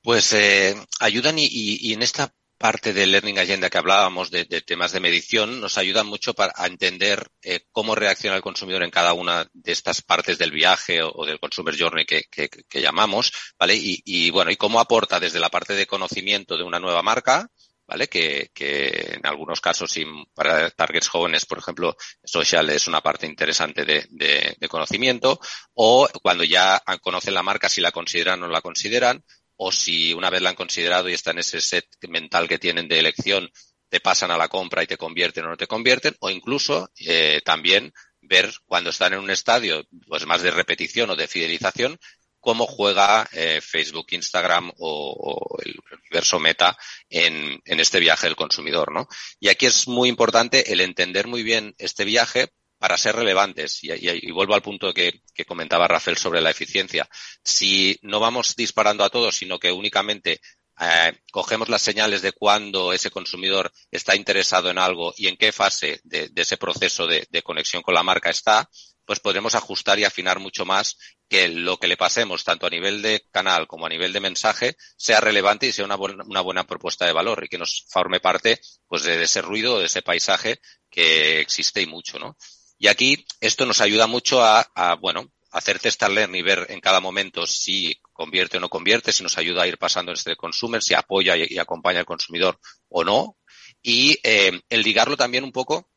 Pues 0.01 0.33
eh, 0.33 0.75
ayudan 0.99 1.35
y, 1.37 1.93
en 1.93 2.01
esta 2.01 2.33
parte 2.59 2.91
del 2.91 3.13
Learning 3.13 3.39
Agenda 3.39 3.69
que 3.69 3.77
hablábamos 3.77 4.29
de, 4.31 4.45
temas 4.45 4.91
de 4.91 4.99
medición 4.99 5.61
nos 5.61 5.77
ayuda 5.77 6.03
mucho 6.03 6.33
para 6.33 6.53
entender 6.67 7.31
eh, 7.41 7.61
cómo 7.71 7.95
reacciona 7.95 8.35
el 8.35 8.41
consumidor 8.41 8.83
en 8.83 8.91
cada 8.91 9.13
una 9.13 9.49
de 9.53 9.71
estas 9.71 10.01
partes 10.01 10.37
del 10.37 10.51
viaje 10.51 10.99
o, 11.01 11.25
del 11.25 11.39
consumer 11.39 11.75
journey 11.79 12.05
que, 12.05 12.49
llamamos, 12.81 13.31
¿vale? 13.57 13.75
Y, 13.81 14.29
bueno, 14.31 14.51
y 14.51 14.57
cómo 14.57 14.81
aporta 14.81 15.21
desde 15.21 15.39
la 15.39 15.49
parte 15.49 15.73
de 15.73 15.87
conocimiento 15.87 16.57
de 16.57 16.63
una 16.63 16.81
nueva 16.81 17.01
marca, 17.01 17.49
¿vale? 17.87 18.09
Que, 18.09 18.51
en 18.57 19.25
algunos 19.25 19.61
casos, 19.61 19.97
para 20.33 20.69
targets 20.71 21.07
jóvenes, 21.07 21.45
por 21.45 21.59
ejemplo, 21.59 21.95
social 22.25 22.69
es 22.71 22.87
una 22.87 22.99
parte 22.99 23.25
interesante 23.25 23.85
de 23.85 24.67
conocimiento, 24.67 25.39
o 25.75 26.09
cuando 26.21 26.43
ya 26.43 26.83
conocen 27.01 27.33
la 27.33 27.43
marca, 27.43 27.69
si 27.69 27.79
la 27.79 27.93
consideran 27.93 28.43
o 28.43 28.47
no 28.47 28.51
la 28.51 28.61
consideran, 28.61 29.23
o 29.61 29.73
si 29.73 30.13
una 30.13 30.29
vez 30.29 30.41
la 30.41 30.51
han 30.51 30.55
considerado 30.55 31.09
y 31.09 31.13
está 31.13 31.31
en 31.31 31.39
ese 31.39 31.59
set 31.59 31.85
mental 32.07 32.47
que 32.47 32.59
tienen 32.59 32.87
de 32.87 32.97
elección, 32.97 33.51
te 33.89 33.99
pasan 33.99 34.31
a 34.31 34.37
la 34.37 34.47
compra 34.47 34.83
y 34.83 34.87
te 34.87 34.97
convierten 34.97 35.43
o 35.45 35.49
no 35.49 35.57
te 35.57 35.67
convierten, 35.67 36.15
o 36.21 36.29
incluso 36.29 36.89
eh, 37.05 37.41
también 37.43 37.93
ver 38.21 38.53
cuando 38.65 38.89
están 38.89 39.13
en 39.13 39.19
un 39.19 39.29
estadio 39.29 39.85
pues 40.07 40.25
más 40.25 40.41
de 40.41 40.51
repetición 40.51 41.09
o 41.09 41.17
de 41.17 41.27
fidelización, 41.27 41.99
cómo 42.39 42.67
juega 42.67 43.27
eh, 43.33 43.59
Facebook, 43.61 44.07
Instagram 44.11 44.71
o, 44.77 45.57
el 45.61 45.77
universo 46.03 46.39
meta 46.39 46.77
en, 47.09 47.61
en, 47.65 47.79
este 47.81 47.99
viaje 47.99 48.27
del 48.27 48.37
consumidor, 48.37 48.93
¿no? 48.93 49.09
Y 49.41 49.49
aquí 49.49 49.65
es 49.65 49.89
muy 49.89 50.07
importante 50.07 50.71
el 50.71 50.79
entender 50.79 51.27
muy 51.27 51.43
bien 51.43 51.75
este 51.79 52.05
viaje 52.05 52.53
para 52.79 52.97
ser 52.97 53.15
relevantes. 53.15 53.83
Y, 53.83 54.31
vuelvo 54.31 54.55
al 54.55 54.61
punto 54.61 54.93
que, 54.93 55.21
comentaba 55.45 55.87
Rafael 55.87 56.17
sobre 56.17 56.41
la 56.41 56.49
eficiencia. 56.49 57.07
Si 57.43 57.99
no 58.01 58.19
vamos 58.19 58.55
disparando 58.55 59.03
a 59.03 59.09
todos, 59.09 59.35
sino 59.35 59.59
que 59.59 59.71
únicamente 59.71 60.41
eh, 60.79 61.13
cogemos 61.31 61.69
las 61.69 61.81
señales 61.81 62.21
de 62.21 62.31
cuándo 62.31 62.93
ese 62.93 63.11
consumidor 63.11 63.71
está 63.91 64.15
interesado 64.15 64.69
en 64.69 64.77
algo 64.77 65.13
y 65.17 65.27
en 65.27 65.35
qué 65.35 65.51
fase 65.51 65.99
de, 66.03 66.31
ese 66.35 66.57
proceso 66.57 67.05
de, 67.05 67.43
conexión 67.43 67.83
con 67.83 67.93
la 67.93 68.03
marca 68.03 68.29
está, 68.29 68.69
pues 69.05 69.19
podremos 69.19 69.55
ajustar 69.55 69.99
y 69.99 70.05
afinar 70.05 70.39
mucho 70.39 70.65
más 70.65 70.97
que 71.27 71.47
lo 71.47 71.77
que 71.77 71.87
le 71.87 71.97
pasemos, 71.97 72.43
tanto 72.43 72.65
a 72.65 72.69
nivel 72.69 73.01
de 73.01 73.25
canal 73.31 73.67
como 73.67 73.87
a 73.87 73.89
nivel 73.89 74.13
de 74.13 74.19
mensaje, 74.19 74.77
sea 74.95 75.19
relevante 75.19 75.67
y 75.67 75.71
sea 75.71 75.83
una, 75.83 75.95
buena, 75.95 76.23
una 76.23 76.41
buena 76.41 76.65
propuesta 76.65 77.05
de 77.05 77.13
valor 77.13 77.43
y 77.43 77.49
que 77.49 77.57
nos 77.57 77.85
forme 77.89 78.19
parte 78.19 78.61
pues, 78.87 79.03
de 79.03 79.21
ese 79.21 79.41
ruido, 79.41 79.79
de 79.79 79.87
ese 79.87 80.01
paisaje 80.01 80.61
que 80.89 81.39
existe 81.39 81.81
y 81.81 81.87
mucho, 81.87 82.19
¿no? 82.19 82.37
Y 82.79 82.87
aquí 82.87 83.25
esto 83.41 83.65
nos 83.65 83.81
ayuda 83.81 84.07
mucho 84.07 84.41
a, 84.41 84.95
bueno, 85.01 85.29
hacer 85.51 85.79
test 85.79 86.01
y 86.33 86.41
ver 86.41 86.65
en 86.69 86.79
cada 86.79 87.01
momento 87.01 87.45
si 87.45 87.99
convierte 88.13 88.55
o 88.55 88.59
no 88.61 88.69
convierte, 88.69 89.11
si 89.11 89.21
nos 89.21 89.37
ayuda 89.37 89.63
a 89.63 89.67
ir 89.67 89.77
pasando 89.77 90.11
en 90.11 90.17
este 90.17 90.37
consumer, 90.37 90.81
si 90.81 90.93
apoya 90.93 91.35
y, 91.35 91.57
acompaña 91.57 91.99
al 91.99 92.05
consumidor 92.05 92.57
o 92.87 93.03
no. 93.03 93.37
Y 93.81 94.17
eh, 94.23 94.61
el 94.69 94.81
ligarlo 94.81 95.17
también 95.17 95.43
un 95.43 95.51
poco 95.51 95.89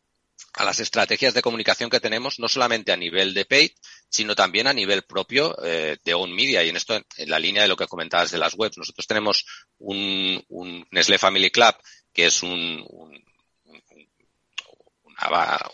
a 0.54 0.64
las 0.64 0.80
estrategias 0.80 1.34
de 1.34 1.42
comunicación 1.42 1.88
que 1.88 2.00
tenemos, 2.00 2.40
no 2.40 2.48
solamente 2.48 2.90
a 2.90 2.96
nivel 2.96 3.32
de 3.32 3.44
paid, 3.44 3.70
sino 4.08 4.34
también 4.34 4.66
a 4.66 4.72
nivel 4.72 5.04
propio 5.04 5.56
eh, 5.64 5.98
de 6.04 6.14
own 6.14 6.34
media. 6.34 6.64
Y 6.64 6.70
en 6.70 6.76
esto, 6.76 6.96
en 6.96 7.30
la 7.30 7.38
línea 7.38 7.62
de 7.62 7.68
lo 7.68 7.76
que 7.76 7.86
comentabas 7.86 8.32
de 8.32 8.38
las 8.38 8.54
webs, 8.54 8.76
nosotros 8.76 9.06
tenemos 9.06 9.46
un, 9.78 10.44
un 10.48 10.84
Family 11.18 11.50
Club, 11.50 11.74
que 12.12 12.26
es 12.26 12.42
un, 12.42 12.84
un 12.88 13.24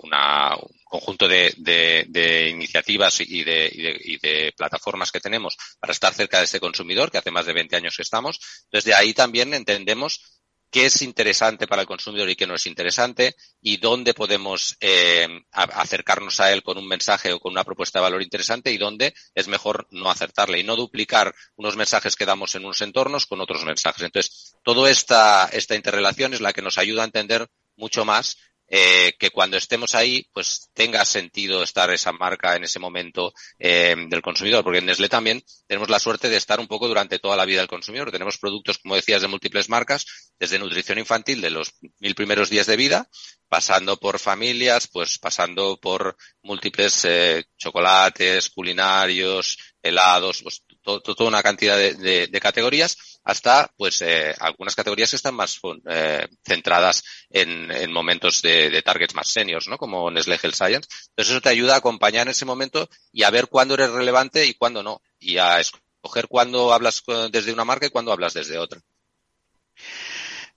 una, 0.03 0.57
un 0.57 0.79
conjunto 0.85 1.29
de, 1.29 2.51
iniciativas 2.51 3.21
y 3.21 3.45
de, 3.45 3.71
y, 3.73 4.19
de, 4.19 4.53
plataformas 4.57 5.13
que 5.13 5.21
tenemos 5.21 5.57
para 5.79 5.93
estar 5.93 6.15
cerca 6.15 6.39
de 6.39 6.45
este 6.45 6.61
consumidor, 6.61 7.11
que 7.11 7.19
hace 7.19 7.31
más 7.31 7.47
de 7.47 7.53
20 7.53 7.77
años 7.77 7.97
que 7.97 8.03
estamos. 8.03 8.41
Desde 8.71 8.95
ahí 8.95 9.15
también 9.15 9.55
entendemos 9.55 10.39
qué 10.71 10.87
es 10.87 11.01
interesante 11.03 11.67
para 11.67 11.83
el 11.83 11.89
consumidor 11.89 12.29
y 12.29 12.37
qué 12.37 12.47
no 12.47 12.55
es 12.55 12.67
interesante 12.67 13.37
y 13.61 13.79
dónde 13.79 14.15
podemos 14.15 14.77
eh, 14.81 15.27
acercarnos 15.53 16.41
a 16.41 16.53
él 16.53 16.63
con 16.63 16.77
un 16.79 16.87
mensaje 16.87 17.33
o 17.33 17.41
con 17.41 17.53
una 17.53 17.65
propuesta 17.65 17.99
de 17.99 18.03
valor 18.03 18.23
interesante 18.23 18.71
y 18.71 18.79
dónde 18.79 19.15
es 19.35 19.49
mejor 19.49 19.87
no 19.91 20.11
acertarle 20.11 20.61
y 20.61 20.65
no 20.65 20.77
duplicar 20.77 21.35
unos 21.57 21.77
mensajes 21.77 22.17
que 22.17 22.27
damos 22.27 22.55
en 22.55 22.65
unos 22.65 22.83
entornos 22.83 23.27
con 23.27 23.41
otros 23.41 23.65
mensajes. 23.65 24.03
Entonces, 24.03 24.57
toda 24.63 24.91
esta, 24.91 25.49
esta 25.53 25.75
interrelación 25.75 26.35
es 26.35 26.41
la 26.41 26.53
que 26.53 26.63
nos 26.63 26.79
ayuda 26.79 27.03
a 27.03 27.07
entender 27.07 27.49
mucho 27.77 28.05
más 28.05 28.37
eh, 28.69 29.15
que 29.19 29.31
cuando 29.31 29.57
estemos 29.57 29.95
ahí, 29.95 30.29
pues 30.33 30.69
tenga 30.75 31.05
sentido 31.05 31.63
estar 31.63 31.91
esa 31.91 32.13
marca 32.13 32.55
en 32.55 32.65
ese 32.65 32.79
momento 32.79 33.33
eh, 33.59 33.97
del 34.09 34.23
consumidor, 34.23 34.63
porque 34.63 34.79
en 34.79 34.87
Nestlé 34.87 35.09
también 35.09 35.43
tenemos 35.67 35.89
la 35.89 35.99
suerte 35.99 36.29
de 36.29 36.37
estar 36.37 36.61
un 36.61 36.69
poco 36.69 36.87
durante 36.87 37.19
toda 37.19 37.37
la 37.37 37.47
vida 37.47 37.61
del 37.61 37.69
consumidor. 37.69 38.11
Tenemos 38.11 38.39
productos, 38.39 38.79
como 38.79 38.97
decías, 38.97 39.23
de 39.23 39.29
múltiples 39.29 39.69
marcas, 39.69 40.07
desde 40.39 40.59
nutrición 40.59 40.99
infantil 40.99 41.41
de 41.41 41.51
los 41.51 41.75
mil 41.99 42.15
primeros 42.15 42.51
días 42.51 42.67
de 42.67 42.77
vida, 42.77 43.09
pasando 43.49 43.97
por 43.97 44.19
familias, 44.19 44.89
pues 44.93 45.19
pasando 45.19 45.79
por 45.81 46.17
múltiples 46.43 47.05
eh, 47.07 47.45
chocolates, 47.57 48.51
culinarios, 48.51 49.57
helados, 49.83 50.43
pues 50.43 50.63
toda 50.83 51.29
una 51.29 51.43
cantidad 51.43 51.77
de, 51.77 52.41
categorías, 52.41 53.18
hasta 53.29 53.71
pues 53.77 54.01
eh, 54.01 54.35
algunas 54.41 54.75
categorías 54.75 55.11
que 55.11 55.17
están 55.17 55.35
más 55.35 55.61
eh, 55.85 56.27
centradas 56.43 57.05
en, 57.29 57.93
momentos 57.93 58.41
de, 58.41 58.81
targets 58.83 59.15
más 59.15 59.29
seniors, 59.29 59.69
¿no? 59.69 59.77
Como 59.77 60.11
Nestlé 60.11 60.39
Health 60.43 60.55
Science. 60.55 60.89
Entonces 61.11 61.33
eso 61.33 61.41
te 61.43 61.51
ayuda 61.51 61.75
a 61.75 61.79
acompañar 61.79 62.27
en 62.27 62.31
ese 62.31 62.47
momento 62.47 62.89
y 63.13 63.25
a 63.25 63.31
ver 63.31 63.49
cuándo 63.49 63.75
eres 63.75 63.91
relevante 63.91 64.47
y 64.47 64.55
cuándo 64.55 64.83
no. 64.83 65.03
Y 65.21 65.37
a 65.37 65.61
escoger 65.61 66.27
cuándo 66.27 66.73
hablas 66.73 67.03
desde 67.31 67.53
una 67.53 67.67
marca 67.67 67.85
y 67.85 67.91
cuándo 67.91 68.13
hablas 68.13 68.33
desde 68.33 68.57
otra. 68.57 68.81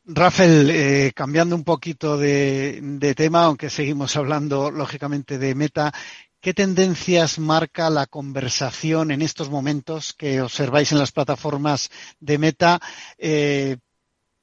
Rafael, 0.06 0.70
eh, 0.70 1.12
cambiando 1.14 1.58
un 1.58 1.66
poquito 1.66 2.18
de, 2.18 3.14
tema, 3.18 3.44
aunque 3.44 3.70
seguimos 3.70 4.16
hablando 4.16 4.72
lógicamente 4.72 5.38
de 5.38 5.56
meta, 5.56 5.94
¿Qué 6.42 6.56
tendencias 6.56 7.38
marca 7.38 7.92
la 7.92 8.08
conversación 8.08 9.12
en 9.12 9.22
estos 9.22 9.52
momentos 9.52 10.12
que 10.14 10.42
observáis 10.42 10.92
en 10.92 10.98
las 10.98 11.12
plataformas 11.12 11.92
de 12.20 12.40
Meta 12.40 12.80
eh, 13.20 13.78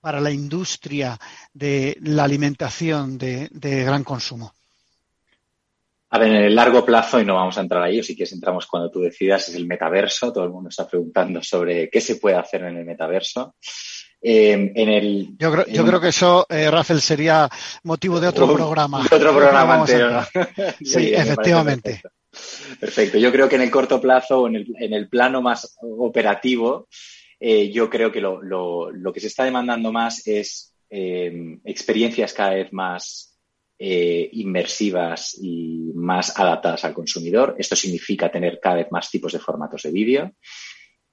para 0.01 0.20
la 0.20 0.30
industria 0.30 1.18
de 1.53 1.99
la 2.03 2.22
alimentación 2.22 3.18
de, 3.18 3.49
gran 3.53 4.05
consumo? 4.05 4.55
A 6.11 6.20
ver, 6.20 6.28
en 6.28 6.44
el 6.44 6.55
largo 6.55 6.84
plazo, 6.84 7.20
y 7.20 7.24
no 7.24 7.34
vamos 7.34 7.59
a 7.59 7.62
entrar 7.62 7.82
ahí, 7.82 7.99
o 7.99 8.05
si 8.05 8.14
quieres 8.14 8.32
entramos 8.32 8.68
cuando 8.68 8.92
tú 8.92 9.01
decidas, 9.01 9.49
es 9.49 9.57
el 9.57 9.66
metaverso. 9.66 10.32
Todo 10.32 10.44
el 10.44 10.51
mundo 10.51 10.68
está 10.68 10.86
preguntando 10.86 11.42
sobre 11.42 11.90
qué 11.90 12.01
se 12.01 12.14
puede 12.14 12.36
hacer 12.36 12.62
en 12.62 12.76
el 12.76 12.84
metaverso. 12.84 13.57
Eh, 14.21 14.73
en 14.75 14.89
el, 14.89 15.37
yo 15.39 15.53
creo, 15.53 15.66
yo 15.66 15.87
creo 15.87 16.01
que 16.01 16.09
eso, 16.09 16.47
eh, 16.49 16.71
Rafael, 16.71 17.01
sería 17.01 17.49
motivo 17.85 18.19
de 18.19 18.29
otro 18.29 18.53
programa. 18.53 19.07
De 19.09 19.16
otro 19.16 19.37
programa 19.37 19.79
entero. 19.79 20.23
sí, 20.85 21.12
efectivamente. 21.14 22.03
Perfecto. 22.81 23.19
Yo 23.19 23.33
creo 23.33 23.49
que 23.49 23.57
en 23.57 23.62
el 23.62 23.71
corto 23.71 24.01
plazo, 24.01 24.47
en 24.47 24.57
el, 24.57 24.66
en 24.79 24.93
el 24.93 25.09
plano 25.09 25.41
más 25.41 25.77
operativo, 25.81 26.89
eh, 27.41 27.71
yo 27.71 27.89
creo 27.89 28.11
que 28.11 28.21
lo, 28.21 28.43
lo, 28.43 28.91
lo, 28.91 29.12
que 29.12 29.21
se 29.21 29.29
está 29.29 29.45
demandando 29.45 29.93
más 29.93 30.27
es 30.27 30.75
eh, 30.91 31.59
experiencias 31.64 32.33
cada 32.33 32.55
vez 32.55 32.73
más 32.73 33.37
eh, 33.79 34.29
inmersivas 34.33 35.39
y 35.41 35.93
más 35.95 36.39
adaptadas 36.39 36.85
al 36.85 36.95
consumidor. 36.95 37.55
Esto 37.59 37.77
significa 37.77 38.31
tener 38.31 38.59
cada 38.61 38.77
vez 38.77 38.89
más 38.91 39.11
tipos 39.11 39.33
de 39.33 39.39
formatos 39.39 39.83
de 39.83 39.93
vídeo. 39.93 40.33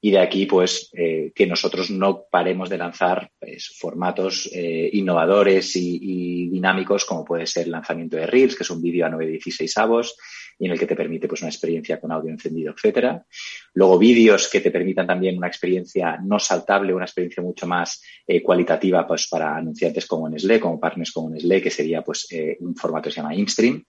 Y 0.05 0.11
de 0.11 0.19
aquí, 0.19 0.45
pues, 0.45 0.91
eh, 0.93 1.31
que 1.33 1.47
nosotros 1.47 1.89
no 1.89 2.27
paremos 2.29 2.69
de 2.69 2.77
lanzar 2.77 3.31
pues, 3.39 3.75
formatos 3.75 4.47
eh, 4.53 4.87
innovadores 4.93 5.75
y, 5.75 6.47
dinámicos, 6.47 7.05
como 7.05 7.25
puede 7.25 7.47
ser 7.47 7.65
el 7.65 7.71
lanzamiento 7.71 8.15
de 8.15 8.27
Reels, 8.27 8.55
que 8.55 8.61
es 8.61 8.69
un 8.69 8.83
vídeo 8.83 9.07
a 9.07 9.09
9.16 9.09 9.75
avos, 9.77 10.15
y 10.57 10.65
en 10.65 10.71
el 10.71 10.79
que 10.79 10.87
te 10.87 10.95
permite 10.95 11.27
pues 11.27 11.41
una 11.41 11.49
experiencia 11.49 11.99
con 11.99 12.11
audio 12.11 12.31
encendido, 12.31 12.73
etcétera. 12.73 13.25
Luego 13.73 13.97
vídeos 13.97 14.49
que 14.49 14.61
te 14.61 14.71
permitan 14.71 15.07
también 15.07 15.37
una 15.37 15.47
experiencia 15.47 16.17
no 16.23 16.39
saltable, 16.39 16.93
una 16.93 17.05
experiencia 17.05 17.43
mucho 17.43 17.67
más 17.67 18.01
eh, 18.25 18.41
cualitativa 18.41 19.05
pues 19.05 19.27
para 19.27 19.57
anunciantes 19.57 20.05
como 20.05 20.29
Nestlé, 20.29 20.59
como 20.59 20.79
partners 20.79 21.11
como 21.11 21.29
Nestlé, 21.29 21.61
que 21.61 21.69
sería 21.69 22.01
pues 22.01 22.27
eh, 22.31 22.57
un 22.59 22.75
formato 22.75 23.09
que 23.09 23.11
se 23.11 23.21
llama 23.21 23.35
InStream. 23.35 23.83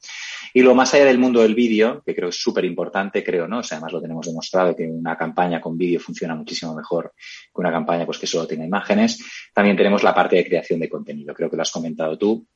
Y 0.55 0.61
luego 0.61 0.75
más 0.75 0.93
allá 0.95 1.05
del 1.05 1.19
mundo 1.19 1.43
del 1.43 1.55
vídeo, 1.55 2.03
que 2.05 2.15
creo 2.15 2.31
es 2.31 2.37
súper 2.37 2.65
importante, 2.65 3.23
creo, 3.23 3.47
¿no? 3.47 3.61
Además 3.61 3.93
lo 3.93 4.01
tenemos 4.01 4.27
demostrado 4.27 4.75
que 4.75 4.85
una 4.85 5.17
campaña 5.17 5.61
con 5.61 5.77
vídeo 5.77 6.01
funciona 6.01 6.35
muchísimo 6.35 6.75
mejor 6.75 7.13
que 7.17 7.61
una 7.61 7.71
campaña 7.71 8.07
pues 8.07 8.19
que 8.19 8.27
solo 8.27 8.47
tenga 8.47 8.65
imágenes. 8.65 9.19
También 9.55 9.77
tenemos 9.77 10.03
la 10.03 10.15
parte 10.15 10.37
de 10.37 10.45
creación 10.45 10.81
de 10.81 10.89
contenido. 10.89 11.35
Creo 11.35 11.51
que 11.51 11.57
lo 11.57 11.63
has 11.63 11.71
comentado 11.71 12.19
tú 12.19 12.47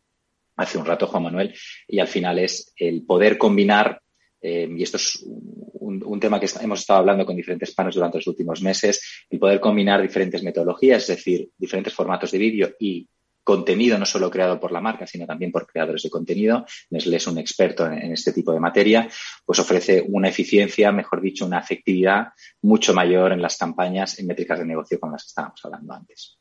hace 0.57 0.79
un 0.79 0.87
rato, 0.87 1.07
Juan 1.07 1.25
Manuel, 1.25 1.55
y 1.89 1.99
al 1.99 2.09
final 2.09 2.39
es 2.39 2.73
el 2.77 3.05
poder 3.05 3.39
combinar 3.39 4.01
eh, 4.41 4.69
y 4.75 4.83
esto 4.83 4.97
es 4.97 5.23
un, 5.25 6.21
tema 6.21 6.41
que 6.41 6.49
hemos 6.61 6.81
estado 6.81 7.01
hablando 7.01 7.25
con 7.25 7.37
diferentes 7.37 7.75
panos 7.75 7.95
durante 7.95 8.19
los 8.19 8.27
últimos 8.27 8.61
meses, 8.63 9.25
el 9.31 9.39
poder 9.39 9.59
combinar 9.59 10.03
diferentes 10.03 10.43
metodologías, 10.43 11.03
es 11.03 11.17
decir, 11.17 11.51
diferentes 11.57 11.95
formatos 11.95 12.31
de 12.31 12.39
vídeo 12.39 12.75
y 12.79 13.09
contenido 13.43 13.99
no 13.99 14.05
solo 14.05 14.31
creado 14.31 14.61
por 14.61 14.71
la 14.71 14.83
marca, 14.83 15.07
sino 15.07 15.27
también 15.27 15.51
por 15.51 15.67
creadores 15.67 16.03
de 16.03 16.11
contenido. 16.11 16.67
Nestlé 16.91 17.17
es 17.17 17.27
un 17.27 17.39
experto 17.39 17.87
en, 17.87 17.95
en, 17.95 18.13
este 18.13 18.33
tipo 18.33 18.53
de 18.53 18.61
materia, 18.61 19.09
pues 19.45 19.59
ofrece 19.59 20.05
una 20.07 20.29
eficiencia, 20.29 20.93
mejor 20.93 21.23
dicho, 21.23 21.47
una 21.47 21.61
efectividad 21.61 22.29
mucho 22.63 22.93
mayor 22.93 23.33
en 23.33 23.43
las 23.43 23.57
campañas 23.57 24.19
en 24.19 24.27
métricas 24.27 24.59
de 24.59 24.67
negocio 24.67 25.01
con 25.01 25.13
las 25.13 25.23
que 25.23 25.29
estábamos 25.29 25.61
hablando 25.65 25.95
antes. 25.95 26.40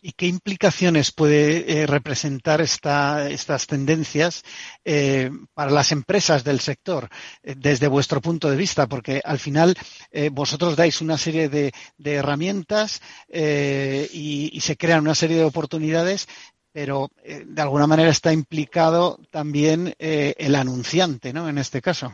¿Y 0.00 0.12
qué 0.12 0.26
implicaciones 0.26 1.12
puede 1.12 1.82
eh, 1.82 1.86
representar 1.86 2.60
esta, 2.60 3.28
estas 3.28 3.66
tendencias 3.66 4.42
eh, 4.84 5.30
para 5.54 5.70
las 5.70 5.92
empresas 5.92 6.44
del 6.44 6.60
sector 6.60 7.08
eh, 7.42 7.54
desde 7.56 7.88
vuestro 7.88 8.20
punto 8.20 8.50
de 8.50 8.56
vista? 8.56 8.86
Porque 8.86 9.20
al 9.24 9.38
final 9.38 9.74
eh, 10.10 10.30
vosotros 10.30 10.76
dais 10.76 11.00
una 11.00 11.18
serie 11.18 11.48
de, 11.48 11.72
herramientas 12.04 13.00
y, 13.32 14.50
y, 14.52 14.60
se 14.60 14.76
crean 14.76 15.00
una 15.00 15.14
serie 15.14 15.36
de 15.36 15.44
oportunidades, 15.44 16.28
pero 16.72 17.10
de 17.24 17.62
alguna 17.62 17.86
manera 17.86 18.10
está 18.10 18.32
implicado 18.32 19.18
también 19.30 19.94
el 19.98 20.54
anunciante, 20.54 21.32
¿no? 21.32 21.48
En 21.48 21.58
este 21.58 21.80
caso. 21.80 22.12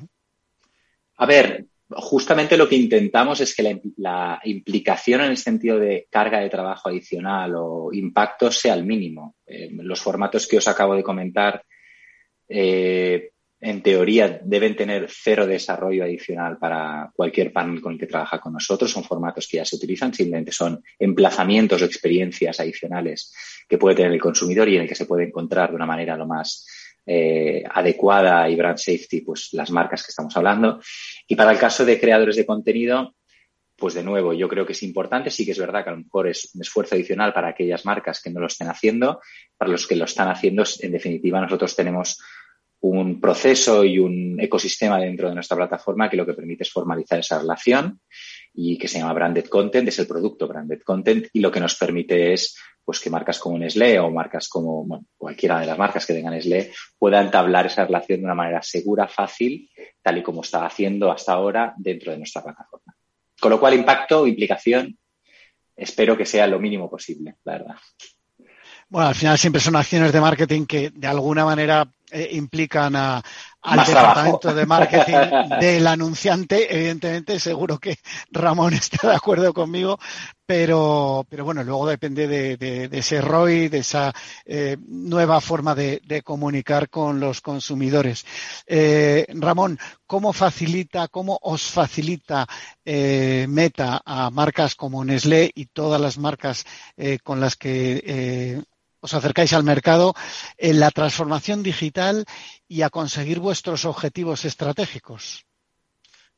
A 1.16 1.26
ver, 1.26 1.66
justamente 1.90 2.56
lo 2.56 2.68
que 2.68 2.76
intentamos 2.76 3.40
es 3.40 3.54
que 3.54 3.62
la, 3.62 3.78
la, 3.96 4.40
implicación 4.44 5.22
en 5.22 5.30
el 5.30 5.36
sentido 5.36 5.78
de 5.78 6.06
carga 6.10 6.40
de 6.40 6.50
trabajo 6.50 6.88
adicional 6.88 7.54
o 7.56 7.90
impacto 7.92 8.50
sea 8.50 8.74
el 8.74 8.84
mínimo. 8.84 9.36
Eh, 9.46 9.70
los 9.72 10.00
formatos 10.00 10.46
que 10.46 10.58
os 10.58 10.68
acabo 10.68 10.94
de 10.94 11.02
comentar, 11.02 11.64
eh, 12.48 13.30
en 13.60 13.82
teoría, 13.82 14.40
deben 14.44 14.76
tener 14.76 15.08
cero 15.10 15.46
desarrollo 15.46 16.04
adicional 16.04 16.58
para 16.58 17.10
cualquier 17.12 17.52
panel 17.52 17.80
con 17.80 17.94
el 17.94 17.98
que 17.98 18.06
trabaja 18.06 18.38
con 18.38 18.52
nosotros. 18.52 18.90
Son 18.90 19.02
formatos 19.02 19.48
que 19.48 19.56
ya 19.56 19.64
se 19.64 19.76
utilizan, 19.76 20.14
simplemente 20.14 20.52
son 20.52 20.82
emplazamientos 20.98 21.82
o 21.82 21.84
experiencias 21.86 22.60
adicionales 22.60 23.32
que 23.68 23.78
puede 23.78 23.96
tener 23.96 24.12
el 24.12 24.20
consumidor 24.20 24.68
y 24.68 24.76
en 24.76 24.82
el 24.82 24.88
que 24.88 24.94
se 24.94 25.06
puede 25.06 25.24
encontrar 25.24 25.70
de 25.70 25.76
una 25.76 25.86
manera 25.86 26.16
lo 26.16 26.26
más 26.26 26.66
eh, 27.10 27.64
adecuada 27.70 28.50
y 28.50 28.54
brand 28.54 28.76
safety, 28.76 29.22
pues 29.22 29.48
las 29.52 29.70
marcas 29.70 30.02
que 30.02 30.10
estamos 30.10 30.36
hablando. 30.36 30.78
Y 31.26 31.36
para 31.36 31.52
el 31.52 31.58
caso 31.58 31.86
de 31.86 31.98
creadores 31.98 32.36
de 32.36 32.44
contenido, 32.44 33.14
pues 33.76 33.94
de 33.94 34.02
nuevo, 34.02 34.34
yo 34.34 34.46
creo 34.46 34.66
que 34.66 34.72
es 34.72 34.82
importante. 34.82 35.30
Sí 35.30 35.46
que 35.46 35.52
es 35.52 35.58
verdad 35.58 35.84
que 35.84 35.90
a 35.90 35.92
lo 35.94 36.00
mejor 36.00 36.28
es 36.28 36.50
un 36.54 36.60
esfuerzo 36.60 36.96
adicional 36.96 37.32
para 37.32 37.48
aquellas 37.48 37.86
marcas 37.86 38.20
que 38.20 38.28
no 38.28 38.40
lo 38.40 38.48
estén 38.48 38.68
haciendo. 38.68 39.20
Para 39.56 39.70
los 39.70 39.86
que 39.86 39.96
lo 39.96 40.04
están 40.04 40.28
haciendo, 40.28 40.64
en 40.80 40.92
definitiva, 40.92 41.40
nosotros 41.40 41.74
tenemos 41.74 42.20
un 42.80 43.20
proceso 43.20 43.84
y 43.84 43.98
un 43.98 44.38
ecosistema 44.38 44.98
dentro 44.98 45.28
de 45.28 45.34
nuestra 45.34 45.56
plataforma 45.56 46.10
que 46.10 46.16
lo 46.16 46.26
que 46.26 46.34
permite 46.34 46.62
es 46.62 46.70
formalizar 46.70 47.18
esa 47.18 47.38
relación 47.38 48.00
y 48.52 48.76
que 48.76 48.86
se 48.86 48.98
llama 48.98 49.14
branded 49.14 49.46
content, 49.46 49.88
es 49.88 49.98
el 49.98 50.06
producto 50.06 50.46
branded 50.46 50.82
content 50.82 51.26
y 51.32 51.40
lo 51.40 51.50
que 51.50 51.60
nos 51.60 51.74
permite 51.74 52.34
es 52.34 52.56
pues 52.88 53.00
que 53.00 53.10
marcas 53.10 53.38
como 53.38 53.58
Nestlé 53.58 53.98
o 54.00 54.10
marcas 54.10 54.48
como 54.48 55.04
cualquiera 55.18 55.60
de 55.60 55.66
las 55.66 55.76
marcas 55.76 56.06
que 56.06 56.14
tengan 56.14 56.32
Nestlé 56.32 56.72
puedan 56.98 57.26
entablar 57.26 57.66
esa 57.66 57.84
relación 57.84 58.20
de 58.20 58.24
una 58.24 58.34
manera 58.34 58.62
segura, 58.62 59.06
fácil, 59.06 59.68
tal 60.00 60.16
y 60.16 60.22
como 60.22 60.40
está 60.40 60.64
haciendo 60.64 61.12
hasta 61.12 61.34
ahora 61.34 61.74
dentro 61.76 62.12
de 62.12 62.16
nuestra 62.16 62.42
plataforma. 62.42 62.94
Con 63.38 63.50
lo 63.50 63.60
cual, 63.60 63.74
impacto, 63.74 64.26
implicación, 64.26 64.96
espero 65.76 66.16
que 66.16 66.24
sea 66.24 66.46
lo 66.46 66.58
mínimo 66.58 66.88
posible, 66.88 67.34
la 67.44 67.58
verdad. 67.58 67.76
Bueno, 68.88 69.08
al 69.08 69.14
final 69.14 69.36
siempre 69.36 69.60
son 69.60 69.76
acciones 69.76 70.10
de 70.10 70.22
marketing 70.22 70.64
que 70.64 70.88
de 70.88 71.06
alguna 71.08 71.44
manera 71.44 71.86
eh, 72.10 72.30
implican 72.32 72.96
a, 72.96 73.22
al 73.62 73.76
Más 73.76 73.88
departamento 73.88 74.54
de 74.54 74.66
marketing 74.66 75.14
del 75.60 75.86
anunciante. 75.86 76.74
Evidentemente, 76.74 77.40
seguro 77.40 77.78
que 77.78 77.96
Ramón 78.30 78.74
está 78.74 79.08
de 79.08 79.16
acuerdo 79.16 79.52
conmigo, 79.52 79.98
pero, 80.46 81.26
pero 81.28 81.44
bueno, 81.44 81.62
luego 81.64 81.86
depende 81.86 82.26
de, 82.26 82.56
de, 82.56 82.88
de 82.88 82.98
ese 82.98 83.20
ROI, 83.20 83.68
de 83.68 83.78
esa 83.78 84.12
eh, 84.46 84.76
nueva 84.80 85.40
forma 85.40 85.74
de, 85.74 86.00
de, 86.04 86.22
comunicar 86.22 86.88
con 86.88 87.20
los 87.20 87.40
consumidores. 87.40 88.24
Eh, 88.66 89.26
Ramón, 89.34 89.78
¿cómo 90.06 90.32
facilita, 90.32 91.08
cómo 91.08 91.38
os 91.42 91.62
facilita 91.62 92.46
eh, 92.84 93.46
Meta 93.48 94.00
a 94.04 94.30
marcas 94.30 94.74
como 94.74 95.04
Nestlé 95.04 95.50
y 95.54 95.66
todas 95.66 96.00
las 96.00 96.16
marcas 96.16 96.64
eh, 96.96 97.18
con 97.22 97.40
las 97.40 97.56
que 97.56 98.02
eh, 98.06 98.62
os 99.00 99.14
acercáis 99.14 99.52
al 99.52 99.64
mercado 99.64 100.14
en 100.56 100.80
la 100.80 100.90
transformación 100.90 101.62
digital 101.62 102.24
y 102.66 102.82
a 102.82 102.90
conseguir 102.90 103.38
vuestros 103.38 103.84
objetivos 103.84 104.44
estratégicos? 104.44 105.44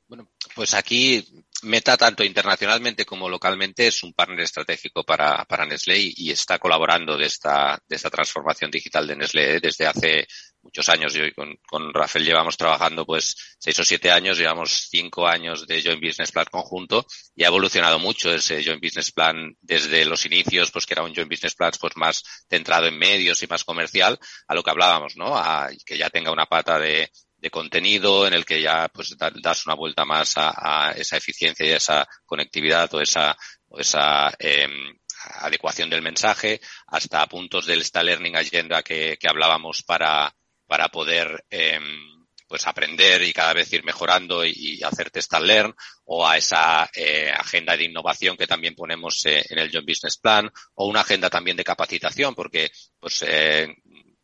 Bueno, 0.09 0.29
pues 0.55 0.75
aquí 0.75 1.45
Meta, 1.63 1.97
tanto 1.97 2.25
internacionalmente 2.25 3.05
como 3.05 3.29
localmente, 3.29 3.87
es 3.87 4.03
un 4.03 4.13
partner 4.15 4.41
estratégico 4.41 5.05
para, 5.05 5.45
para 5.45 5.67
Nestlé 5.67 6.13
y, 6.17 6.31
está 6.31 6.59
colaborando 6.59 7.17
de 7.17 7.27
esta, 7.27 7.79
de 7.87 7.97
esta 7.97 8.11
transformación 8.11 8.71
digital 8.71 9.07
de 9.07 9.17
Nestlé 9.17 9.61
desde 9.61 9.87
hace 9.87 10.27
muchos 10.63 10.89
años. 10.89 11.13
Yo 11.13 11.25
con, 11.35 11.57
con 11.67 11.93
Rafael 11.93 12.25
llevamos 12.25 12.57
trabajando 12.57 13.05
pues 13.05 13.57
seis 13.59 13.79
o 13.79 13.85
siete 13.85 14.11
años, 14.11 14.39
llevamos 14.39 14.89
cinco 14.91 15.27
años 15.27 15.67
de 15.67 15.83
Joint 15.83 16.03
Business 16.03 16.33
Plan 16.33 16.47
conjunto 16.51 17.07
y 17.35 17.45
ha 17.45 17.49
evolucionado 17.49 17.99
mucho 17.99 18.33
ese 18.33 18.65
Joint 18.65 18.83
Business 18.83 19.13
Plan 19.13 19.57
desde 19.61 20.05
los 20.05 20.25
inicios, 20.27 20.71
pues 20.71 20.87
que 20.87 20.95
era 20.95 21.03
un 21.03 21.15
Joint 21.15 21.31
Business 21.31 21.55
Plan 21.55 21.73
pues 21.81 21.97
más 21.97 22.23
centrado 22.49 22.87
en 22.87 22.99
medios 22.99 23.43
y 23.43 23.47
más 23.47 23.65
comercial, 23.65 24.19
a 24.47 24.55
lo 24.55 24.63
que 24.63 24.71
hablábamos, 24.71 25.17
¿no? 25.17 25.37
A 25.37 25.71
que 25.85 25.99
ya 25.99 26.11
tenga 26.11 26.33
una 26.33 26.47
pata 26.47 26.79
de, 26.79 27.11
de 27.41 27.51
contenido 27.51 28.27
en 28.27 28.35
el 28.35 28.45
que 28.45 28.61
ya 28.61 28.89
pues 28.89 29.17
das 29.17 29.67
una 29.67 29.75
vuelta 29.75 30.05
más 30.05 30.35
a, 30.37 30.93
esa 30.97 31.17
eficiencia 31.17 31.67
y 31.67 31.73
a 31.73 31.77
esa 31.79 32.09
conectividad 32.27 32.93
o 32.95 33.01
esa, 33.01 33.37
o 33.69 33.79
esa 33.81 34.33
eh, 34.39 34.69
adecuación 35.41 35.89
del 35.91 36.03
mensaje 36.03 36.61
hasta 36.89 37.27
puntos 37.27 37.67
del 37.67 37.81
Star 37.81 38.05
Learning 38.05 38.37
Agenda 38.37 38.83
que, 38.83 39.19
hablábamos 39.29 39.83
para, 39.83 40.35
para 40.67 40.89
poder 40.89 41.45
eh, 41.51 41.81
pues 42.51 42.67
aprender 42.67 43.23
y 43.23 43.33
cada 43.33 43.53
vez 43.53 43.73
ir 43.73 43.85
mejorando 43.85 44.45
y, 44.45 44.53
y 44.57 44.83
hacer 44.83 45.09
test 45.13 45.33
learn 45.39 45.73
o 46.07 46.27
a 46.27 46.37
esa 46.37 46.91
eh, 46.93 47.31
agenda 47.31 47.77
de 47.77 47.85
innovación 47.85 48.37
que 48.37 48.49
también 48.49 48.75
ponemos 48.75 49.25
eh, 49.25 49.45
en 49.49 49.61
el 49.61 49.71
John 49.73 49.87
Business 49.87 50.17
Plan 50.17 50.51
o 50.75 50.89
una 50.89 51.03
agenda 51.03 51.31
también 51.31 51.57
de 51.57 51.63
capacitación 51.63 52.35
porque 52.35 52.73
pues 52.99 53.25
eh, 53.25 53.73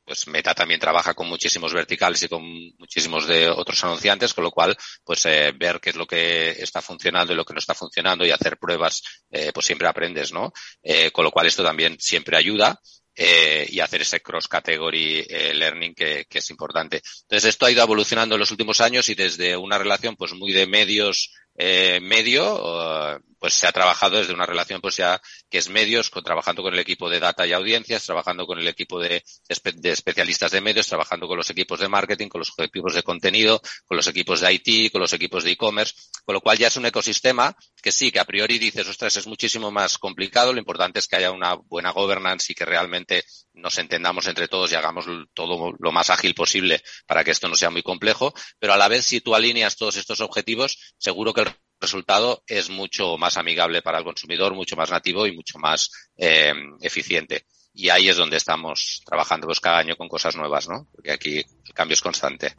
pues 0.06 0.28
Meta 0.28 0.54
también 0.54 0.78
trabaja 0.78 1.14
con 1.14 1.26
muchísimos 1.26 1.74
verticales 1.74 2.22
y 2.22 2.28
con 2.28 2.42
muchísimos 2.78 3.26
de 3.26 3.48
otros 3.48 3.82
anunciantes, 3.84 4.32
con 4.32 4.44
lo 4.44 4.52
cual, 4.52 4.76
pues 5.04 5.26
eh, 5.26 5.52
ver 5.58 5.80
qué 5.80 5.90
es 5.90 5.96
lo 5.96 6.06
que 6.06 6.50
está 6.50 6.80
funcionando 6.80 7.32
y 7.32 7.36
lo 7.36 7.44
que 7.44 7.52
no 7.52 7.58
está 7.58 7.74
funcionando 7.74 8.24
y 8.24 8.30
hacer 8.30 8.56
pruebas, 8.56 9.02
eh, 9.30 9.50
pues 9.52 9.66
siempre 9.66 9.88
aprendes, 9.88 10.32
¿no? 10.32 10.52
Eh, 10.82 11.10
con 11.10 11.24
lo 11.24 11.32
cual 11.32 11.46
esto 11.46 11.64
también 11.64 11.96
siempre 11.98 12.36
ayuda. 12.36 12.80
Eh, 13.18 13.66
y 13.70 13.80
hacer 13.80 14.02
ese 14.02 14.20
cross 14.20 14.46
category 14.46 15.24
eh, 15.26 15.54
learning 15.54 15.94
que, 15.94 16.26
que, 16.28 16.40
es 16.40 16.50
importante. 16.50 17.00
Entonces 17.22 17.48
esto 17.48 17.64
ha 17.64 17.70
ido 17.70 17.82
evolucionando 17.82 18.34
en 18.34 18.40
los 18.40 18.50
últimos 18.50 18.82
años 18.82 19.08
y 19.08 19.14
desde 19.14 19.56
una 19.56 19.78
relación 19.78 20.16
pues 20.16 20.34
muy 20.34 20.52
de 20.52 20.66
medios 20.66 21.32
eh, 21.56 21.98
medio, 22.02 23.18
pues 23.38 23.54
se 23.54 23.66
ha 23.66 23.72
trabajado 23.72 24.18
desde 24.18 24.32
una 24.32 24.46
relación 24.46 24.80
pues 24.80 24.96
ya 24.96 25.20
que 25.50 25.58
es 25.58 25.68
medios, 25.68 26.10
con, 26.10 26.24
trabajando 26.24 26.62
con 26.62 26.74
el 26.74 26.80
equipo 26.80 27.08
de 27.08 27.20
data 27.20 27.46
y 27.46 27.52
audiencias, 27.52 28.04
trabajando 28.04 28.46
con 28.46 28.58
el 28.58 28.68
equipo 28.68 28.98
de, 29.00 29.22
especialistas 29.48 30.50
de 30.52 30.60
medios, 30.60 30.86
trabajando 30.86 31.28
con 31.28 31.36
los 31.36 31.50
equipos 31.50 31.80
de 31.80 31.88
marketing, 31.88 32.28
con 32.28 32.40
los 32.40 32.52
equipos 32.58 32.94
de 32.94 33.02
contenido, 33.02 33.60
con 33.84 33.96
los 33.96 34.06
equipos 34.06 34.40
de 34.40 34.52
IT, 34.52 34.92
con 34.92 35.00
los 35.00 35.12
equipos 35.12 35.44
de 35.44 35.52
e-commerce, 35.52 35.94
con 36.24 36.34
lo 36.34 36.40
cual 36.40 36.58
ya 36.58 36.68
es 36.68 36.76
un 36.76 36.86
ecosistema 36.86 37.54
que 37.82 37.92
sí, 37.92 38.10
que 38.10 38.20
a 38.20 38.24
priori 38.24 38.58
dices, 38.58 38.88
ostras, 38.88 39.16
es 39.16 39.26
muchísimo 39.26 39.70
más 39.70 39.98
complicado, 39.98 40.52
lo 40.52 40.58
importante 40.58 40.98
es 40.98 41.06
que 41.06 41.16
haya 41.16 41.30
una 41.30 41.54
buena 41.54 41.90
governance 41.90 42.52
y 42.52 42.54
que 42.54 42.64
realmente 42.64 43.24
nos 43.54 43.78
entendamos 43.78 44.26
entre 44.26 44.48
todos 44.48 44.70
y 44.72 44.74
hagamos 44.74 45.06
todo 45.34 45.72
lo 45.78 45.92
más 45.92 46.10
ágil 46.10 46.34
posible 46.34 46.82
para 47.06 47.24
que 47.24 47.30
esto 47.30 47.48
no 47.48 47.54
sea 47.54 47.70
muy 47.70 47.82
complejo, 47.82 48.34
pero 48.58 48.72
a 48.72 48.76
la 48.76 48.88
vez 48.88 49.06
si 49.06 49.20
tú 49.20 49.34
alineas 49.34 49.76
todos 49.76 49.96
estos 49.96 50.20
objetivos, 50.20 50.94
seguro 50.98 51.32
que 51.32 51.42
el 51.42 51.56
resultado 51.80 52.42
es 52.46 52.70
mucho 52.70 53.16
más 53.18 53.36
amigable 53.36 53.82
para 53.82 53.98
el 53.98 54.04
consumidor, 54.04 54.54
mucho 54.54 54.76
más 54.76 54.90
nativo 54.90 55.26
y 55.26 55.34
mucho 55.34 55.58
más 55.58 55.90
eh, 56.16 56.54
eficiente. 56.80 57.46
Y 57.74 57.90
ahí 57.90 58.08
es 58.08 58.16
donde 58.16 58.38
estamos 58.38 59.02
trabajando 59.04 59.46
pues 59.46 59.60
cada 59.60 59.78
año 59.78 59.96
con 59.96 60.08
cosas 60.08 60.34
nuevas, 60.36 60.68
¿no? 60.68 60.88
Porque 60.92 61.12
aquí 61.12 61.38
el 61.38 61.74
cambio 61.74 61.94
es 61.94 62.00
constante. 62.00 62.54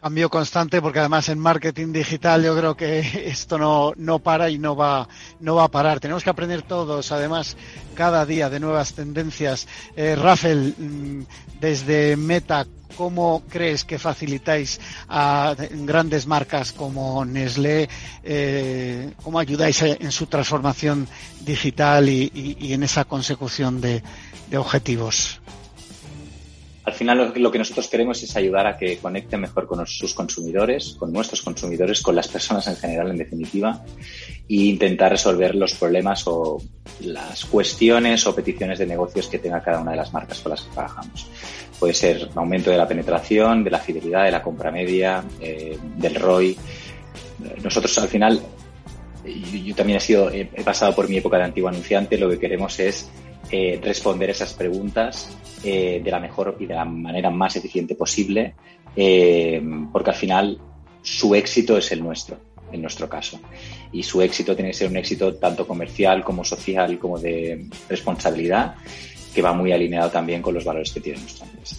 Cambio 0.00 0.30
constante 0.30 0.80
porque 0.80 0.98
además 0.98 1.28
en 1.28 1.38
marketing 1.38 1.92
digital 1.92 2.42
yo 2.42 2.56
creo 2.56 2.74
que 2.74 3.00
esto 3.26 3.58
no, 3.58 3.92
no 3.96 4.18
para 4.18 4.48
y 4.48 4.58
no 4.58 4.74
va, 4.74 5.06
no 5.40 5.56
va 5.56 5.64
a 5.64 5.68
parar. 5.68 6.00
Tenemos 6.00 6.24
que 6.24 6.30
aprender 6.30 6.62
todos, 6.62 7.12
además, 7.12 7.54
cada 7.94 8.24
día 8.24 8.48
de 8.48 8.60
nuevas 8.60 8.94
tendencias. 8.94 9.68
Eh, 9.94 10.16
Rafael, 10.16 10.74
mm, 10.78 11.22
desde 11.60 12.16
Meta, 12.16 12.66
¿cómo 12.96 13.42
crees 13.50 13.84
que 13.84 13.98
facilitáis 13.98 14.80
a 15.06 15.54
grandes 15.70 16.26
marcas 16.26 16.72
como 16.72 17.22
Nestlé? 17.26 17.90
Eh, 18.22 19.12
¿Cómo 19.22 19.38
ayudáis 19.38 19.82
en 19.82 20.12
su 20.12 20.28
transformación 20.28 21.06
digital 21.40 22.08
y, 22.08 22.72
en 22.72 22.82
esa 22.84 23.04
consecución 23.04 23.82
de 23.82 24.02
objetivos? 24.56 25.40
Al 26.90 26.96
final 26.96 27.32
lo, 27.36 27.52
que 27.52 27.58
nosotros 27.58 27.86
queremos 27.86 28.20
es 28.24 28.34
ayudar 28.34 28.66
a 28.66 28.76
que 28.76 28.98
conecten 28.98 29.40
mejor 29.40 29.68
con 29.68 29.86
sus 29.86 30.12
consumidores, 30.12 30.96
con 30.98 31.12
nuestros 31.12 31.40
consumidores, 31.40 32.02
con 32.02 32.16
las 32.16 32.26
personas 32.26 32.66
en 32.66 32.74
general, 32.74 33.12
en 33.12 33.16
definitiva, 33.16 33.80
e 34.48 34.66
intentar 34.66 35.12
resolver 35.12 35.54
los 35.54 35.74
problemas 35.74 36.26
o 36.26 36.60
las 37.02 37.44
cuestiones 37.44 38.26
o 38.26 38.34
peticiones 38.34 38.80
de 38.80 38.86
negocios 38.86 39.28
que 39.28 39.38
tenga 39.38 39.62
cada 39.62 39.78
una 39.78 39.92
de 39.92 39.98
las 39.98 40.12
marcas 40.12 40.40
con 40.40 40.50
las 40.50 40.62
que 40.62 40.72
trabajamos. 40.72 41.28
Puede 41.78 41.94
ser 41.94 42.28
aumento 42.34 42.72
de 42.72 42.76
la 42.76 42.88
penetración, 42.88 43.62
de 43.62 43.70
la 43.70 43.78
fidelidad, 43.78 44.24
de 44.24 44.32
la 44.32 44.42
compra 44.42 44.72
media, 44.72 45.22
eh, 45.40 45.78
del 45.96 46.16
ROI. 46.16 46.58
Nosotros 47.62 47.96
al 47.98 48.08
final, 48.08 48.42
yo, 49.64 49.74
también 49.74 49.98
he, 49.98 50.00
sido, 50.00 50.30
he 50.30 50.46
pasado 50.64 50.94
por 50.94 51.08
mi 51.08 51.18
época 51.18 51.38
de 51.38 51.44
antiguo 51.44 51.68
anunciante, 51.68 52.18
lo 52.18 52.28
que 52.28 52.38
queremos 52.38 52.78
es 52.80 53.10
eh, 53.52 53.80
responder 53.82 54.30
esas 54.30 54.54
preguntas 54.54 55.28
eh, 55.64 56.00
de 56.04 56.10
la 56.12 56.20
mejor 56.20 56.56
y 56.60 56.66
de 56.66 56.74
la 56.74 56.84
manera 56.84 57.30
más 57.30 57.56
eficiente 57.56 57.96
posible, 57.96 58.54
eh, 58.94 59.60
porque 59.92 60.10
al 60.10 60.16
final 60.16 60.60
su 61.02 61.34
éxito 61.34 61.76
es 61.76 61.90
el 61.90 62.00
nuestro, 62.00 62.38
en 62.70 62.80
nuestro 62.80 63.08
caso. 63.08 63.40
Y 63.90 64.04
su 64.04 64.22
éxito 64.22 64.54
tiene 64.54 64.70
que 64.70 64.76
ser 64.76 64.88
un 64.88 64.96
éxito 64.98 65.34
tanto 65.34 65.66
comercial 65.66 66.22
como 66.22 66.44
social 66.44 66.96
como 67.00 67.18
de 67.18 67.66
responsabilidad, 67.88 68.76
que 69.34 69.42
va 69.42 69.52
muy 69.52 69.72
alineado 69.72 70.10
también 70.10 70.42
con 70.42 70.54
los 70.54 70.64
valores 70.64 70.92
que 70.92 71.00
tiene 71.00 71.18
nuestra 71.18 71.46
empresa. 71.46 71.76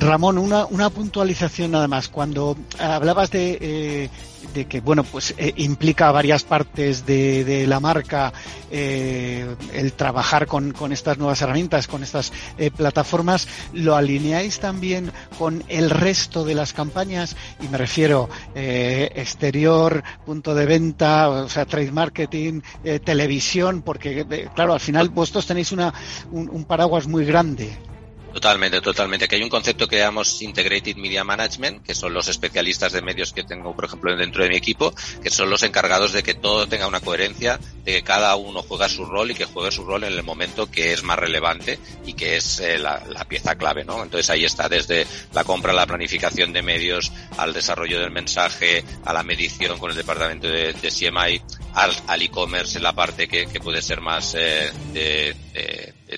Ramón, 0.00 0.38
una, 0.38 0.66
una 0.66 0.90
puntualización 0.90 1.72
nada 1.72 1.86
más. 1.86 2.08
Cuando 2.08 2.56
hablabas 2.78 3.30
de 3.30 4.10
de 4.54 4.66
que 4.66 4.80
bueno 4.80 5.04
pues 5.04 5.34
eh, 5.36 5.52
implica 5.56 6.10
varias 6.12 6.44
partes 6.44 7.04
de, 7.06 7.64
la 7.66 7.80
marca 7.80 8.32
eh, 8.70 9.46
el 9.72 9.92
trabajar 9.92 10.46
con, 10.46 10.74
estas 10.92 11.18
nuevas 11.18 11.40
herramientas 11.42 11.86
con 11.86 12.02
estas 12.02 12.32
eh, 12.56 12.70
plataformas. 12.70 13.48
Lo 13.72 13.96
alineáis 13.96 14.60
también 14.60 15.12
con 15.38 15.64
el 15.68 15.90
resto 15.90 16.44
de 16.44 16.54
las 16.54 16.72
campañas 16.72 17.36
y 17.60 17.68
me 17.68 17.78
refiero 17.78 18.28
exterior 18.54 20.02
punto 20.24 20.54
de 20.54 20.66
venta 20.66 21.28
o 21.28 21.48
sea 21.48 21.64
trade 21.64 21.92
marketing 21.92 22.60
televisión 23.04 23.82
porque 23.82 24.48
claro 24.54 24.72
al 24.72 24.80
final 24.80 25.08
vosotros 25.10 25.46
tenéis 25.46 25.72
una 25.72 25.92
un 26.30 26.64
paraguas 26.64 27.06
muy 27.06 27.24
grande 27.24 27.87
Totalmente, 28.32 28.80
totalmente. 28.80 29.26
Que 29.26 29.36
hay 29.36 29.42
un 29.42 29.48
concepto 29.48 29.88
que 29.88 29.98
llamamos 29.98 30.42
Integrated 30.42 30.96
Media 30.96 31.24
Management, 31.24 31.82
que 31.82 31.94
son 31.94 32.12
los 32.12 32.28
especialistas 32.28 32.92
de 32.92 33.02
medios 33.02 33.32
que 33.32 33.42
tengo, 33.42 33.74
por 33.74 33.86
ejemplo, 33.86 34.14
dentro 34.14 34.42
de 34.42 34.50
mi 34.50 34.56
equipo, 34.56 34.92
que 35.22 35.30
son 35.30 35.50
los 35.50 35.62
encargados 35.62 36.12
de 36.12 36.22
que 36.22 36.34
todo 36.34 36.66
tenga 36.68 36.86
una 36.86 37.00
coherencia, 37.00 37.58
de 37.84 37.92
que 37.92 38.02
cada 38.02 38.36
uno 38.36 38.62
juega 38.62 38.88
su 38.88 39.04
rol 39.04 39.30
y 39.30 39.34
que 39.34 39.44
juegue 39.44 39.70
su 39.70 39.84
rol 39.84 40.04
en 40.04 40.12
el 40.12 40.22
momento 40.22 40.70
que 40.70 40.92
es 40.92 41.02
más 41.02 41.18
relevante 41.18 41.78
y 42.04 42.12
que 42.14 42.36
es 42.36 42.60
eh, 42.60 42.78
la, 42.78 42.98
pieza 43.28 43.56
clave, 43.56 43.84
¿no? 43.84 44.02
Entonces 44.02 44.30
ahí 44.30 44.44
está 44.44 44.68
desde 44.68 45.06
la 45.32 45.44
compra, 45.44 45.72
la 45.72 45.86
planificación 45.86 46.52
de 46.52 46.62
medios, 46.62 47.12
al 47.36 47.52
desarrollo 47.52 48.00
del 48.00 48.10
mensaje, 48.10 48.84
a 49.04 49.12
la 49.12 49.22
medición 49.22 49.78
con 49.78 49.90
el 49.90 49.96
departamento 49.96 50.48
de, 50.48 50.72
CMI, 50.72 51.42
al, 51.74 52.22
e-commerce 52.22 52.78
en 52.78 52.82
la 52.82 52.94
parte 52.94 53.28
que, 53.28 53.46
puede 53.60 53.82
ser 53.82 54.00
más 54.00 54.34
eh, 54.38 54.70
de 54.92 55.34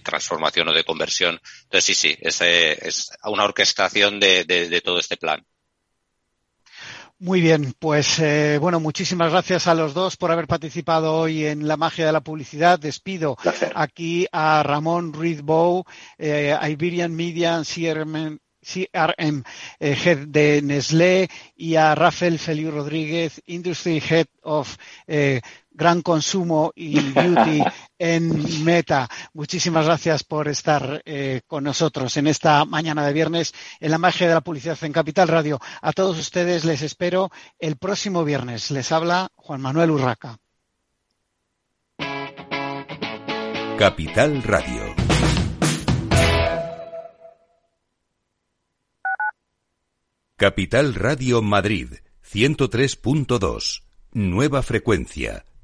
transformación 0.03 0.69
o 0.69 0.73
de 0.73 0.85
conversión. 0.85 1.41
Entonces 1.65 1.85
sí, 1.85 1.95
sí, 1.95 2.17
es, 2.21 2.41
es 2.41 3.11
una 3.25 3.45
orquestación 3.45 4.21
de, 4.21 4.83
todo 4.85 4.99
este 4.99 5.17
plan. 5.17 5.45
Muy 7.23 7.43
bien, 7.43 7.75
pues 7.79 8.19
eh, 8.19 8.57
bueno, 8.59 8.81
muchísimas 8.81 9.31
gracias 9.31 9.67
a 9.67 9.75
los 9.75 9.93
dos 9.93 10.17
por 10.17 10.33
haber 10.33 10.47
participado 10.47 11.15
hoy 11.15 11.45
en 11.45 11.69
la 11.69 11.77
magia 11.77 12.07
de 12.07 12.13
la 12.13 12.23
publicidad. 12.23 12.79
Despido 12.79 13.37
aquí 13.75 14.27
a 14.33 14.63
Ramón 14.63 15.13
Ruiz 15.13 15.43
Bow, 15.43 15.85
eh, 16.17 16.57
Iberian 16.71 17.15
Media 17.15 17.61
CRM, 17.63 18.39
CRM 18.63 19.45
eh, 19.81 19.97
Head 20.03 20.29
de 20.29 20.63
Nestlé 20.63 21.29
y 21.55 21.75
a 21.77 21.95
Rafael 21.95 22.39
Feliu 22.39 22.71
Rodríguez, 22.71 23.43
Industry 23.45 24.03
Head 24.09 24.27
of 24.41 24.79
gran 25.71 26.03
consumo 26.03 26.73
y 26.75 27.01
beauty 27.01 27.63
en 27.99 28.65
Meta. 28.65 29.09
Muchísimas 29.33 29.87
gracias 29.87 30.25
por 30.25 30.49
estar 30.49 31.03
eh, 31.05 31.43
con 31.47 31.65
nosotros 31.65 32.17
en 32.17 32.27
esta 32.27 32.65
mañana 32.65 33.07
de 33.07 33.13
viernes 33.13 33.55
en 33.81 33.91
la 33.91 33.99
magia 33.99 34.29
de 34.29 34.35
la 34.35 34.41
publicidad 34.41 34.79
en 34.83 34.93
Capital 34.93 35.29
Radio. 35.29 35.61
A 35.81 35.93
todos 35.93 36.19
ustedes 36.19 36.65
les 36.65 36.83
espero 36.83 37.31
el 37.59 37.77
próximo 37.77 38.25
viernes. 38.25 38.71
Les 38.71 38.93
habla 38.93 39.31
Juan 39.37 39.61
Manuel 39.61 39.91
Urraca. 39.91 40.39
Capital 43.79 44.43
Radio. 44.43 44.95
Capital 50.37 50.95
Radio 50.95 51.43
Madrid, 51.43 51.89
103.2. 52.25 53.83
Nueva 54.13 54.63
frecuencia 54.63 55.45